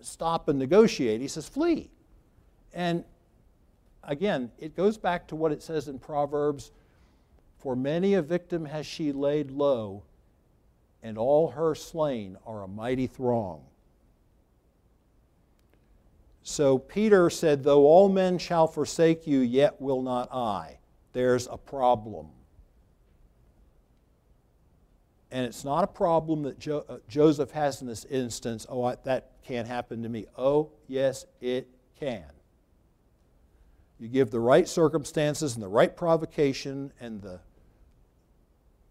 stop 0.00 0.48
and 0.48 0.58
negotiate, 0.58 1.20
he 1.20 1.28
says 1.28 1.48
flee. 1.48 1.92
And 2.74 3.04
again, 4.02 4.50
it 4.58 4.74
goes 4.74 4.98
back 4.98 5.28
to 5.28 5.36
what 5.36 5.52
it 5.52 5.62
says 5.62 5.86
in 5.86 6.00
Proverbs 6.00 6.72
For 7.60 7.76
many 7.76 8.14
a 8.14 8.22
victim 8.22 8.64
has 8.64 8.84
she 8.84 9.12
laid 9.12 9.52
low, 9.52 10.02
and 11.04 11.16
all 11.16 11.52
her 11.52 11.76
slain 11.76 12.36
are 12.44 12.64
a 12.64 12.68
mighty 12.68 13.06
throng. 13.06 13.62
So 16.42 16.78
Peter 16.78 17.30
said, 17.30 17.62
Though 17.62 17.86
all 17.86 18.08
men 18.08 18.38
shall 18.38 18.66
forsake 18.66 19.24
you, 19.28 19.38
yet 19.38 19.80
will 19.80 20.02
not 20.02 20.32
I 20.32 20.77
there's 21.18 21.48
a 21.48 21.56
problem. 21.56 22.28
And 25.32 25.44
it's 25.44 25.64
not 25.64 25.82
a 25.82 25.88
problem 25.88 26.44
that 26.44 26.60
jo- 26.60 26.84
uh, 26.88 26.98
Joseph 27.08 27.50
has 27.50 27.82
in 27.82 27.88
this 27.88 28.04
instance, 28.04 28.68
oh, 28.68 28.84
I, 28.84 28.94
that 29.02 29.32
can't 29.44 29.66
happen 29.66 30.04
to 30.04 30.08
me. 30.08 30.26
Oh, 30.36 30.70
yes, 30.86 31.26
it 31.40 31.66
can. 31.98 32.22
You 33.98 34.06
give 34.06 34.30
the 34.30 34.38
right 34.38 34.68
circumstances 34.68 35.54
and 35.54 35.62
the 35.62 35.68
right 35.68 35.96
provocation 35.96 36.92
and 37.00 37.20
the 37.20 37.40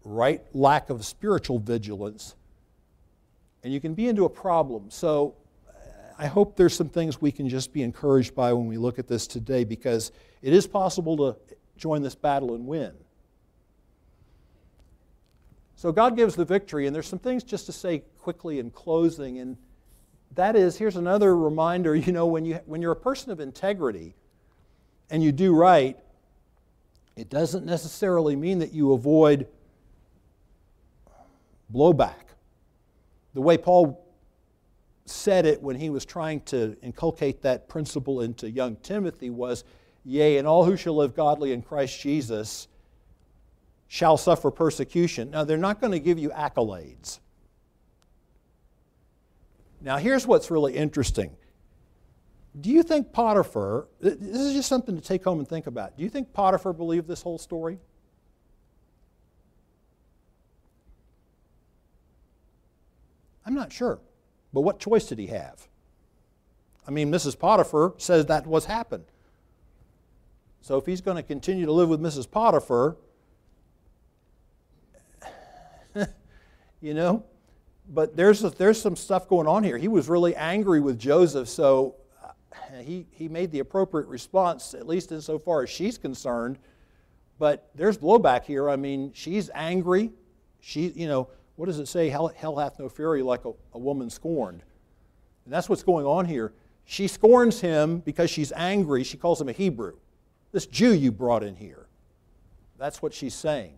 right 0.04 0.42
lack 0.52 0.90
of 0.90 1.06
spiritual 1.06 1.58
vigilance, 1.58 2.36
and 3.64 3.72
you 3.72 3.80
can 3.80 3.94
be 3.94 4.06
into 4.06 4.26
a 4.26 4.30
problem. 4.30 4.90
So 4.90 5.34
I 6.18 6.26
hope 6.26 6.56
there's 6.56 6.74
some 6.74 6.90
things 6.90 7.22
we 7.22 7.32
can 7.32 7.48
just 7.48 7.72
be 7.72 7.82
encouraged 7.82 8.34
by 8.34 8.52
when 8.52 8.66
we 8.66 8.76
look 8.76 8.98
at 8.98 9.08
this 9.08 9.26
today 9.26 9.64
because 9.64 10.12
it 10.42 10.52
is 10.52 10.66
possible 10.66 11.16
to 11.16 11.47
join 11.78 12.02
this 12.02 12.14
battle 12.14 12.54
and 12.54 12.66
win. 12.66 12.92
So 15.76 15.92
God 15.92 16.16
gives 16.16 16.34
the 16.34 16.44
victory, 16.44 16.86
and 16.86 16.94
there's 16.94 17.06
some 17.06 17.20
things 17.20 17.44
just 17.44 17.66
to 17.66 17.72
say 17.72 18.02
quickly 18.20 18.58
in 18.58 18.70
closing, 18.70 19.38
and 19.38 19.56
that 20.34 20.56
is 20.56 20.76
here's 20.76 20.96
another 20.96 21.36
reminder 21.36 21.94
you 21.94 22.12
know, 22.12 22.26
when, 22.26 22.44
you, 22.44 22.60
when 22.66 22.82
you're 22.82 22.92
a 22.92 22.96
person 22.96 23.30
of 23.30 23.40
integrity 23.40 24.14
and 25.08 25.22
you 25.22 25.32
do 25.32 25.54
right, 25.54 25.96
it 27.16 27.30
doesn't 27.30 27.64
necessarily 27.64 28.36
mean 28.36 28.58
that 28.58 28.72
you 28.72 28.92
avoid 28.92 29.46
blowback. 31.72 32.14
The 33.34 33.40
way 33.40 33.56
Paul 33.56 34.04
said 35.04 35.46
it 35.46 35.62
when 35.62 35.76
he 35.76 35.90
was 35.90 36.04
trying 36.04 36.40
to 36.42 36.76
inculcate 36.82 37.42
that 37.42 37.68
principle 37.68 38.20
into 38.20 38.50
young 38.50 38.76
Timothy 38.76 39.30
was 39.30 39.64
Yea, 40.08 40.38
and 40.38 40.48
all 40.48 40.64
who 40.64 40.74
shall 40.74 40.96
live 40.96 41.14
godly 41.14 41.52
in 41.52 41.60
Christ 41.60 42.00
Jesus 42.00 42.66
shall 43.88 44.16
suffer 44.16 44.50
persecution. 44.50 45.30
Now, 45.30 45.44
they're 45.44 45.58
not 45.58 45.82
going 45.82 45.92
to 45.92 46.00
give 46.00 46.18
you 46.18 46.30
accolades. 46.30 47.18
Now, 49.82 49.98
here's 49.98 50.26
what's 50.26 50.50
really 50.50 50.74
interesting. 50.74 51.36
Do 52.58 52.70
you 52.70 52.82
think 52.82 53.12
Potiphar, 53.12 53.86
this 54.00 54.16
is 54.40 54.54
just 54.54 54.70
something 54.70 54.96
to 54.96 55.02
take 55.02 55.24
home 55.24 55.40
and 55.40 55.46
think 55.46 55.66
about. 55.66 55.98
Do 55.98 56.02
you 56.02 56.08
think 56.08 56.32
Potiphar 56.32 56.72
believed 56.72 57.06
this 57.06 57.20
whole 57.20 57.38
story? 57.38 57.78
I'm 63.44 63.54
not 63.54 63.74
sure. 63.74 63.98
But 64.54 64.62
what 64.62 64.80
choice 64.80 65.04
did 65.04 65.18
he 65.18 65.26
have? 65.26 65.68
I 66.86 66.92
mean, 66.92 67.12
Mrs. 67.12 67.38
Potiphar 67.38 67.92
says 67.98 68.24
that 68.24 68.46
was 68.46 68.64
happened. 68.64 69.04
So 70.60 70.76
if 70.76 70.86
he's 70.86 71.00
going 71.00 71.16
to 71.16 71.22
continue 71.22 71.66
to 71.66 71.72
live 71.72 71.88
with 71.88 72.00
Mrs. 72.00 72.30
Potiphar, 72.30 72.96
you 76.80 76.94
know, 76.94 77.24
but 77.88 78.16
there's, 78.16 78.42
there's 78.42 78.80
some 78.80 78.96
stuff 78.96 79.28
going 79.28 79.46
on 79.46 79.64
here. 79.64 79.78
He 79.78 79.88
was 79.88 80.08
really 80.08 80.36
angry 80.36 80.80
with 80.80 80.98
Joseph, 80.98 81.48
so 81.48 81.94
uh, 82.22 82.32
he, 82.82 83.06
he 83.10 83.28
made 83.28 83.50
the 83.50 83.60
appropriate 83.60 84.08
response, 84.08 84.74
at 84.74 84.86
least 84.86 85.10
insofar 85.10 85.62
as 85.62 85.70
she's 85.70 85.96
concerned. 85.96 86.58
But 87.38 87.70
there's 87.74 87.96
blowback 87.96 88.44
here. 88.44 88.68
I 88.68 88.76
mean, 88.76 89.12
she's 89.14 89.48
angry. 89.54 90.10
She, 90.60 90.88
you 90.88 91.06
know, 91.06 91.28
what 91.56 91.66
does 91.66 91.78
it 91.78 91.88
say? 91.88 92.08
Hell, 92.08 92.28
hell 92.36 92.56
hath 92.56 92.78
no 92.78 92.88
fury 92.88 93.22
like 93.22 93.44
a, 93.44 93.52
a 93.72 93.78
woman 93.78 94.10
scorned. 94.10 94.62
And 95.44 95.54
that's 95.54 95.68
what's 95.68 95.82
going 95.82 96.04
on 96.04 96.26
here. 96.26 96.52
She 96.84 97.06
scorns 97.06 97.60
him 97.60 98.00
because 98.00 98.28
she's 98.28 98.52
angry. 98.52 99.04
She 99.04 99.16
calls 99.16 99.40
him 99.40 99.48
a 99.48 99.52
Hebrew. 99.52 99.96
This 100.52 100.66
Jew 100.66 100.92
you 100.92 101.12
brought 101.12 101.42
in 101.42 101.54
here. 101.54 101.86
That's 102.78 103.02
what 103.02 103.12
she's 103.12 103.34
saying. 103.34 103.74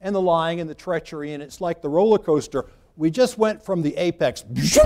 And 0.00 0.14
the 0.14 0.20
lying 0.20 0.60
and 0.60 0.68
the 0.68 0.74
treachery, 0.74 1.32
and 1.32 1.42
it's 1.42 1.60
like 1.60 1.80
the 1.80 1.88
roller 1.88 2.18
coaster. 2.18 2.66
We 2.96 3.10
just 3.10 3.38
went 3.38 3.64
from 3.64 3.82
the 3.82 3.96
apex. 3.96 4.44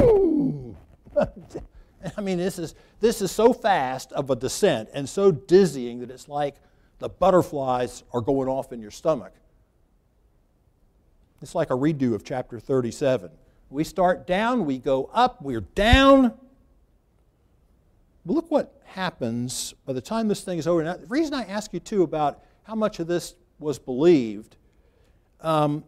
I 2.17 2.21
mean, 2.21 2.39
this 2.39 2.59
is, 2.59 2.75
this 3.01 3.23
is 3.23 3.33
so 3.33 3.53
fast 3.53 4.13
of 4.13 4.31
a 4.31 4.37
descent 4.37 4.91
and 4.93 5.09
so 5.09 5.33
dizzying 5.33 6.01
that 6.01 6.11
it's 6.11 6.29
like 6.29 6.57
the 6.99 7.09
butterflies 7.09 8.05
are 8.13 8.21
going 8.21 8.49
off 8.49 8.73
in 8.73 8.81
your 8.81 8.91
stomach. 8.91 9.33
It's 11.43 11.55
like 11.55 11.71
a 11.71 11.75
redo 11.75 12.15
of 12.15 12.25
chapter 12.25 12.61
37. 12.61 13.31
We 13.69 13.85
start 13.85 14.27
down, 14.27 14.65
we 14.65 14.79
go 14.79 15.11
up, 15.13 15.43
we're 15.43 15.61
down. 15.61 16.35
But 18.27 18.33
look 18.33 18.51
what 18.51 18.83
happens 18.85 19.73
by 19.87 19.93
the 19.93 20.01
time 20.01 20.27
this 20.27 20.43
thing 20.43 20.59
is 20.59 20.67
over. 20.67 20.83
Now, 20.83 20.97
the 20.97 21.07
reason 21.07 21.33
I 21.33 21.45
ask 21.45 21.73
you, 21.73 21.79
too, 21.79 22.03
about 22.03 22.43
how 22.65 22.75
much 22.75 22.99
of 22.99 23.07
this 23.07 23.37
was 23.61 23.79
believed, 23.79 24.57
um, 25.41 25.85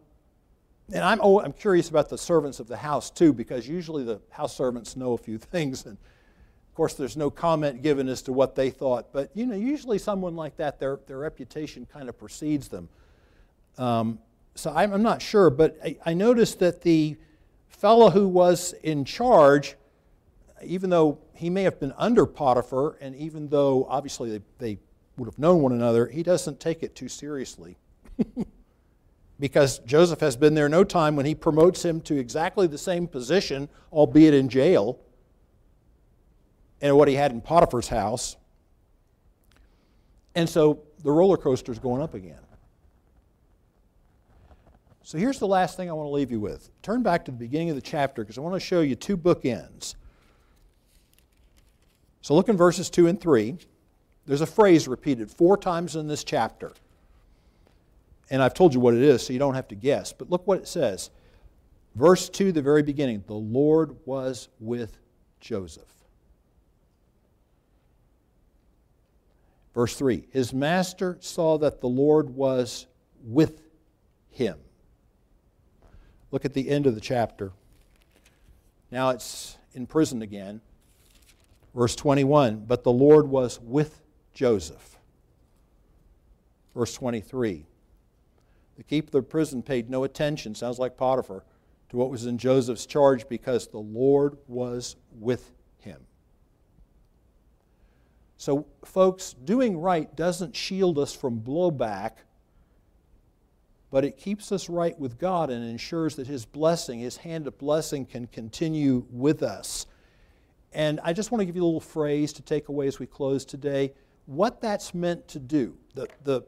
and 0.91 1.03
I'm, 1.03 1.19
oh, 1.21 1.41
I'm 1.41 1.51
curious 1.51 1.89
about 1.89 2.09
the 2.09 2.17
servants 2.17 2.59
of 2.59 2.67
the 2.67 2.77
house, 2.77 3.11
too, 3.11 3.33
because 3.33 3.67
usually 3.67 4.03
the 4.03 4.21
house 4.29 4.55
servants 4.55 4.95
know 4.95 5.13
a 5.13 5.17
few 5.17 5.37
things. 5.37 5.85
And 5.85 5.97
of 5.97 6.75
course, 6.75 6.93
there's 6.93 7.17
no 7.17 7.29
comment 7.29 7.83
given 7.83 8.07
as 8.07 8.21
to 8.23 8.33
what 8.33 8.55
they 8.55 8.69
thought. 8.69 9.11
But, 9.11 9.31
you 9.35 9.45
know, 9.45 9.55
usually 9.55 9.99
someone 9.99 10.37
like 10.37 10.55
that, 10.57 10.79
their, 10.79 10.99
their 11.07 11.17
reputation 11.17 11.85
kind 11.91 12.07
of 12.07 12.17
precedes 12.17 12.69
them. 12.69 12.87
Um, 13.77 14.19
so 14.55 14.71
I'm, 14.73 14.93
I'm, 14.93 15.03
not 15.03 15.21
sure, 15.21 15.49
but 15.49 15.77
I, 15.83 15.97
I 16.05 16.13
noticed 16.13 16.59
that 16.59 16.81
the 16.81 17.17
fellow 17.67 18.09
who 18.09 18.27
was 18.27 18.73
in 18.83 19.05
charge, 19.05 19.75
even 20.63 20.89
though 20.89 21.19
he 21.33 21.49
may 21.49 21.63
have 21.63 21.79
been 21.79 21.93
under 21.97 22.25
Potiphar, 22.25 22.97
and 23.01 23.15
even 23.15 23.49
though 23.49 23.85
obviously 23.89 24.31
they, 24.31 24.41
they 24.57 24.79
would 25.17 25.27
have 25.27 25.39
known 25.39 25.61
one 25.61 25.71
another, 25.71 26.07
he 26.07 26.23
doesn't 26.23 26.59
take 26.59 26.83
it 26.83 26.95
too 26.95 27.09
seriously. 27.09 27.77
because 29.39 29.79
Joseph 29.79 30.19
has 30.19 30.35
been 30.35 30.53
there 30.53 30.67
no 30.67 30.83
time 30.83 31.15
when 31.15 31.25
he 31.25 31.33
promotes 31.33 31.83
him 31.83 32.01
to 32.01 32.17
exactly 32.17 32.67
the 32.67 32.77
same 32.77 33.07
position, 33.07 33.69
albeit 33.93 34.33
in 34.33 34.49
jail, 34.49 34.99
and 36.81 36.95
what 36.95 37.07
he 37.07 37.15
had 37.15 37.31
in 37.31 37.41
Potiphar's 37.41 37.87
house. 37.87 38.35
And 40.35 40.47
so 40.47 40.83
the 41.03 41.11
roller 41.11 41.37
coaster 41.37 41.71
is 41.71 41.79
going 41.79 42.01
up 42.01 42.13
again. 42.13 42.39
So 45.03 45.17
here's 45.17 45.39
the 45.39 45.47
last 45.47 45.75
thing 45.75 45.89
I 45.89 45.93
want 45.93 46.05
to 46.05 46.11
leave 46.11 46.29
you 46.29 46.39
with. 46.39 46.69
Turn 46.83 47.01
back 47.01 47.25
to 47.25 47.31
the 47.31 47.37
beginning 47.37 47.71
of 47.71 47.75
the 47.75 47.81
chapter 47.81 48.23
because 48.23 48.37
I 48.37 48.41
want 48.41 48.53
to 48.55 48.59
show 48.59 48.81
you 48.81 48.95
two 48.95 49.17
bookends. 49.17 49.95
So 52.21 52.35
look 52.35 52.49
in 52.49 52.57
verses 52.57 52.89
2 52.89 53.07
and 53.07 53.19
3. 53.19 53.57
There's 54.25 54.41
a 54.41 54.45
phrase 54.45 54.87
repeated 54.87 55.31
four 55.31 55.57
times 55.57 55.95
in 55.95 56.07
this 56.07 56.23
chapter. 56.23 56.73
And 58.29 58.43
I've 58.43 58.53
told 58.53 58.73
you 58.73 58.79
what 58.79 58.93
it 58.93 59.01
is, 59.01 59.25
so 59.25 59.33
you 59.33 59.39
don't 59.39 59.55
have 59.55 59.67
to 59.69 59.75
guess. 59.75 60.13
But 60.13 60.29
look 60.29 60.45
what 60.45 60.59
it 60.59 60.67
says. 60.67 61.09
Verse 61.95 62.29
2, 62.29 62.51
the 62.51 62.61
very 62.61 62.83
beginning 62.83 63.23
the 63.25 63.33
Lord 63.33 63.95
was 64.05 64.49
with 64.59 64.99
Joseph. 65.39 65.83
Verse 69.73 69.95
3 69.95 70.25
His 70.31 70.53
master 70.53 71.17
saw 71.19 71.57
that 71.57 71.81
the 71.81 71.87
Lord 71.87 72.29
was 72.29 72.85
with 73.23 73.61
him. 74.29 74.57
Look 76.31 76.45
at 76.45 76.53
the 76.53 76.69
end 76.69 76.85
of 76.85 76.95
the 76.95 77.01
chapter. 77.01 77.51
Now 78.91 79.09
it's 79.09 79.57
in 79.73 79.87
prison 79.87 80.21
again. 80.21 80.61
Verse 81.79 81.95
21 81.95 82.65
But 82.67 82.83
the 82.83 82.91
Lord 82.91 83.29
was 83.29 83.57
with 83.61 84.01
Joseph. 84.33 84.99
Verse 86.75 86.93
23 86.93 87.65
The 88.75 88.83
keeper 88.83 89.07
of 89.07 89.11
the 89.11 89.21
prison 89.21 89.63
paid 89.63 89.89
no 89.89 90.03
attention, 90.03 90.55
sounds 90.55 90.77
like 90.77 90.97
Potiphar, 90.97 91.45
to 91.87 91.95
what 91.95 92.11
was 92.11 92.25
in 92.25 92.37
Joseph's 92.37 92.85
charge 92.85 93.29
because 93.29 93.69
the 93.69 93.79
Lord 93.79 94.37
was 94.49 94.97
with 95.17 95.53
him. 95.77 96.01
So, 98.35 98.65
folks, 98.83 99.31
doing 99.45 99.77
right 99.77 100.13
doesn't 100.17 100.57
shield 100.57 100.99
us 100.99 101.15
from 101.15 101.39
blowback 101.39 102.11
but 103.89 104.05
it 104.05 104.17
keeps 104.17 104.51
us 104.51 104.69
right 104.69 104.99
with 104.99 105.17
God 105.17 105.49
and 105.49 105.67
ensures 105.67 106.15
that 106.17 106.27
His 106.27 106.45
blessing, 106.45 106.99
His 106.99 107.17
hand 107.17 107.47
of 107.47 107.57
blessing, 107.57 108.05
can 108.05 108.27
continue 108.27 109.07
with 109.09 109.41
us. 109.41 109.87
And 110.73 110.99
I 111.03 111.13
just 111.13 111.31
want 111.31 111.41
to 111.41 111.45
give 111.45 111.55
you 111.55 111.63
a 111.63 111.65
little 111.65 111.79
phrase 111.79 112.33
to 112.33 112.41
take 112.41 112.69
away 112.69 112.87
as 112.87 112.99
we 112.99 113.07
close 113.07 113.45
today. 113.45 113.93
What 114.25 114.61
that's 114.61 114.93
meant 114.93 115.27
to 115.29 115.39
do, 115.39 115.75
the, 115.95 116.07
the 116.23 116.43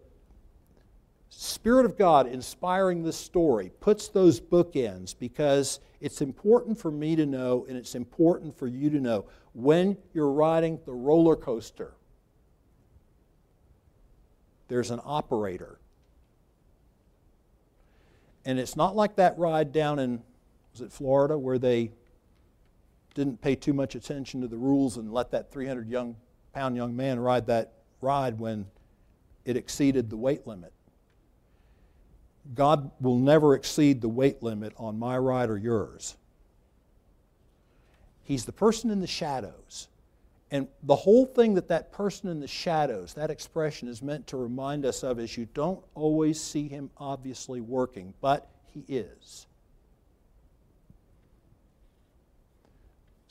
Spirit 1.30 1.86
of 1.86 1.98
God 1.98 2.28
inspiring 2.28 3.04
this 3.04 3.18
story 3.18 3.72
puts 3.80 4.10
those 4.10 4.40
bookends 4.40 5.16
because 5.18 5.80
it's 6.00 6.22
important 6.22 6.78
for 6.78 6.92
me 6.92 7.16
to 7.16 7.26
know 7.26 7.66
and 7.68 7.78
it's 7.78 7.96
important 7.96 8.58
for 8.58 8.68
you 8.68 8.90
to 8.92 9.00
know 9.00 9.26
when 9.54 9.98
you're 10.14 10.32
riding 10.32 10.80
the 10.86 10.94
roller 10.94 11.36
coaster, 11.36 11.94
there's 14.68 14.92
an 14.92 15.02
operator 15.04 15.80
and 18.46 18.60
it's 18.60 18.76
not 18.76 18.96
like 18.96 19.16
that 19.16 19.38
ride 19.38 19.72
down 19.72 20.00
in, 20.00 20.22
was 20.74 20.82
it 20.82 20.92
Florida, 20.92 21.38
where 21.38 21.60
they 21.60 21.92
didn't 23.14 23.42
pay 23.42 23.56
too 23.56 23.74
much 23.74 23.96
attention 23.96 24.42
to 24.42 24.48
the 24.48 24.58
rules 24.58 24.98
and 24.98 25.12
let 25.12 25.32
that 25.32 25.52
300 25.52 25.90
young, 25.90 26.16
pound 26.54 26.76
young 26.76 26.96
man 26.96 27.20
ride 27.20 27.48
that 27.48 27.74
ride 28.02 28.40
when 28.40 28.66
it 29.46 29.58
exceeded 29.58 30.10
the 30.10 30.18
weight 30.18 30.48
limit. 30.48 30.74
God 32.56 32.92
will 33.00 33.18
never 33.18 33.54
exceed 33.54 34.02
the 34.02 34.10
weight 34.10 34.42
limit 34.42 34.74
on 34.78 34.98
my 34.98 35.18
ride 35.18 35.50
or 35.50 35.58
yours. 35.58 36.16
He's 38.24 38.46
the 38.46 38.52
person 38.52 38.90
in 38.90 39.00
the 39.00 39.08
shadows. 39.08 39.88
And 40.50 40.68
the 40.84 40.96
whole 40.96 41.26
thing 41.26 41.54
that 41.54 41.70
that 41.70 41.92
person 41.92 42.30
in 42.30 42.40
the 42.40 42.48
shadows, 42.48 43.14
that 43.14 43.30
expression 43.30 43.88
is 43.88 44.02
meant 44.02 44.28
to 44.28 44.38
remind 44.38 44.86
us 44.86 45.04
of 45.04 45.20
is 45.20 45.38
you 45.38 45.48
don't 45.54 45.84
always 45.96 46.42
see 46.42 46.68
him 46.68 46.90
obviously 46.98 47.62
working, 47.62 48.14
but 48.20 48.50
he 48.66 48.84
is. 48.88 49.48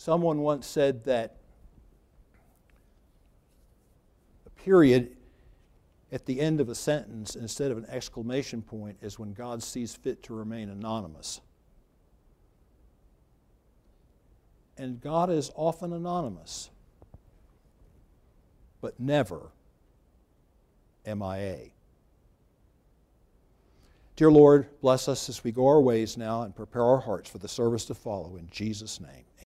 Someone 0.00 0.40
once 0.40 0.66
said 0.66 1.04
that 1.04 1.36
a 4.46 4.50
period 4.62 5.14
at 6.10 6.24
the 6.24 6.40
end 6.40 6.58
of 6.58 6.70
a 6.70 6.74
sentence 6.74 7.36
instead 7.36 7.70
of 7.70 7.76
an 7.76 7.84
exclamation 7.86 8.62
point 8.62 8.96
is 9.02 9.18
when 9.18 9.34
God 9.34 9.62
sees 9.62 9.94
fit 9.94 10.22
to 10.22 10.32
remain 10.32 10.70
anonymous. 10.70 11.42
And 14.78 15.02
God 15.02 15.28
is 15.28 15.50
often 15.54 15.92
anonymous 15.92 16.70
but 18.80 18.98
never 18.98 19.50
MIA. 21.04 21.72
Dear 24.16 24.32
Lord, 24.32 24.66
bless 24.80 25.08
us 25.08 25.28
as 25.28 25.44
we 25.44 25.52
go 25.52 25.66
our 25.66 25.82
ways 25.82 26.16
now 26.16 26.40
and 26.40 26.56
prepare 26.56 26.84
our 26.84 27.00
hearts 27.00 27.28
for 27.28 27.36
the 27.36 27.48
service 27.48 27.84
to 27.84 27.94
follow. 27.94 28.36
In 28.36 28.48
Jesus' 28.50 28.98
name. 28.98 29.26